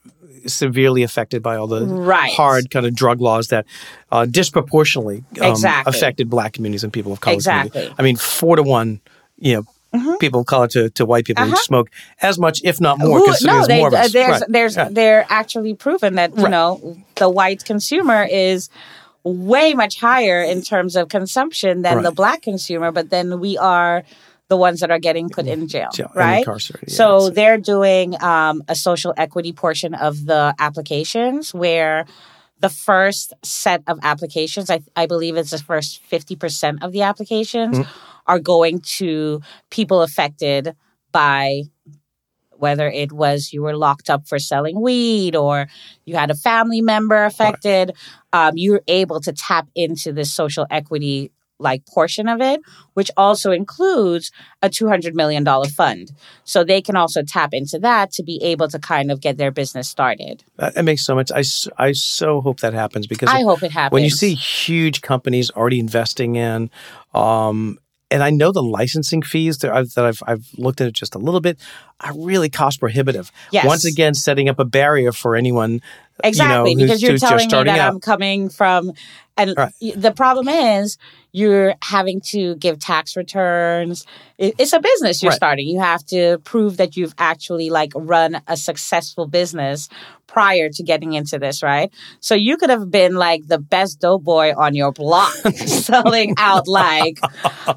severely 0.48 1.04
affected 1.04 1.42
by 1.44 1.56
all 1.56 1.68
the 1.68 1.86
Right. 1.86 2.32
hard 2.34 2.70
kind 2.72 2.86
of 2.86 2.96
drug 2.96 3.22
laws 3.22 3.48
that 3.48 3.66
uh, 4.12 4.26
disproportionately 4.26 5.24
um, 5.42 5.52
Exactly. 5.52 5.90
affected 5.90 6.30
black 6.30 6.54
communities 6.54 6.84
and 6.84 6.92
people 6.94 7.12
of 7.12 7.20
color. 7.22 7.34
Exactly. 7.36 7.70
community. 7.72 7.96
I 7.98 8.02
mean, 8.04 8.16
four 8.16 8.56
to 8.56 8.64
one, 8.64 9.02
you 9.38 9.56
know. 9.56 9.64
People 10.20 10.42
of 10.42 10.46
color 10.46 10.68
to, 10.70 10.90
to 10.92 11.06
white 11.06 11.26
people 11.26 11.44
who 11.46 11.52
Uh-huh. 11.52 11.62
smoke 11.64 11.90
as 12.22 12.38
much, 12.40 12.62
if 12.64 12.80
not 12.82 13.00
more. 13.00 13.20
Who- 13.20 13.26
considering 13.26 13.56
no, 13.56 13.60
there's 13.60 13.68
they, 13.68 13.78
more 13.80 13.88
of 13.90 13.94
us. 13.94 14.12
there's 14.14 14.30
Right. 14.42 14.44
there's 14.50 14.76
Yeah. 14.76 14.90
they're 14.92 15.26
actually 15.30 15.74
proven 15.74 16.16
that 16.16 16.36
you 16.38 16.44
Right. 16.44 16.52
know 16.52 16.98
the 17.16 17.30
white 17.30 17.64
consumer 17.66 18.24
is 18.30 18.70
way 19.24 19.74
much 19.74 20.00
higher 20.00 20.42
in 20.44 20.62
terms 20.62 20.96
of 20.96 21.10
consumption 21.10 21.82
than 21.82 22.04
the 22.04 22.12
black 22.12 22.42
consumer, 22.44 22.92
but 22.92 23.10
then 23.10 23.40
we 23.40 23.58
are 23.58 24.04
the 24.50 24.58
ones 24.58 24.80
that 24.82 24.92
are 24.92 25.00
getting 25.00 25.28
put 25.30 25.48
in 25.48 25.68
jail, 25.68 25.90
Jail 25.92 26.12
right? 26.14 26.46
yeah, 26.46 26.58
so 26.88 27.32
they're 27.32 27.58
doing 27.58 28.22
um, 28.22 28.62
a 28.68 28.76
social 28.76 29.12
equity 29.18 29.52
portion 29.52 29.96
of 29.96 30.28
the 30.28 30.54
applications 30.60 31.52
where 31.52 32.06
the 32.60 32.70
first 32.70 33.34
set 33.42 33.82
of 33.88 33.98
applications, 34.04 34.70
I, 34.70 34.82
I 34.96 35.08
believe 35.08 35.36
it's 35.36 35.50
the 35.50 35.58
first 35.58 36.00
50% 36.12 36.84
of 36.84 36.92
the 36.92 37.02
applications, 37.02 37.80
Mm-hmm. 37.80 37.90
Are 38.28 38.40
going 38.40 38.80
to 38.80 39.42
people 39.70 40.02
affected 40.02 40.76
by 41.12 41.64
whether 42.58 42.88
it 42.88 43.12
was 43.12 43.52
you 43.52 43.62
were 43.62 43.76
locked 43.76 44.10
up 44.10 44.28
for 44.28 44.40
selling 44.40 44.82
weed 44.82 45.36
or 45.36 45.68
you 46.06 46.16
had 46.16 46.32
a 46.32 46.36
family 46.36 46.82
member 46.82 47.26
affected, 47.26 47.94
um, 48.34 48.54
you're 48.56 48.82
able 48.88 49.20
to 49.20 49.34
tap 49.34 49.68
into 49.76 50.14
this 50.14 50.34
social 50.34 50.66
equity 50.70 51.32
like 51.58 51.86
portion 51.86 52.28
of 52.28 52.42
it, 52.42 52.60
which 52.96 53.10
also 53.16 53.52
includes 53.52 54.32
a 54.62 54.70
$200 54.70 55.14
million 55.14 55.46
fund. 55.70 56.12
So 56.44 56.64
they 56.64 56.82
can 56.82 56.96
also 56.96 57.24
tap 57.24 57.54
into 57.54 57.80
that 57.80 58.12
to 58.14 58.24
be 58.24 58.42
able 58.44 58.68
to 58.68 58.80
kind 58.80 59.10
of 59.10 59.22
get 59.22 59.38
their 59.38 59.52
business 59.52 59.88
started. 59.88 60.44
That, 60.58 60.84
makes 60.84 61.06
so 61.06 61.16
much. 61.16 61.32
I, 61.32 61.44
I 61.78 61.94
so 61.94 62.42
hope 62.42 62.60
that 62.60 62.74
happens 62.74 63.08
because 63.08 63.30
I 63.30 63.44
hope 63.44 63.64
it 63.64 63.72
happens. 63.72 63.94
when 63.94 64.04
you 64.04 64.10
see 64.10 64.34
huge 64.36 65.02
companies 65.02 65.50
already 65.52 65.80
investing 65.80 66.36
in, 66.36 66.70
um, 67.14 67.80
and 68.16 68.24
I 68.24 68.30
know 68.30 68.54
the 68.54 68.64
licensing 68.64 69.22
fees 69.22 69.58
that 69.58 69.74
I've, 69.74 69.94
that 69.96 70.06
I've, 70.06 70.24
I've 70.26 70.48
looked 70.58 70.80
at 70.80 70.88
it 70.88 70.94
just 70.94 71.16
a 71.16 71.18
little 71.18 71.42
bit 71.42 71.60
are 72.00 72.14
really 72.18 72.48
cost 72.48 72.80
prohibitive. 72.80 73.30
Yes. 73.52 73.66
Once 73.66 73.84
again, 73.84 74.14
setting 74.14 74.48
up 74.48 74.58
a 74.58 74.64
barrier 74.64 75.12
for 75.12 75.36
anyone. 75.36 75.82
Exactly, 76.24 76.72
you 76.72 76.78
know, 76.78 76.84
because 76.84 77.02
you're 77.02 77.18
telling 77.18 77.48
me 77.48 77.64
that 77.64 77.80
out. 77.80 77.94
I'm 77.94 78.00
coming 78.00 78.50
from, 78.50 78.92
and 79.38 79.54
Right. 79.58 79.74
the 79.96 80.12
problem 80.12 80.48
is 80.48 80.98
you're 81.34 81.76
having 81.84 82.22
to 82.22 82.56
give 82.56 82.80
tax 82.80 83.18
returns. 83.18 84.06
It's 84.38 84.72
a 84.74 84.80
business 84.80 85.22
you're 85.22 85.32
Right. 85.32 85.36
starting. 85.36 85.68
You 85.68 85.80
have 85.82 86.06
to 86.08 86.38
prove 86.46 86.78
that 86.78 86.96
you've 86.96 87.14
actually 87.18 87.70
like 87.70 87.92
run 87.96 88.42
a 88.48 88.56
successful 88.56 89.28
business 89.28 89.90
prior 90.28 90.70
to 90.70 90.84
getting 90.84 91.14
into 91.14 91.38
this, 91.38 91.62
right? 91.62 91.92
So 92.22 92.34
you 92.36 92.58
could 92.58 92.70
have 92.70 92.90
been 92.90 93.16
like 93.16 93.48
the 93.48 93.60
best 93.60 94.00
doughboy 94.00 94.54
on 94.56 94.74
your 94.76 94.92
block, 94.94 95.34
selling 95.66 96.34
out 96.38 96.68
like 96.68 97.20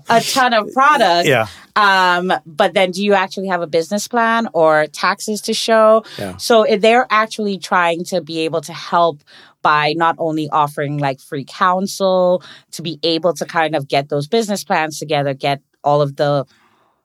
a 0.09 0.21
ton 0.21 0.55
of 0.55 0.73
product. 0.73 1.29
Yeah. 1.29 1.47
Um, 1.79 2.33
but 2.45 2.75
then 2.75 2.91
do 2.91 3.05
you 3.05 3.15
actually 3.15 3.47
have 3.47 3.63
a 3.63 3.67
business 3.69 4.09
plan 4.09 4.49
or 4.53 4.89
taxes 4.89 5.41
to 5.43 5.55
show? 5.55 6.05
Yeah. 6.19 6.37
So 6.37 6.67
they're 6.77 7.07
actually 7.09 7.59
trying 7.59 8.03
to 8.07 8.21
be 8.21 8.41
able 8.41 8.63
to 8.63 8.73
help 8.73 9.23
by 9.63 9.93
not 9.97 10.17
only 10.19 10.49
offering 10.51 10.99
like 10.99 11.21
free 11.21 11.45
counsel 11.45 12.43
to 12.73 12.83
be 12.83 12.99
able 13.05 13.33
to 13.35 13.45
kind 13.45 13.77
of 13.77 13.87
get 13.87 14.09
those 14.09 14.27
business 14.27 14.65
plans 14.65 14.99
together, 14.99 15.35
get 15.35 15.63
all 15.85 16.03
of 16.03 16.17
the 16.17 16.47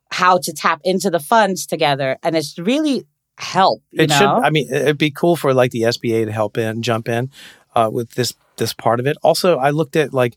how 0.09 0.39
to 0.39 0.51
tap 0.53 0.81
into 0.83 1.12
the 1.12 1.19
funds 1.19 1.67
together. 1.67 2.17
And 2.23 2.36
it's 2.36 2.57
really 2.57 3.05
help. 3.38 3.83
You 3.91 4.03
It 4.03 4.09
know? 4.09 4.17
should. 4.17 4.25
I 4.27 4.49
mean, 4.49 4.73
it'd 4.73 4.97
be 4.97 5.12
cool 5.12 5.36
for 5.36 5.53
like 5.53 5.69
the 5.69 5.81
SBA 5.81 6.25
to 6.25 6.31
help 6.31 6.57
in, 6.57 6.81
jump 6.81 7.07
in 7.09 7.29
uh, 7.75 7.89
with 7.91 8.12
this 8.12 8.33
this 8.57 8.73
part 8.73 8.99
of 8.99 9.07
it. 9.07 9.17
Also, 9.23 9.57
I 9.57 9.71
looked 9.71 9.95
at 9.95 10.13
like 10.13 10.36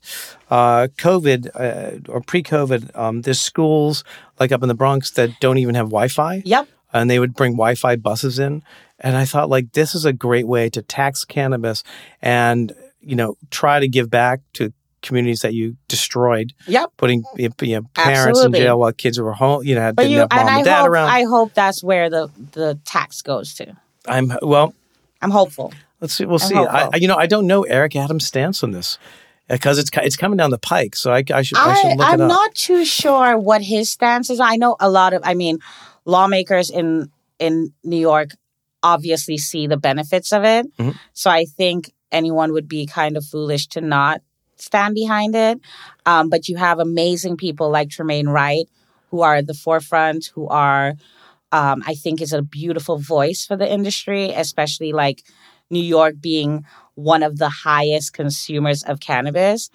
uh, 0.49 0.87
COVID 0.97 1.49
uh, 1.55 2.11
or 2.11 2.21
pre-COVID. 2.21 2.95
Um, 2.97 3.21
there's 3.21 3.39
schools 3.39 4.03
like 4.39 4.51
up 4.51 4.63
in 4.63 4.67
the 4.69 4.73
Bronx 4.75 5.11
that 5.11 5.29
don't 5.39 5.57
even 5.59 5.75
have 5.75 5.87
Wi-Fi. 5.87 6.41
Yep. 6.45 6.67
and 6.93 7.09
they 7.09 7.19
would 7.19 7.35
bring 7.35 7.51
Wi-Fi 7.53 7.97
buses 7.97 8.39
in. 8.39 8.63
And 8.99 9.15
I 9.15 9.25
thought, 9.25 9.49
like, 9.49 9.73
this 9.73 9.93
is 9.93 10.05
a 10.05 10.13
great 10.13 10.47
way 10.47 10.69
to 10.71 10.81
tax 10.81 11.25
cannabis 11.25 11.83
and 12.21 12.73
you 13.01 13.15
know 13.15 13.37
try 13.51 13.79
to 13.79 13.87
give 13.87 14.09
back 14.09 14.41
to 14.53 14.73
communities 15.03 15.41
that 15.41 15.53
you 15.53 15.77
destroyed, 15.87 16.53
Yep. 16.65 16.89
putting 16.97 17.23
you 17.37 17.49
know, 17.61 17.81
parents 17.93 18.39
Absolutely. 18.39 18.59
in 18.59 18.65
jail 18.65 18.79
while 18.79 18.91
kids 18.91 19.19
were 19.19 19.31
home. 19.33 19.63
You 19.63 19.75
know, 19.75 19.81
had- 19.81 19.95
But 19.95 20.03
didn't 20.03 20.13
you 20.13 20.19
have 20.21 20.29
mom 20.31 20.39
and 20.39 20.49
and, 20.49 20.57
I 20.59 20.63
dad 20.63 20.79
hope 20.81 20.89
around. 20.89 21.09
I 21.09 21.23
hope 21.25 21.53
that's 21.53 21.83
where 21.83 22.09
the 22.09 22.29
the 22.53 22.79
tax 22.83 23.21
goes 23.21 23.53
to. 23.55 23.77
I'm 24.07 24.33
well. 24.41 24.73
I'm 25.21 25.29
hopeful. 25.31 25.71
Let's 26.01 26.13
see. 26.13 26.25
We'll 26.25 26.39
I'm 26.41 26.47
see. 26.47 26.55
I, 26.55 26.95
you 26.97 27.07
know, 27.07 27.15
I 27.17 27.27
don't 27.27 27.47
know 27.47 27.63
Eric 27.63 27.95
Adams' 27.95 28.25
stance 28.25 28.63
on 28.63 28.71
this 28.71 28.97
because 29.49 29.79
it's 29.79 29.89
it's 29.95 30.17
coming 30.17 30.37
down 30.37 30.51
the 30.51 30.57
pike. 30.57 30.95
So 30.95 31.11
I, 31.11 31.23
I 31.33 31.41
should 31.41 31.57
I, 31.57 31.71
I, 31.71 31.75
should 31.75 31.87
look 31.89 31.99
it 31.99 32.01
up. 32.01 32.07
I'm 32.09 32.21
it 32.21 32.23
up. 32.23 32.29
not 32.29 32.55
too 32.55 32.85
sure 32.85 33.37
what 33.37 33.61
his 33.61 33.89
stance 33.89 34.29
is. 34.29 34.39
I 34.39 34.55
know 34.57 34.75
a 34.79 34.89
lot 34.89 35.13
of, 35.13 35.21
I 35.25 35.33
mean, 35.33 35.59
lawmakers 36.05 36.69
in 36.69 37.11
in 37.39 37.73
New 37.83 37.99
York 37.99 38.31
obviously 38.83 39.37
see 39.37 39.67
the 39.67 39.77
benefits 39.77 40.31
of 40.31 40.43
it. 40.43 40.65
Mhm. 40.77 40.97
So 41.13 41.29
I 41.29 41.45
think 41.45 41.91
anyone 42.11 42.53
would 42.53 42.67
be 42.67 42.85
kind 42.85 43.17
of 43.17 43.25
foolish 43.25 43.67
to 43.67 43.81
not 43.81 44.21
stand 44.55 44.95
behind 44.95 45.35
it. 45.35 45.59
Um, 46.05 46.29
but 46.29 46.47
you 46.47 46.57
have 46.57 46.79
amazing 46.79 47.37
people 47.37 47.69
like 47.69 47.89
Tremaine 47.89 48.29
Wright 48.29 48.67
who 49.11 49.21
are 49.21 49.35
at 49.35 49.47
the 49.47 49.53
forefront, 49.53 50.31
who 50.35 50.47
are, 50.47 50.93
um, 51.51 51.83
I 51.85 51.95
think, 51.95 52.21
is 52.21 52.33
a 52.33 52.41
beautiful 52.41 52.97
voice 52.97 53.45
for 53.45 53.55
the 53.55 53.71
industry, 53.71 54.31
especially 54.31 54.93
like 54.93 55.23
New 55.69 55.83
York 55.83 56.15
being 56.19 56.65
one 56.95 57.23
of 57.23 57.37
the 57.37 57.49
highest 57.49 58.13
consumers 58.13 58.83
of 58.83 58.99
cannabis. 58.99 59.69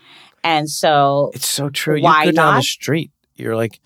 And 0.45 0.69
so 0.69 1.31
It's 1.35 1.49
so 1.49 1.69
true. 1.71 1.97
You 1.97 2.03
Why 2.03 2.25
go 2.27 2.33
down 2.33 2.57
the 2.57 2.63
street. 2.63 3.11
You're 3.37 3.57
like 3.57 3.79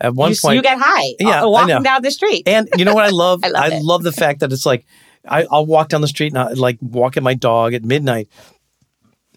at 0.00 0.14
one 0.14 0.30
you, 0.30 0.36
point. 0.42 0.56
you 0.56 0.62
get 0.62 0.78
high 0.80 1.14
Yeah, 1.20 1.40
uh, 1.40 1.44
I 1.44 1.46
walking 1.46 1.82
down 1.82 2.02
the 2.02 2.10
street. 2.10 2.42
And 2.46 2.68
you 2.76 2.84
know 2.84 2.94
what 2.94 3.04
I 3.04 3.10
love? 3.12 3.40
I 3.44 3.48
love 3.48 3.72
it. 3.72 3.82
love 3.82 4.02
the 4.02 4.12
fact 4.12 4.40
that 4.40 4.52
it's 4.52 4.66
like 4.66 4.84
I, 5.26 5.46
I'll 5.50 5.66
walk 5.66 5.88
down 5.88 6.00
the 6.00 6.08
street 6.08 6.32
and 6.32 6.38
I 6.38 6.52
like 6.52 6.78
walking 6.80 7.22
my 7.22 7.34
dog 7.34 7.74
at 7.74 7.84
midnight, 7.84 8.28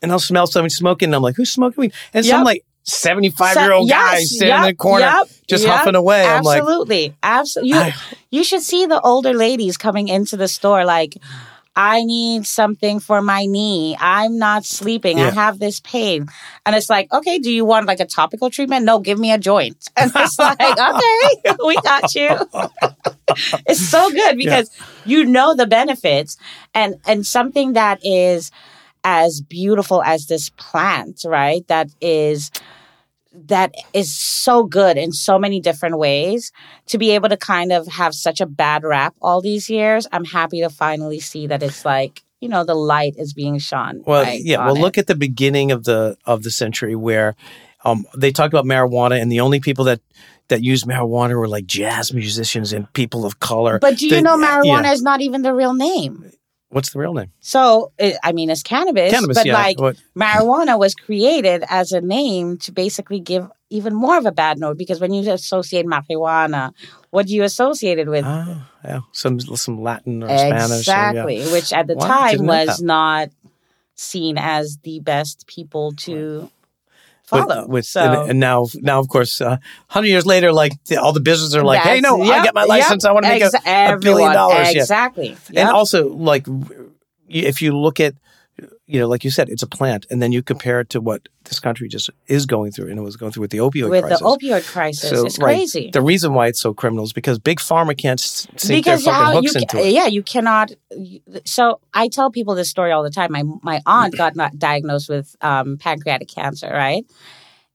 and 0.01 0.11
I'll 0.11 0.19
smell 0.19 0.47
someone 0.47 0.71
smoking. 0.71 1.09
And 1.09 1.15
I'm 1.15 1.21
like, 1.21 1.35
"Who's 1.35 1.51
smoking 1.51 1.79
weed?" 1.81 1.93
And 2.13 2.25
some 2.25 2.39
Yep. 2.39 2.45
like 2.45 2.65
75 2.83 3.55
year 3.57 3.71
old 3.71 3.87
So- 3.89 3.95
guy 3.95 4.13
yes, 4.17 4.29
sitting 4.31 4.55
in 4.55 4.61
the 4.63 4.73
corner 4.75 5.05
yep, 5.05 5.27
just 5.47 5.63
yep, 5.63 5.77
huffing 5.77 5.93
away. 5.95 6.25
I'm 6.25 6.43
like, 6.43 6.59
Absolutely, 6.59 7.15
absolutely. 7.21 7.69
You, 7.73 7.79
I- 7.79 7.93
you 8.31 8.43
should 8.43 8.61
see 8.63 8.85
the 8.87 8.99
older 9.01 9.33
ladies 9.33 9.77
coming 9.77 10.07
into 10.07 10.37
the 10.37 10.47
store. 10.47 10.85
Like, 10.85 11.15
I 11.75 12.03
need 12.03 12.45
something 12.45 12.99
for 12.99 13.21
my 13.21 13.45
knee. 13.45 13.97
I'm 13.99 14.37
not 14.37 14.63
sleeping. 14.65 15.19
I 15.19 15.31
have 15.31 15.59
this 15.59 15.81
pain. 15.81 16.27
And 16.65 16.75
it's 16.75 16.89
like, 16.89 17.11
okay, 17.11 17.37
do 17.37 17.51
you 17.51 17.65
want 17.65 17.85
like 17.85 17.99
a 17.99 18.05
topical 18.05 18.49
treatment? 18.49 18.85
No, 18.85 18.99
give 18.99 19.19
me 19.19 19.31
a 19.31 19.37
joint. 19.37 19.89
And 19.97 20.11
it's 20.15 20.39
like, 20.39 20.61
okay, 20.61 21.55
we 21.65 21.75
got 21.81 22.15
you. 22.15 22.29
it's 23.67 23.89
so 23.89 24.09
good 24.11 24.37
because 24.37 24.69
you 25.05 25.25
know 25.25 25.55
the 25.55 25.67
benefits 25.67 26.37
and 26.73 26.95
and 27.05 27.25
something 27.25 27.73
that 27.73 27.99
is 28.05 28.51
as 29.03 29.41
beautiful 29.41 30.01
as 30.03 30.27
this 30.27 30.49
plant, 30.49 31.23
right? 31.25 31.67
That 31.67 31.89
is 32.01 32.51
that 33.47 33.73
is 33.93 34.15
so 34.15 34.63
good 34.63 34.97
in 34.97 35.11
so 35.11 35.37
many 35.39 35.59
different 35.59 35.97
ways 35.97 36.51
to 36.87 36.97
be 36.97 37.11
able 37.11 37.29
to 37.29 37.37
kind 37.37 37.71
of 37.71 37.87
have 37.87 38.13
such 38.13 38.41
a 38.41 38.45
bad 38.45 38.83
rap 38.83 39.13
all 39.21 39.41
these 39.41 39.69
years 39.69 40.07
i'm 40.11 40.25
happy 40.25 40.61
to 40.61 40.69
finally 40.69 41.19
see 41.19 41.47
that 41.47 41.61
it's 41.63 41.83
like 41.85 42.23
you 42.39 42.49
know 42.49 42.63
the 42.63 42.75
light 42.75 43.13
is 43.17 43.33
being 43.33 43.57
shone 43.57 44.01
Well, 44.05 44.23
right 44.23 44.41
yeah. 44.43 44.65
Well, 44.65 44.75
it. 44.75 44.79
look 44.79 44.97
at 44.97 45.07
the 45.07 45.15
beginning 45.15 45.71
of 45.71 45.83
the 45.85 46.17
of 46.25 46.43
the 46.43 46.51
century 46.51 46.95
where 46.95 47.35
um, 47.83 48.05
they 48.17 48.31
talked 48.31 48.53
about 48.53 48.65
marijuana, 48.65 49.21
and 49.21 49.31
the 49.31 49.39
only 49.41 49.59
people 49.59 49.85
that 49.85 50.01
that 50.49 50.61
used 50.63 50.85
marijuana 50.87 51.35
were 51.37 51.47
like 51.47 51.65
jazz 51.65 52.13
musicians 52.13 52.73
and 52.73 52.91
people 52.93 53.25
of 53.25 53.39
color. 53.39 53.79
but 53.79 53.97
do 53.97 54.05
you 54.05 54.11
The- 54.15 54.21
know 54.21 54.37
marijuana 54.37 54.83
yeah. 54.83 54.91
is 54.93 55.01
not 55.01 55.21
even 55.21 55.41
the 55.43 55.53
real 55.53 55.73
name 55.73 56.31
What's 56.75 56.91
the 56.91 56.99
real 56.99 57.13
name? 57.13 57.31
so 57.39 57.91
it, 57.97 58.17
i 58.21 58.31
mean 58.37 58.49
it's 58.49 58.61
cannabis, 58.63 59.11
Cannabis. 59.15 59.37
but 59.39 59.45
yeah. 59.45 59.53
like 59.65 59.79
What- 59.79 59.97
marijuana 60.23 60.77
was 60.77 60.93
created 60.93 61.63
as 61.69 61.91
a 61.93 62.01
name 62.01 62.57
to 62.63 62.69
basically 62.83 63.21
give 63.31 63.43
even 63.77 63.93
more 64.03 64.17
of 64.17 64.25
a 64.25 64.31
bad 64.43 64.59
note 64.59 64.77
because 64.77 64.99
when 64.99 65.13
you 65.13 65.21
associate 65.31 65.85
marijuana 65.85 66.73
what 67.11 67.27
do 67.27 67.33
you 67.33 67.43
associate 67.43 67.97
it 68.03 68.07
with 68.15 68.25
Ah, 68.27 68.69
yeah. 68.83 68.99
Some 69.13 69.39
some 69.39 69.81
Latin 69.81 70.21
or 70.23 70.27
Spanish. 70.27 70.87
or- 70.87 70.91
yeah. 70.91 71.09
Exactly, 71.11 71.37
which 71.55 71.71
at 71.79 71.87
the 71.87 71.95
Wow, 71.95 72.07
time 72.07 72.45
was 72.45 72.81
not 72.81 73.29
seen 73.95 74.37
as 74.37 74.77
the 74.83 74.99
best 74.99 75.47
people 75.47 75.93
to 76.05 76.49
follow. 77.27 77.67
With, 77.67 77.85
so 77.85 78.01
and, 78.01 78.31
and 78.31 78.39
now, 78.39 78.67
now 78.75 78.99
of 78.99 79.07
course, 79.07 79.41
uh, 79.41 79.57
hundred 79.87 80.07
years 80.07 80.25
later, 80.25 80.51
like 80.51 80.71
the, 80.85 80.97
all 80.97 81.13
the 81.13 81.19
businesses 81.19 81.55
are 81.55 81.63
like, 81.63 81.81
"Hey, 81.81 82.01
that's- 82.01 82.03
no, 82.03 82.21
I 82.21 82.35
yep, 82.37 82.43
get 82.45 82.53
my 82.53 82.61
yep, 82.61 82.69
license. 82.69 83.05
I 83.05 83.11
want 83.11 83.25
to 83.25 83.31
make 83.31 83.43
a, 83.43 83.51
a 83.93 83.97
billion 83.97 84.33
dollars." 84.33 84.75
Exactly. 84.75 85.35
And 85.55 85.69
also, 85.69 86.09
like, 86.09 86.47
if 87.27 87.61
you 87.61 87.77
look 87.77 87.99
at, 87.99 88.15
you 88.87 88.99
know, 88.99 89.07
like 89.07 89.23
you 89.23 89.31
said, 89.31 89.49
it's 89.49 89.63
a 89.63 89.67
plant, 89.67 90.05
and 90.11 90.21
then 90.21 90.31
you 90.31 90.43
compare 90.43 90.79
it 90.79 90.89
to 90.91 91.01
what 91.01 91.27
this 91.45 91.59
country 91.59 91.87
just 91.87 92.09
is 92.27 92.45
going 92.45 92.71
through, 92.71 92.89
and 92.89 92.99
it 92.99 93.01
was 93.01 93.15
going 93.15 93.31
through 93.31 93.41
with 93.41 93.51
the 93.51 93.57
opioid 93.57 93.89
with 93.89 94.03
crisis. 94.03 94.19
the 94.19 94.25
opioid 94.25 94.71
crisis, 94.71 95.23
it's 95.23 95.39
right, 95.39 95.55
crazy. 95.55 95.89
The 95.91 96.01
reason 96.03 96.33
why 96.35 96.47
it's 96.47 96.59
so 96.59 96.73
criminal 96.73 97.03
is 97.03 97.11
because 97.11 97.39
big 97.39 97.59
pharma 97.59 97.97
can't 97.97 98.19
sink 98.19 98.85
because 98.85 99.03
their 99.03 99.13
fucking 99.13 99.43
you 99.43 99.49
hooks 99.49 99.55
into 99.55 99.79
it. 99.79 99.91
yeah 99.91 100.05
you 100.05 100.21
cannot 100.21 100.71
so 101.45 101.79
i 101.93 102.07
tell 102.07 102.29
people 102.29 102.55
this 102.55 102.69
story 102.69 102.91
all 102.91 103.03
the 103.03 103.09
time 103.09 103.31
my 103.31 103.43
my 103.63 103.81
aunt 103.85 104.15
got 104.15 104.35
diagnosed 104.57 105.09
with 105.09 105.35
um, 105.41 105.77
pancreatic 105.77 106.27
cancer 106.27 106.69
right 106.69 107.05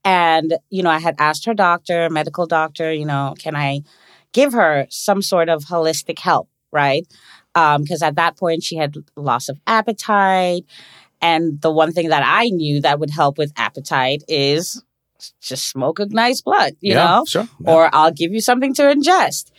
and 0.03 0.57
you 0.69 0.81
know 0.81 0.89
i 0.89 0.99
had 0.99 1.15
asked 1.19 1.45
her 1.45 1.53
doctor 1.53 2.09
medical 2.09 2.45
doctor 2.47 2.91
you 2.91 3.05
know 3.05 3.35
can 3.37 3.55
i 3.55 3.81
give 4.33 4.53
her 4.53 4.87
some 4.89 5.21
sort 5.21 5.49
of 5.49 5.65
holistic 5.65 6.19
help 6.19 6.49
right 6.71 7.05
because 7.53 8.01
at 8.01 8.15
that 8.15 8.37
point 8.37 8.63
she 8.63 8.77
had 8.77 8.95
loss 9.15 9.49
of 9.49 9.59
appetite 9.67 10.65
and 11.21 11.61
the 11.61 11.71
one 11.71 11.91
thing 11.91 12.09
that 12.09 12.23
i 12.25 12.49
knew 12.49 12.81
that 12.81 12.99
would 12.99 13.11
help 13.11 13.37
with 13.37 13.53
appetite 13.57 14.23
is 14.27 14.83
just 15.39 15.69
smoke 15.69 15.99
a 15.99 16.05
nice 16.07 16.41
blunt 16.41 16.77
you 16.81 16.93
yeah, 16.93 17.05
know 17.05 17.25
sure. 17.25 17.47
Yeah. 17.59 17.71
or 17.71 17.89
I'll 17.93 18.11
give 18.11 18.33
you 18.33 18.41
something 18.41 18.73
to 18.75 18.83
ingest. 18.83 19.51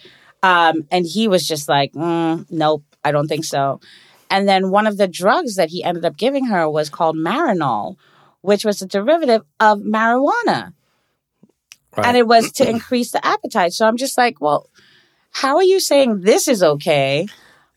Um, 0.42 0.86
and 0.90 1.06
he 1.06 1.28
was 1.28 1.46
just 1.46 1.68
like, 1.68 1.92
mm, 1.92 2.46
nope, 2.50 2.84
I 3.04 3.12
don't 3.12 3.28
think 3.28 3.44
so. 3.44 3.80
And 4.28 4.48
then 4.48 4.70
one 4.70 4.86
of 4.86 4.96
the 4.96 5.06
drugs 5.06 5.56
that 5.56 5.68
he 5.68 5.84
ended 5.84 6.04
up 6.04 6.16
giving 6.16 6.46
her 6.46 6.68
was 6.68 6.90
called 6.90 7.16
Marinol, 7.16 7.96
which 8.40 8.64
was 8.64 8.82
a 8.82 8.86
derivative 8.86 9.42
of 9.60 9.80
marijuana. 9.80 10.72
Right. 11.96 12.06
And 12.06 12.16
it 12.16 12.26
was 12.26 12.50
to 12.52 12.68
increase 12.68 13.12
the 13.12 13.24
appetite. 13.24 13.72
So 13.72 13.86
I'm 13.86 13.98
just 13.98 14.16
like, 14.16 14.40
well, 14.40 14.68
how 15.30 15.56
are 15.56 15.62
you 15.62 15.78
saying 15.78 16.22
this 16.22 16.48
is 16.48 16.62
okay? 16.62 17.28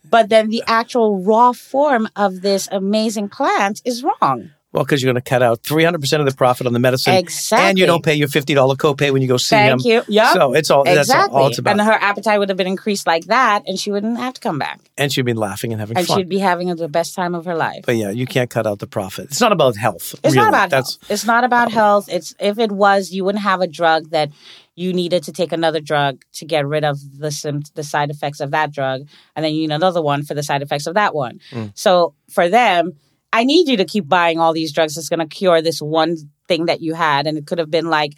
But 0.10 0.30
then 0.30 0.50
the 0.50 0.64
actual 0.68 1.24
raw 1.24 1.52
form 1.52 2.08
of 2.16 2.42
this 2.42 2.68
amazing 2.72 3.30
plant 3.30 3.82
is 3.86 4.04
wrong. 4.04 4.52
Well, 4.76 4.84
because 4.84 5.02
you're 5.02 5.12
going 5.12 5.22
to 5.22 5.28
cut 5.30 5.42
out 5.42 5.64
300% 5.64 6.20
of 6.20 6.26
the 6.26 6.36
profit 6.36 6.68
on 6.68 6.74
the 6.74 6.80
medicine. 6.80 7.16
Exactly. 7.16 7.70
And 7.70 7.80
you 7.80 7.86
don't 7.86 8.04
pay 8.04 8.16
your 8.16 8.28
$50 8.28 8.56
copay 8.78 9.12
when 9.12 9.22
you 9.22 9.28
go 9.28 9.38
see 9.38 9.56
him. 9.56 9.80
Thank 9.80 9.86
you. 9.86 10.04
Yeah. 10.08 10.34
So 10.34 10.54
it's 10.54 10.70
all, 10.70 10.84
that's 10.84 11.10
exactly. 11.10 11.40
all 11.40 11.48
it's 11.48 11.58
about. 11.58 11.72
And 11.72 11.82
her 11.82 11.94
appetite 11.94 12.40
would 12.40 12.50
have 12.50 12.58
been 12.58 12.68
increased 12.68 13.08
like 13.08 13.26
that, 13.26 13.64
and 13.68 13.80
she 13.80 13.92
wouldn't 13.92 14.18
have 14.18 14.34
to 14.36 14.42
come 14.42 14.60
back. 14.60 14.80
and 14.98 15.12
she'd 15.12 15.24
be 15.24 15.34
laughing 15.34 15.72
and 15.72 15.80
having 15.80 15.98
and 15.98 16.06
fun. 16.06 16.18
she'd 16.18 16.30
be 16.30 16.40
having 16.40 16.76
the 16.76 16.88
best 16.90 17.16
time 17.16 17.36
of 17.36 17.46
her 17.46 17.56
life. 17.56 17.84
But 17.86 17.96
yeah, 17.96 18.10
you 18.10 18.26
can't 18.26 18.50
cut 18.50 18.68
out 18.68 18.80
the 18.80 18.88
profit. 18.88 19.26
It's 19.26 19.42
not 19.42 19.52
about 19.52 19.76
health. 19.78 20.14
It's 20.24 20.36
really. 20.36 20.38
not 20.38 20.50
about 20.50 20.70
That's 20.70 20.96
health. 20.96 21.12
It's 21.12 21.26
not 21.26 21.44
about 21.44 21.72
health. 21.72 22.10
It's 22.10 22.36
if 22.40 22.60
it 22.60 22.72
was, 22.72 23.12
you 23.12 23.24
wouldn't 23.24 23.44
have 23.44 23.62
a 23.62 23.68
drug 23.68 24.10
that 24.10 24.32
you 24.76 24.94
needed 24.94 25.24
to 25.24 25.32
take 25.32 25.52
another 25.52 25.80
drug 25.80 26.24
to 26.34 26.46
get 26.46 26.68
rid 26.68 26.84
of 26.84 27.00
the 27.18 27.64
the 27.76 27.84
side 27.84 28.10
effects 28.10 28.40
of 28.42 28.52
that 28.52 28.74
drug, 28.74 29.08
and 29.36 29.46
then 29.46 29.54
you 29.54 29.62
need 29.62 29.74
another 29.74 30.02
one 30.02 30.24
for 30.24 30.34
the 30.34 30.44
side 30.44 30.62
effects 30.62 30.88
of 30.88 30.96
that 30.96 31.16
one. 31.16 31.40
Mm. 31.52 31.72
So 31.76 32.14
for 32.30 32.50
them, 32.50 32.94
I 33.36 33.44
need 33.44 33.68
you 33.68 33.76
to 33.78 33.86
keep 33.86 34.08
buying 34.08 34.40
all 34.40 34.54
these 34.54 34.72
drugs 34.72 34.96
that's 34.96 35.10
going 35.10 35.20
to 35.20 35.28
cure 35.28 35.62
this 35.62 35.82
one 35.82 36.16
thing 36.48 36.68
that 36.68 36.80
you 36.80 36.94
had, 36.94 37.28
and 37.28 37.38
it 37.38 37.46
could 37.46 37.58
have 37.58 37.70
been 37.70 37.88
like 37.88 38.14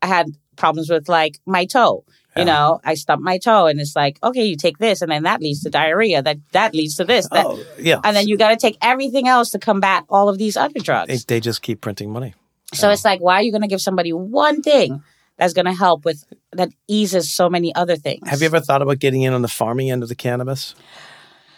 I 0.00 0.06
had 0.06 0.28
problems 0.54 0.88
with 0.88 1.08
like 1.08 1.40
my 1.44 1.64
toe. 1.64 2.04
Yeah. 2.36 2.40
You 2.40 2.46
know, 2.46 2.80
I 2.84 2.94
stumped 2.94 3.24
my 3.24 3.38
toe, 3.38 3.66
and 3.66 3.80
it's 3.80 3.96
like, 3.96 4.20
okay, 4.22 4.44
you 4.44 4.56
take 4.56 4.78
this, 4.78 5.02
and 5.02 5.10
then 5.10 5.24
that 5.24 5.40
leads 5.40 5.64
to 5.64 5.70
diarrhea. 5.70 6.22
That 6.22 6.38
that 6.52 6.74
leads 6.76 6.94
to 6.96 7.04
this. 7.04 7.28
That, 7.30 7.44
oh 7.44 7.60
yeah. 7.76 7.98
and 8.04 8.14
then 8.14 8.28
you 8.28 8.38
got 8.38 8.50
to 8.50 8.56
take 8.56 8.78
everything 8.80 9.26
else 9.26 9.50
to 9.50 9.58
combat 9.58 10.04
all 10.08 10.28
of 10.28 10.38
these 10.38 10.56
other 10.56 10.78
drugs. 10.78 11.08
they, 11.08 11.34
they 11.34 11.40
just 11.40 11.60
keep 11.60 11.80
printing 11.80 12.12
money. 12.12 12.34
so 12.72 12.88
it's 12.88 13.04
like, 13.04 13.20
why 13.20 13.34
are 13.34 13.42
you 13.42 13.50
going 13.50 13.62
to 13.62 13.68
give 13.68 13.80
somebody 13.80 14.12
one 14.12 14.62
thing 14.62 15.02
that's 15.38 15.54
going 15.54 15.66
to 15.66 15.74
help 15.74 16.04
with 16.04 16.22
that 16.52 16.70
eases 16.86 17.32
so 17.32 17.50
many 17.50 17.74
other 17.74 17.96
things? 17.96 18.28
Have 18.30 18.40
you 18.40 18.46
ever 18.46 18.60
thought 18.60 18.80
about 18.80 19.00
getting 19.00 19.22
in 19.22 19.32
on 19.32 19.42
the 19.42 19.48
farming 19.48 19.90
end 19.90 20.04
of 20.04 20.08
the 20.08 20.14
cannabis? 20.14 20.76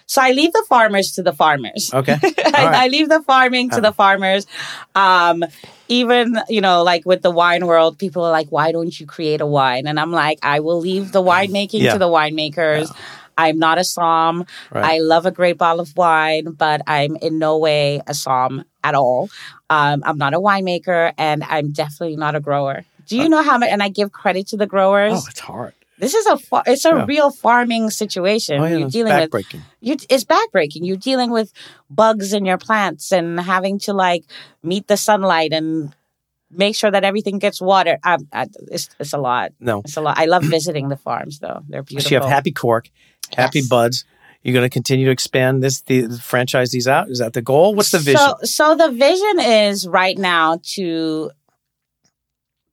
So 0.07 0.21
I 0.23 0.33
leave 0.33 0.53
the 0.53 0.65
farmers 0.69 1.13
to 1.13 1.23
the 1.23 1.33
farmers. 1.33 1.91
Okay. 1.93 2.13
I, 2.23 2.27
right. 2.27 2.55
Uh-huh. 2.55 2.73
I 2.75 2.89
leave 2.89 3.09
the 3.09 3.23
farming 3.23 3.71
to 3.71 3.81
the 3.81 3.93
farmers. 3.93 4.47
Um, 4.95 5.45
even 5.89 6.39
you 6.49 6.61
know, 6.61 6.83
like 6.83 7.05
with 7.07 7.23
the 7.23 7.31
wine 7.31 7.67
world, 7.67 7.99
people 7.99 8.25
are 8.25 8.31
like, 8.31 8.49
"Why 8.51 8.73
don't 8.73 8.99
you 8.99 9.07
create 9.07 9.41
a 9.41 9.47
wine?" 9.47 9.87
And 9.87 9.99
I'm 10.01 10.13
like, 10.13 10.39
"I 10.43 10.61
will 10.61 10.79
leave 10.81 11.13
the 11.13 11.23
winemaking 11.23 11.81
Yeah. 11.81 11.93
to 11.95 11.99
the 11.99 12.09
winemakers." 12.09 12.95
I'm 13.37 13.59
not 13.59 13.79
a 13.79 13.85
som. 13.85 14.47
Right. 14.71 14.85
I 14.95 14.99
love 14.99 15.27
a 15.27 15.33
great 15.33 15.59
bottle 15.59 15.81
of 15.81 15.97
wine, 15.97 16.53
but 16.53 16.83
I'm 16.87 17.17
in 17.17 17.41
no 17.41 17.59
way 17.59 18.01
a 18.07 18.15
som 18.15 18.65
at 18.85 18.95
all. 18.95 19.29
Um, 19.71 20.05
I'm 20.07 20.19
not 20.19 20.35
a 20.35 20.39
winemaker, 20.41 21.13
and 21.19 21.43
I'm 21.43 21.73
definitely 21.73 22.15
not 22.17 22.37
a 22.37 22.41
grower. 22.41 22.85
Do 23.09 23.17
you 23.17 23.29
know 23.29 23.43
how 23.43 23.59
much? 23.59 23.71
And 23.71 23.83
I 23.83 23.89
give 23.89 24.13
credit 24.13 24.47
to 24.49 24.57
the 24.57 24.67
growers. 24.67 25.15
Uh, 25.15 25.17
Oh, 25.17 25.27
it's 25.31 25.41
hard. 25.41 25.75
This 25.99 26.15
is 26.15 26.27
a 26.27 26.37
fa- 26.37 26.63
it's 26.67 26.85
a 26.85 26.89
Yeah. 26.91 27.05
real 27.07 27.31
farming 27.31 27.91
situation. 27.91 28.61
Oh, 28.61 28.65
yeah. 28.65 28.77
You're 28.77 28.87
It's 28.87 28.93
dealing 28.93 29.31
with 29.31 29.55
you 29.81 29.97
it's 30.09 30.25
backbreaking. 30.25 30.81
You're 30.87 30.97
dealing 30.97 31.31
with 31.31 31.53
bugs 31.89 32.33
in 32.33 32.45
your 32.45 32.59
plants 32.59 33.13
and 33.13 33.39
having 33.39 33.79
to 33.81 33.93
like 33.93 34.25
meet 34.63 34.87
the 34.89 34.97
sunlight 34.97 35.53
and 35.53 35.95
make 36.51 36.75
sure 36.77 36.91
that 36.91 37.05
everything 37.05 37.39
gets 37.39 37.61
water. 37.61 37.99
I, 38.03 38.19
I, 38.33 38.47
it's 38.73 38.89
it's 38.99 39.13
a 39.13 39.19
lot. 39.19 39.53
No. 39.61 39.81
It's 39.81 39.97
a 39.97 40.01
lot. 40.01 40.19
I 40.19 40.25
love 40.27 40.43
visiting 40.45 40.89
the 40.89 40.97
farms 40.97 41.39
though. 41.39 41.63
They're 41.69 41.83
beautiful. 41.83 42.09
So 42.09 42.15
you 42.17 42.21
have 42.21 42.29
Happy 42.31 42.51
Cork, 42.53 42.91
Happy 43.37 43.61
Yes. 43.61 43.69
Buds. 43.69 44.05
You're 44.43 44.53
going 44.53 44.67
to 44.69 44.71
continue 44.71 45.07
to 45.07 45.11
expand 45.11 45.63
this, 45.63 45.81
the 45.83 46.07
franchise 46.23 46.71
these 46.71 46.87
out. 46.87 47.09
Is 47.09 47.19
that 47.21 47.33
the 47.33 47.41
goal? 47.41 47.75
What's 47.75 47.93
the 47.93 47.99
vision? 47.99 48.19
So, 48.21 48.35
so 48.43 48.75
the 48.77 48.91
vision 48.91 49.41
is 49.41 49.89
right 49.89 50.19
now 50.19 50.59
to 50.75 51.31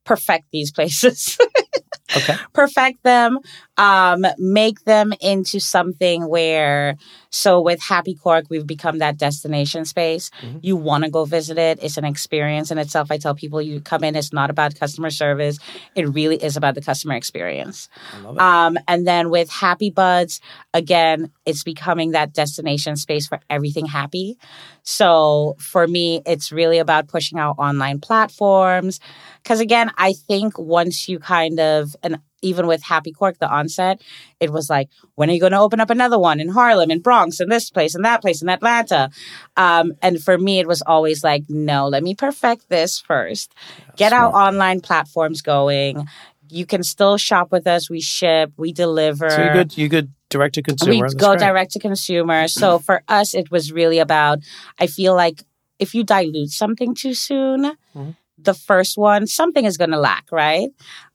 perfect 0.04 0.46
these 0.52 0.72
places. 0.72 1.38
okay. 2.16 2.36
perfect 2.54 3.04
them, 3.04 3.40
um, 3.78 4.26
make 4.38 4.84
them 4.86 5.14
into 5.22 5.60
something 5.60 6.28
where, 6.28 6.96
so 7.30 7.62
with 7.62 7.82
Happy 7.82 8.16
Cork, 8.16 8.46
we've 8.50 8.68
become 8.68 9.00
that 9.00 9.18
destination 9.18 9.86
space. 9.86 10.30
Mhm. 10.42 10.60
You 10.62 10.76
want 10.76 11.04
to 11.04 11.10
go 11.10 11.26
visit 11.26 11.58
it. 11.58 11.80
It's 11.82 11.98
an 11.98 12.06
experience 12.06 12.72
in 12.72 12.78
itself. 12.78 13.12
I 13.12 13.18
tell 13.18 13.34
people 13.36 13.62
you 13.62 13.82
come 13.82 14.04
in, 14.04 14.16
it's 14.16 14.34
not 14.34 14.50
about 14.50 14.76
customer 14.80 15.10
service. 15.10 15.58
It 15.96 16.08
really 16.10 16.38
is 16.38 16.58
about 16.58 16.76
the 16.76 16.82
customer 16.82 17.16
experience. 17.16 17.90
I 18.14 18.20
love 18.22 18.36
it. 18.36 18.42
Um, 18.42 18.78
and 18.88 19.08
then 19.08 19.30
with 19.30 19.50
Happy 19.50 19.90
Buds, 19.90 20.42
again, 20.74 21.32
it's 21.46 21.64
becoming 21.64 22.12
that 22.12 22.34
destination 22.34 22.96
space 22.96 23.28
for 23.28 23.40
everything 23.50 23.86
happy. 23.86 24.38
So 24.84 25.56
for 25.60 25.88
me, 25.88 26.22
it's 26.26 26.52
really 26.52 26.80
about 26.80 27.08
pushing 27.08 27.38
out 27.38 27.56
online 27.58 28.00
platforms. 28.00 29.00
Because 29.44 29.60
again, 29.60 29.92
I 29.98 30.14
think 30.14 30.58
once 30.58 31.08
you 31.08 31.20
kind 31.20 31.60
of, 31.60 31.96
and 32.04 32.20
even 32.42 32.68
with 32.68 32.82
Happy 32.84 33.12
Cork, 33.12 33.38
the 33.40 33.50
onset, 33.50 34.02
it 34.40 34.52
was 34.52 34.70
like, 34.70 34.90
when 35.16 35.30
are 35.30 35.34
you 35.34 35.40
going 35.40 35.52
to 35.52 35.60
open 35.60 35.80
up 35.80 35.90
another 35.90 36.18
one 36.18 36.40
in 36.40 36.50
Harlem, 36.50 36.90
in 36.92 37.00
Bronx, 37.00 37.40
in 37.40 37.50
this 37.50 37.70
place, 37.70 37.94
in 37.96 38.02
that 38.02 38.22
place, 38.22 38.42
in 38.42 38.50
Atlanta? 38.50 39.10
Um, 39.58 39.94
and 40.02 40.22
for 40.22 40.38
me, 40.38 40.60
it 40.60 40.68
was 40.68 40.82
always 40.82 41.24
like, 41.24 41.44
no, 41.50 41.88
let 41.88 42.02
me 42.04 42.16
perfect 42.16 42.70
this 42.70 43.00
first. 43.00 43.54
Get 43.96 44.14
our 44.14 44.28
online 44.34 44.82
platforms 44.82 45.42
going. 45.42 46.08
You 46.50 46.66
can 46.66 46.84
still 46.84 47.18
shop 47.18 47.52
with 47.52 47.68
us. 47.68 47.90
We 47.90 48.02
ship, 48.02 48.52
we 48.58 48.74
deliver. 48.74 49.30
So 49.30 49.42
you 49.44 49.54
good? 49.54 49.78
You 49.78 49.88
good? 49.90 50.12
direct 50.32 50.56
to 50.56 50.64
consumer. 50.64 51.08
we 51.10 51.14
go 51.16 51.34
great. 51.36 51.40
direct 51.40 51.72
to 51.74 51.80
consumer. 51.80 52.48
So 52.62 52.80
for 52.80 53.04
us, 53.08 53.36
it 53.36 53.52
was 53.52 53.72
really 53.72 54.00
about. 54.00 54.40
I 54.80 54.88
feel 54.88 55.14
like 55.14 55.44
if 55.78 55.94
you 55.94 56.04
dilute 56.04 56.50
something 56.52 56.96
too 56.96 57.14
soon, 57.14 57.76
Mhm. 57.96 58.16
The 58.44 58.54
first 58.54 58.98
one 58.98 59.28
something 59.28 59.66
is 59.66 59.78
going 59.78 59.92
to 59.92 60.00
lack, 60.00 60.26
right? 60.32 60.70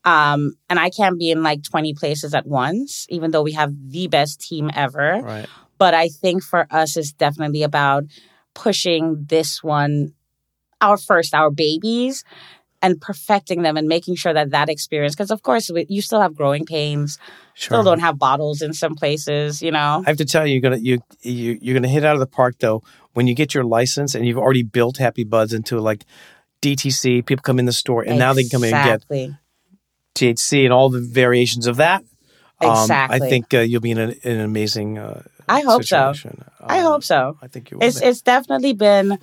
Um, 0.04 0.54
and 0.68 0.78
I 0.78 0.90
can't 0.90 1.18
be 1.18 1.30
in 1.30 1.42
like 1.42 1.62
twenty 1.62 1.94
places 1.94 2.34
at 2.34 2.46
once, 2.46 3.06
even 3.08 3.30
though 3.30 3.42
we 3.42 3.52
have 3.52 3.72
the 3.90 4.08
best 4.08 4.40
team 4.40 4.70
ever. 4.74 5.20
Right. 5.22 5.46
But 5.78 5.94
I 5.94 6.08
think 6.08 6.42
for 6.42 6.66
us, 6.70 6.96
it's 6.96 7.12
definitely 7.12 7.62
about 7.62 8.04
pushing 8.54 9.26
this 9.28 9.62
one, 9.62 10.14
our 10.80 10.96
first, 10.96 11.34
our 11.34 11.50
babies. 11.50 12.24
And 12.82 13.00
perfecting 13.00 13.62
them 13.62 13.78
and 13.78 13.88
making 13.88 14.16
sure 14.16 14.34
that 14.34 14.50
that 14.50 14.68
experience, 14.68 15.14
because 15.14 15.30
of 15.30 15.42
course 15.42 15.70
we, 15.70 15.86
you 15.88 16.02
still 16.02 16.20
have 16.20 16.36
growing 16.36 16.66
pains, 16.66 17.18
Sure. 17.54 17.78
still 17.78 17.82
don't 17.82 18.00
have 18.00 18.18
bottles 18.18 18.60
in 18.60 18.74
some 18.74 18.94
places, 18.94 19.62
you 19.62 19.72
know. 19.72 20.04
I 20.06 20.10
have 20.10 20.18
to 20.18 20.26
tell 20.26 20.46
you, 20.46 20.52
you're 20.52 20.60
gonna 20.60 20.76
you, 20.76 21.00
you 21.22 21.58
you're 21.60 21.74
gonna 21.74 21.88
hit 21.88 22.04
out 22.04 22.14
of 22.14 22.20
the 22.20 22.26
park 22.26 22.56
though 22.60 22.82
when 23.14 23.26
you 23.26 23.34
get 23.34 23.54
your 23.54 23.64
license 23.64 24.14
and 24.14 24.26
you've 24.26 24.36
already 24.38 24.62
built 24.62 24.98
Happy 24.98 25.24
Buds 25.24 25.54
into 25.54 25.80
like 25.80 26.04
DTC. 26.62 27.24
People 27.26 27.42
come 27.42 27.58
in 27.58 27.66
the 27.66 27.72
store 27.72 28.02
and 28.02 28.18
now 28.18 28.32
they 28.32 28.42
can 28.42 28.50
come 28.50 28.64
in 28.64 28.74
and 28.74 29.02
get 29.08 29.36
THC 30.14 30.64
and 30.64 30.72
all 30.72 30.88
the 30.88 31.00
variations 31.00 31.66
of 31.66 31.76
that. 31.76 32.02
Um, 32.60 32.70
Exactly. 32.70 33.16
I 33.26 33.30
think 33.30 33.52
uh, 33.52 33.58
you'll 33.58 33.82
be 33.82 33.90
in, 33.90 33.98
a, 33.98 34.08
in 34.22 34.36
an 34.36 34.40
amazing. 34.40 34.98
Uh, 34.98 35.22
I 35.48 35.60
hope 35.60 35.84
so. 35.84 36.12
situation. 36.12 36.44
I 36.60 36.78
Um, 36.78 36.84
hope 36.86 37.04
so. 37.04 37.36
I 37.42 37.48
think 37.48 37.70
you 37.70 37.78
will. 37.78 37.86
It's 37.86 38.00
be. 38.00 38.06
it's 38.06 38.22
definitely 38.22 38.72
been 38.72 39.18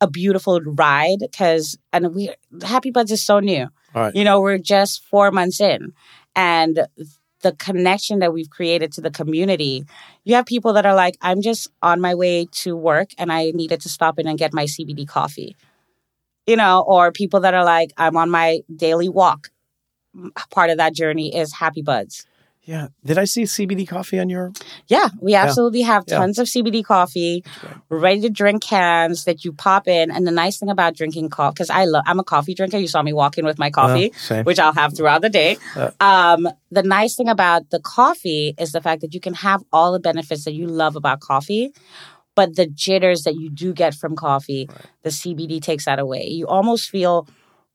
a 0.00 0.06
beautiful 0.08 0.60
ride 0.60 1.18
because 1.20 1.76
and 1.92 2.14
we 2.14 2.30
Happy 2.62 2.90
Buds 2.90 3.10
is 3.10 3.24
so 3.24 3.40
new. 3.40 3.68
Right. 3.94 4.14
You 4.14 4.22
know, 4.22 4.40
we're 4.40 4.58
just 4.58 5.04
four 5.04 5.30
months 5.32 5.60
in, 5.60 5.92
and 6.36 6.86
the 7.40 7.52
connection 7.52 8.18
that 8.20 8.32
we've 8.32 8.50
created 8.50 8.92
to 8.92 9.00
the 9.00 9.10
community. 9.10 9.84
You 10.24 10.34
have 10.36 10.46
people 10.46 10.72
that 10.74 10.84
are 10.86 10.94
like, 10.94 11.16
I'm 11.20 11.40
just 11.40 11.68
on 11.82 12.00
my 12.00 12.14
way 12.14 12.46
to 12.62 12.76
work 12.76 13.10
and 13.16 13.30
I 13.32 13.52
needed 13.52 13.80
to 13.82 13.88
stop 13.88 14.18
in 14.18 14.26
and 14.26 14.36
get 14.38 14.52
my 14.52 14.64
CBD 14.64 15.06
coffee. 15.06 15.56
You 16.48 16.56
know, 16.56 16.80
or 16.86 17.12
people 17.12 17.40
that 17.40 17.52
are 17.54 17.64
like, 17.64 17.92
I'm 17.98 18.16
on 18.16 18.30
my 18.30 18.60
daily 18.74 19.08
walk. 19.10 19.50
Part 20.50 20.70
of 20.70 20.78
that 20.78 20.94
journey 20.94 21.36
is 21.36 21.52
Happy 21.52 21.82
Buds. 21.82 22.26
Yeah. 22.62 22.88
Did 23.04 23.16
I 23.18 23.24
see 23.24 23.44
CBD 23.44 23.86
coffee 23.88 24.18
on 24.18 24.28
your? 24.28 24.52
Yeah, 24.88 25.08
we 25.22 25.34
absolutely 25.34 25.82
have 25.82 26.04
Yeah. 26.06 26.18
tons 26.18 26.38
of 26.38 26.46
CBD 26.48 26.82
coffee, 26.84 27.42
ready 27.88 28.20
to 28.22 28.28
drink 28.30 28.62
cans 28.62 29.24
that 29.24 29.42
you 29.44 29.52
pop 29.54 29.88
in. 29.88 30.10
And 30.10 30.26
the 30.26 30.30
nice 30.30 30.58
thing 30.58 30.68
about 30.68 30.94
drinking 30.94 31.30
coffee, 31.30 31.54
because 31.54 31.70
I 31.70 31.84
love, 31.86 32.04
I'm 32.06 32.18
a 32.20 32.24
coffee 32.24 32.54
drinker. 32.54 32.76
You 32.76 32.88
saw 32.88 33.02
me 33.02 33.14
walk 33.14 33.38
in 33.38 33.46
with 33.46 33.58
my 33.58 33.70
coffee, 33.70 34.12
Uh, 34.30 34.42
which 34.42 34.58
I'll 34.58 34.74
have 34.74 34.94
throughout 34.94 35.22
the 35.22 35.30
day. 35.30 35.56
Uh. 35.76 35.90
um, 36.00 36.48
the 36.70 36.82
nice 36.82 37.14
thing 37.16 37.28
about 37.30 37.70
the 37.70 37.80
coffee 37.80 38.54
is 38.58 38.72
the 38.72 38.82
fact 38.82 39.00
that 39.02 39.14
you 39.14 39.20
can 39.20 39.34
have 39.34 39.62
all 39.72 39.92
the 39.92 40.00
benefits 40.00 40.44
that 40.44 40.52
you 40.52 40.66
love 40.66 40.94
about 40.96 41.20
coffee. 41.20 41.72
But 42.38 42.54
the 42.54 42.66
jitters 42.84 43.20
that 43.24 43.34
you 43.34 43.48
do 43.50 43.72
get 43.82 43.92
from 44.00 44.14
coffee, 44.14 44.68
the 45.02 45.10
CBD 45.10 45.60
takes 45.60 45.84
that 45.86 45.98
away. 45.98 46.24
You 46.40 46.46
almost 46.46 46.88
feel 46.88 47.26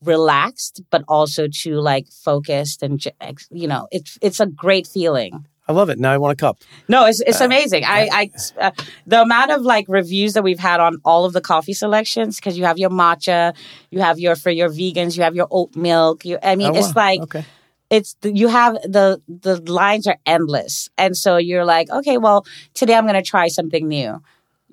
relaxed, 0.02 0.82
but 0.90 1.04
also 1.08 1.48
too 1.48 1.76
like 1.92 2.08
focused 2.12 2.84
and 2.84 3.04
you 3.52 3.68
know, 3.68 3.88
it's 3.92 4.18
it's 4.22 4.40
a 4.40 4.46
great 4.46 4.88
feeling. 4.88 5.46
I 5.68 5.72
love 5.72 5.90
it. 5.90 5.98
Now 5.98 6.12
I 6.12 6.18
want 6.18 6.34
a 6.34 6.36
cup. 6.46 6.58
No, 6.88 7.06
it's 7.06 7.22
it's 7.22 7.42
amazing. 7.42 7.84
I, 7.86 8.10
I 8.12 8.24
uh, 8.60 8.72
the 9.08 9.22
amount 9.22 9.52
of 9.52 9.62
like 9.62 9.86
reviews 9.88 10.34
that 10.34 10.44
we've 10.44 10.60
had 10.60 10.80
on 10.80 10.98
all 11.06 11.24
of 11.26 11.32
the 11.34 11.42
coffee 11.42 11.74
selections 11.74 12.36
because 12.38 12.58
you 12.58 12.66
have 12.66 12.78
your 12.78 12.90
matcha, 12.90 13.56
you 13.90 14.00
have 14.02 14.20
your 14.20 14.36
for 14.36 14.52
your 14.52 14.70
vegans, 14.70 15.16
you 15.18 15.24
have 15.24 15.36
your 15.36 15.48
oat 15.52 15.76
milk. 15.76 16.26
You, 16.26 16.38
I 16.44 16.56
mean, 16.56 16.72
Oh, 16.76 16.80
it's 16.80 16.94
wow. 16.96 17.04
like 17.08 17.22
okay. 17.22 17.46
it's 17.90 18.16
you 18.24 18.48
have 18.50 18.74
the 18.98 19.22
the 19.28 19.56
lines 19.72 20.06
are 20.08 20.18
endless, 20.26 20.90
and 20.98 21.16
so 21.16 21.38
you're 21.38 21.66
like, 21.76 21.90
okay, 21.90 22.18
well, 22.18 22.46
today 22.74 22.96
I'm 22.96 23.06
going 23.06 23.22
to 23.24 23.30
try 23.36 23.48
something 23.48 23.88
new. 23.88 24.22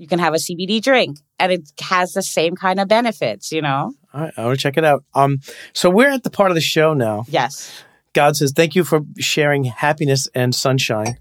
You 0.01 0.07
can 0.07 0.19
have 0.19 0.33
a 0.33 0.39
CBD 0.39 0.83
drink, 0.83 1.19
and 1.39 1.53
it 1.53 1.71
has 1.81 2.13
the 2.15 2.23
same 2.23 2.57
kind 2.57 2.81
of 2.81 2.89
benefits. 2.89 3.53
You 3.53 3.61
know? 3.63 3.93
All 4.15 4.21
right. 4.23 4.33
I 4.37 4.45
want 4.47 4.59
to 4.59 4.63
check 4.63 4.77
it 4.79 4.85
out. 4.85 5.05
Um. 5.15 5.41
So 5.75 5.91
we're 5.91 6.09
at 6.11 6.23
the 6.25 6.31
part 6.31 6.51
of 6.51 6.55
the 6.55 6.61
show 6.63 6.95
now. 6.95 7.25
Yes. 7.29 7.71
God 8.15 8.35
says, 8.37 8.53
"Thank 8.57 8.75
you 8.75 8.83
for 8.83 9.03
sharing 9.19 9.65
happiness 9.65 10.27
and 10.35 10.55
sunshine." 10.55 11.19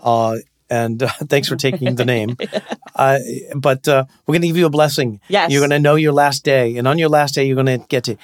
Uh, 0.00 0.36
and 0.70 1.02
uh, 1.02 1.08
thanks 1.28 1.48
for 1.48 1.56
taking 1.56 1.96
the 1.96 2.04
name. 2.04 2.36
Uh, 2.92 3.18
but 3.56 3.88
uh, 3.88 4.04
we're 4.26 4.34
going 4.34 4.42
to 4.42 4.48
give 4.48 4.58
you 4.58 4.66
a 4.66 4.70
blessing. 4.70 5.20
Yes. 5.28 5.50
You're 5.50 5.60
going 5.60 5.70
to 5.70 5.78
know 5.78 5.94
your 5.94 6.12
last 6.12 6.44
day. 6.44 6.76
And 6.76 6.86
on 6.86 6.98
your 6.98 7.08
last 7.08 7.34
day, 7.34 7.46
you're 7.46 7.54
going 7.54 7.80
to 7.80 7.86
get 7.88 8.04
to 8.04 8.16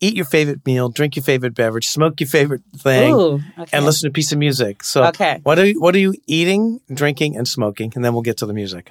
eat 0.00 0.14
your 0.14 0.24
favorite 0.24 0.64
meal, 0.64 0.88
drink 0.88 1.16
your 1.16 1.22
favorite 1.22 1.54
beverage, 1.54 1.86
smoke 1.86 2.18
your 2.18 2.28
favorite 2.28 2.62
thing, 2.74 3.12
Ooh. 3.12 3.34
Okay. 3.58 3.76
and 3.76 3.84
listen 3.84 4.06
to 4.08 4.10
a 4.10 4.12
piece 4.12 4.32
of 4.32 4.38
music. 4.38 4.84
So, 4.84 5.04
Okay. 5.06 5.40
what 5.42 5.58
are 5.58 5.66
you, 5.66 5.80
what 5.80 5.94
are 5.94 5.98
you 5.98 6.14
eating, 6.26 6.80
drinking, 6.92 7.36
and 7.36 7.46
smoking? 7.46 7.92
And 7.94 8.02
then 8.02 8.14
we'll 8.14 8.22
get 8.22 8.38
to 8.38 8.46
the 8.46 8.54
music. 8.54 8.90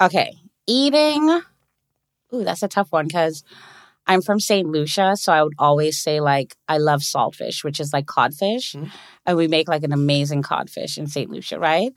Okay. 0.00 0.34
Eating. 0.66 1.40
Ooh, 2.34 2.44
that's 2.44 2.62
a 2.62 2.68
tough 2.68 2.92
one 2.92 3.06
because 3.06 3.42
I'm 4.06 4.22
from 4.22 4.40
St. 4.40 4.68
Lucia. 4.68 5.16
So 5.16 5.32
I 5.32 5.42
would 5.42 5.54
always 5.58 5.98
say, 5.98 6.20
like, 6.20 6.56
I 6.68 6.78
love 6.78 7.00
saltfish, 7.00 7.64
which 7.64 7.80
is 7.80 7.92
like 7.92 8.06
codfish. 8.06 8.74
Mhm. 8.74 8.90
And 9.26 9.36
we 9.36 9.48
make 9.48 9.68
like 9.68 9.82
an 9.82 9.92
amazing 9.92 10.42
codfish 10.42 10.98
in 10.98 11.06
St. 11.06 11.30
Lucia, 11.30 11.58
right? 11.58 11.92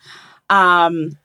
Um, 0.49 1.18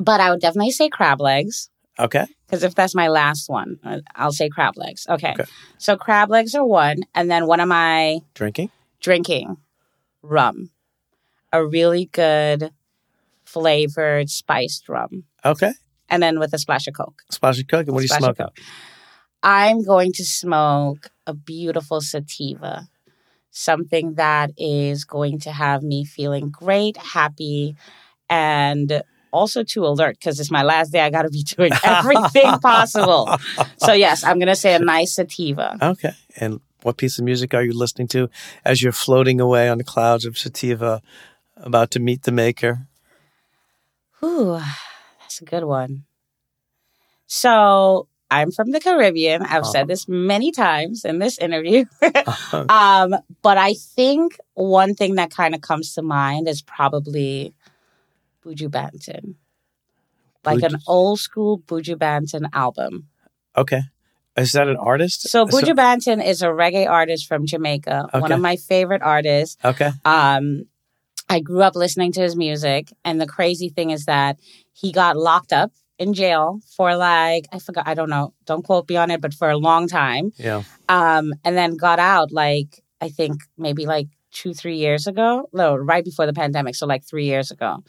but 0.00 0.20
I 0.20 0.30
would 0.30 0.40
definitely 0.40 0.70
say 0.72 0.88
crab 0.88 1.20
legs. 1.20 1.70
Okay. 1.98 2.26
Because 2.46 2.62
if 2.62 2.74
that's 2.74 2.94
my 2.94 3.08
last 3.08 3.48
one, 3.50 3.78
I'll 4.14 4.32
say 4.32 4.48
crab 4.48 4.76
legs. 4.76 5.06
Okay. 5.08 5.32
Okay. 5.32 5.44
So 5.78 5.96
crab 5.96 6.30
legs 6.30 6.54
are 6.54 6.64
one. 6.64 6.98
And 7.14 7.30
then 7.30 7.46
what 7.46 7.60
am 7.60 7.72
I 7.72 8.20
Drinking. 8.34 8.70
drinking? 9.00 9.56
Rum. 10.22 10.70
A 11.52 11.64
really 11.64 12.06
good 12.06 12.70
flavored 13.44 14.30
spiced 14.30 14.88
rum. 14.88 15.24
Okay. 15.44 15.72
And 16.08 16.22
then 16.22 16.38
with 16.38 16.54
a 16.54 16.58
splash 16.58 16.86
of 16.86 16.94
Coke. 16.94 17.22
Splash 17.30 17.60
of 17.60 17.68
Coke. 17.68 17.86
And 17.86 17.94
what 17.94 18.00
are 18.00 18.02
you 18.02 18.08
Splash 18.08 18.30
of 18.30 18.36
smoking? 18.36 18.46
Coke. 18.46 18.64
I'm 19.42 19.84
going 19.84 20.12
to 20.12 20.24
smoke 20.24 21.10
a 21.26 21.34
beautiful 21.34 22.00
sativa, 22.00 22.88
something 23.50 24.14
that 24.14 24.50
is 24.56 25.04
going 25.04 25.38
to 25.40 25.52
have 25.52 25.82
me 25.82 26.04
feeling 26.04 26.50
great, 26.50 26.96
happy, 26.96 27.76
and 28.28 29.02
also 29.30 29.62
too 29.62 29.86
alert 29.86 30.16
because 30.18 30.40
it's 30.40 30.50
my 30.50 30.62
last 30.62 30.90
day. 30.90 31.00
I 31.00 31.10
got 31.10 31.22
to 31.22 31.30
be 31.30 31.42
doing 31.56 31.72
everything 31.84 32.58
possible. 32.60 33.28
So, 33.76 33.92
yes, 33.92 34.24
I'm 34.24 34.38
going 34.38 34.48
to 34.48 34.56
say 34.56 34.74
a 34.74 34.78
nice 34.78 35.14
sativa. 35.14 35.76
Okay. 35.80 36.12
And 36.36 36.60
what 36.82 36.96
piece 36.96 37.18
of 37.18 37.24
music 37.24 37.54
are 37.54 37.62
you 37.62 37.72
listening 37.72 38.08
to 38.08 38.28
as 38.64 38.82
you're 38.82 38.92
floating 38.92 39.40
away 39.40 39.68
on 39.68 39.78
the 39.78 39.84
clouds 39.84 40.24
of 40.24 40.38
sativa, 40.38 41.02
about 41.56 41.90
to 41.92 42.00
meet 42.00 42.22
the 42.22 42.32
maker? 42.32 42.86
Ooh, 44.22 44.60
that's 45.28 45.42
a 45.42 45.44
good 45.44 45.64
one. 45.64 46.04
So, 47.26 48.08
I'm 48.30 48.50
from 48.50 48.70
the 48.70 48.80
Caribbean. 48.80 49.42
I've 49.42 49.62
Uh-huh. 49.62 49.72
said 49.72 49.88
this 49.88 50.08
many 50.08 50.50
times 50.52 51.04
in 51.04 51.18
this 51.18 51.38
interview. 51.38 51.84
um, 52.52 53.14
but 53.42 53.58
I 53.58 53.74
think 53.74 54.38
one 54.54 54.94
thing 54.94 55.16
that 55.16 55.30
kind 55.30 55.54
of 55.54 55.60
comes 55.60 55.92
to 55.94 56.02
mind 56.02 56.48
is 56.48 56.62
probably 56.62 57.52
Buju 58.44 58.68
Banton. 58.70 59.34
Like 60.44 60.62
an 60.62 60.78
old 60.86 61.20
school 61.20 61.58
Buju 61.58 61.96
Banton 61.96 62.48
album. 62.54 63.08
Okay. 63.54 63.82
Is 64.34 64.52
that 64.52 64.68
an 64.68 64.76
artist? 64.76 65.28
So 65.28 65.44
Buju 65.44 65.74
Banton 65.76 66.24
is 66.24 66.40
a 66.40 66.46
reggae 66.46 66.88
artist 66.88 67.26
from 67.26 67.44
Jamaica, 67.44 68.08
one 68.12 68.32
of 68.32 68.40
my 68.40 68.56
favorite 68.56 69.02
artists. 69.02 69.58
Okay. 69.62 69.90
Um, 70.06 70.64
I 71.28 71.40
grew 71.40 71.62
up 71.62 71.76
listening 71.76 72.12
to 72.12 72.20
his 72.20 72.36
music, 72.36 72.92
and 73.04 73.20
the 73.20 73.26
crazy 73.26 73.68
thing 73.68 73.90
is 73.90 74.06
that 74.06 74.38
he 74.72 74.92
got 74.92 75.16
locked 75.16 75.52
up 75.52 75.72
in 75.98 76.14
jail 76.14 76.60
for 76.76 76.96
like 76.96 77.46
I 77.52 77.58
forgot, 77.58 77.86
I 77.86 77.94
don't 77.94 78.10
know, 78.10 78.34
don't 78.46 78.64
quote 78.64 78.88
me 78.88 78.96
on 78.96 79.10
it, 79.10 79.20
but 79.20 79.34
for 79.34 79.50
a 79.50 79.58
long 79.58 79.88
time. 79.88 80.32
Yeah. 80.36 80.62
um, 80.88 81.34
and 81.44 81.56
then 81.56 81.76
got 81.76 81.98
out 81.98 82.32
like 82.32 82.82
I 83.00 83.08
think 83.08 83.42
maybe 83.56 83.86
like 83.86 84.08
two 84.30 84.54
three 84.54 84.76
years 84.76 85.06
ago, 85.06 85.48
no, 85.52 85.74
right 85.74 86.04
before 86.04 86.26
the 86.26 86.32
pandemic, 86.32 86.74
so 86.74 86.86
like 86.86 87.04
three 87.04 87.24
years 87.24 87.50
ago, 87.50 87.82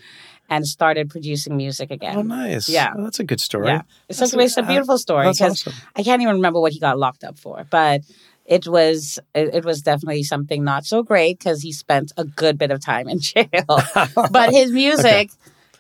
and 0.50 0.68
started 0.68 1.10
producing 1.10 1.56
music 1.56 1.92
again. 1.92 2.18
Oh, 2.18 2.22
nice. 2.22 2.68
Yeah. 2.68 2.94
Well, 2.96 3.06
that's 3.06 3.20
a 3.20 3.24
good 3.24 3.40
story. 3.40 3.68
Yeah, 3.68 3.82
it's, 4.08 4.22
a, 4.22 4.40
it's 4.40 4.58
a 4.58 4.64
beautiful 4.64 4.98
story 4.98 5.26
That's 5.26 5.38
because 5.38 5.68
awesome. 5.68 5.74
I 5.96 6.04
can't 6.04 6.22
even 6.22 6.36
remember 6.36 6.60
what 6.60 6.72
he 6.72 6.80
got 6.80 6.98
locked 6.98 7.24
up 7.24 7.38
for, 7.38 7.66
but 7.70 8.02
it 8.50 8.68
was 8.68 9.20
it, 9.36 9.64
was 9.64 9.82
definitely 9.82 10.24
something 10.24 10.64
not 10.64 10.84
so 10.84 11.04
great 11.04 11.38
because 11.38 11.62
he 11.62 11.72
spent 11.72 12.12
a 12.18 12.26
good 12.26 12.58
bit 12.58 12.72
of 12.72 12.84
time 12.84 13.08
in 13.08 13.20
jail. 13.22 13.47
but 14.32 14.50
his 14.52 14.72
music 14.72 15.30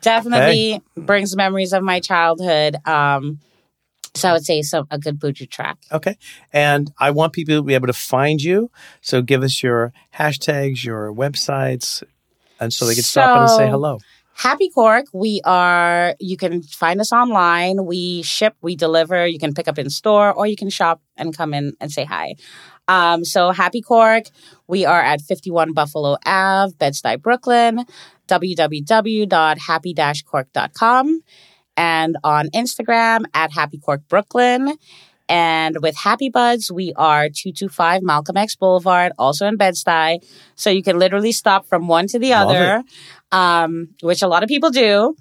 definitely 0.01 0.81
brings 0.95 1.35
memories 1.35 1.73
of 1.73 1.83
my 1.83 1.99
childhood. 1.99 2.75
Um, 2.85 3.39
so 4.13 4.29
I 4.29 4.33
would 4.33 4.45
say 4.45 4.61
some 4.61 4.85
a 4.91 4.99
good 4.99 5.19
Buju 5.19 5.49
track. 5.49 5.77
Okay. 5.91 6.15
And 6.53 6.91
I 6.99 7.11
want 7.11 7.33
people 7.33 7.55
to 7.55 7.63
be 7.63 7.73
able 7.73 7.87
to 7.87 7.93
find 7.93 8.41
you. 8.41 8.69
So 9.01 9.21
give 9.21 9.43
us 9.43 9.63
your 9.63 9.91
hashtags, 10.15 10.85
your 10.85 11.11
websites, 11.11 12.03
and 12.59 12.71
so 12.71 12.85
they 12.85 12.93
can 12.93 13.03
stop 13.03 13.39
and 13.39 13.49
say 13.49 13.69
hello. 13.69 13.99
Happy 14.39 14.69
Cork, 14.69 15.05
we 15.11 15.41
are, 15.43 16.15
you 16.21 16.37
can 16.37 16.63
find 16.63 17.01
us 17.01 17.11
online. 17.11 17.85
We 17.85 18.21
ship, 18.21 18.55
we 18.61 18.77
deliver. 18.77 19.27
You 19.27 19.37
can 19.37 19.53
pick 19.53 19.67
up 19.67 19.77
in 19.77 19.89
store 19.89 20.31
or 20.31 20.47
you 20.47 20.55
can 20.55 20.69
shop 20.69 21.01
and 21.17 21.35
come 21.35 21.53
in 21.53 21.73
and 21.81 21.91
say 21.91 22.05
hi. 22.05 22.35
Um, 22.87 23.25
so 23.25 23.51
Happy 23.51 23.81
Cork, 23.81 24.27
we 24.65 24.85
are 24.85 25.01
at 25.01 25.19
51 25.19 25.73
Buffalo 25.73 26.15
Ave, 26.25 26.73
Bed-Stuy, 26.77 27.21
Brooklyn. 27.21 27.83
www.happy-cork.com 28.29 31.21
and 31.75 32.17
on 32.23 32.47
Instagram 32.51 33.25
at 33.33 33.51
Happy 33.51 33.77
Cork 33.77 34.07
Brooklyn. 34.07 34.77
And 35.29 35.77
with 35.81 35.95
Happy 35.95 36.29
Buds, 36.29 36.69
we 36.71 36.91
are 36.95 37.29
225 37.29 38.01
Malcolm 38.01 38.35
X 38.35 38.55
Boulevard, 38.55 39.11
also 39.19 39.45
in 39.45 39.57
Bed-Stuy. 39.57 40.25
So 40.55 40.71
you 40.71 40.81
can 40.81 40.97
literally 40.97 41.31
stop 41.31 41.67
from 41.67 41.87
one 41.87 42.07
to 42.07 42.17
the 42.17 42.31
Love 42.31 42.47
other, 42.47 42.83
um, 43.31 43.89
which 44.01 44.23
a 44.23 44.27
lot 44.27 44.41
of 44.41 44.49
people 44.49 44.71
do. 44.71 45.15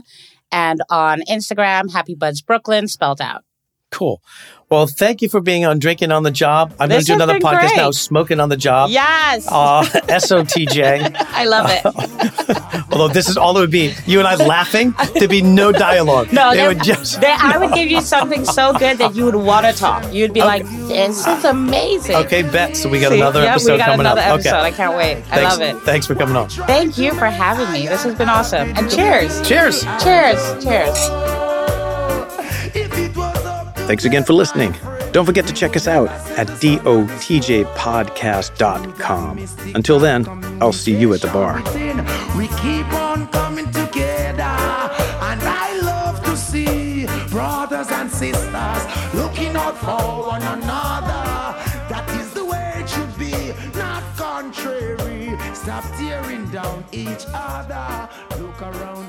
and 0.51 0.81
on 0.89 1.21
Instagram, 1.29 1.93
Happy 1.93 2.15
Buds 2.15 2.41
Brooklyn, 2.41 2.89
spelled 2.89 3.21
out. 3.21 3.45
Cool. 3.91 4.21
Well, 4.69 4.87
thank 4.87 5.21
you 5.21 5.27
for 5.27 5.41
being 5.41 5.65
on 5.65 5.79
Drinking 5.79 6.13
on 6.13 6.23
the 6.23 6.31
Job. 6.31 6.73
I'm 6.79 6.87
going 6.87 7.01
to 7.01 7.05
do 7.05 7.13
another 7.13 7.39
podcast 7.39 7.59
great. 7.59 7.75
now, 7.75 7.91
Smoking 7.91 8.39
on 8.39 8.47
the 8.47 8.55
Job. 8.55 8.89
Yes. 8.89 9.45
Uh, 9.51 9.83
SOTJ. 9.83 11.13
I 11.33 11.43
love 11.43 11.65
it. 11.69 12.87
Although 12.93 13.09
this 13.09 13.27
is 13.27 13.35
all 13.35 13.57
it 13.57 13.59
would 13.59 13.69
be, 13.71 13.93
you 14.05 14.19
and 14.19 14.27
I 14.27 14.35
laughing, 14.35 14.93
there'd 15.15 15.29
be 15.29 15.41
no 15.41 15.73
dialogue. 15.73 16.31
No, 16.31 16.53
they 16.55 16.65
would 16.65 16.81
just. 16.83 17.19
there- 17.19 17.35
I 17.37 17.57
would 17.57 17.73
give 17.73 17.91
you 17.91 17.99
something 17.99 18.45
so 18.45 18.71
good 18.73 18.97
that 18.99 19.13
you 19.13 19.25
would 19.25 19.35
want 19.35 19.65
to 19.65 19.73
talk. 19.73 20.13
You'd 20.13 20.33
be 20.33 20.39
like, 20.39 20.63
"This 20.87 21.27
is 21.27 21.43
amazing." 21.43 22.15
Okay, 22.15 22.41
bet. 22.41 22.77
So 22.77 22.87
we 22.87 23.01
got 23.01 23.09
See? 23.11 23.17
another 23.17 23.41
Yep, 23.41 23.49
episode 23.51 23.71
we 23.73 23.77
got 23.79 23.85
coming 23.87 23.99
another 24.05 24.21
up. 24.21 24.27
episode. 24.35 24.49
Okay. 24.57 24.67
I 24.67 24.71
can't 24.71 24.95
wait. 24.97 25.23
I 25.31 25.41
love 25.43 25.59
it. 25.61 25.75
Thanks 25.83 26.07
for 26.07 26.15
coming 26.15 26.35
on. 26.37 26.47
Thank 26.49 26.97
you 26.97 27.11
for 27.13 27.25
having 27.27 27.69
me. 27.73 27.87
This 27.87 28.03
has 28.03 28.15
been 28.15 28.29
awesome. 28.29 28.69
And 28.77 28.89
cheers. 28.89 29.41
Cheers. 29.45 29.83
Cheers. 30.01 30.63
Cheers. 30.63 31.40
Thanks 33.91 34.05
again 34.05 34.23
for 34.23 34.31
listening. 34.31 34.73
Don't 35.11 35.25
forget 35.25 35.45
to 35.47 35.53
check 35.53 35.75
us 35.75 35.85
out 35.85 36.07
at 36.39 36.47
dotjpodcast.com. 36.47 39.47
Until 39.75 39.99
then, 39.99 40.25
I'll 40.61 40.71
see 40.71 40.95
you 40.95 41.13
at 41.13 41.19
the 41.19 41.27
bar. 41.27 41.57
We 42.37 42.47
keep 42.47 42.89
on 42.93 43.27
coming 43.27 43.65
together, 43.65 44.43
and 44.43 45.41
I 45.43 45.77
love 45.83 46.23
to 46.23 46.37
see 46.37 47.05
brothers 47.27 47.91
and 47.91 48.09
sisters 48.09 48.85
looking 49.13 49.57
out 49.57 49.77
for 49.77 50.25
one 50.25 50.41
another. 50.41 51.57
That 51.89 52.09
is 52.17 52.33
the 52.33 52.45
way 52.45 52.75
it 52.77 52.87
should 52.87 53.17
be, 53.19 53.51
not 53.77 54.03
contrary. 54.15 55.37
Stop 55.53 55.83
tearing 55.97 56.49
down 56.49 56.85
each 56.93 57.25
other. 57.33 58.07
Look 58.39 58.61
around 58.61 59.00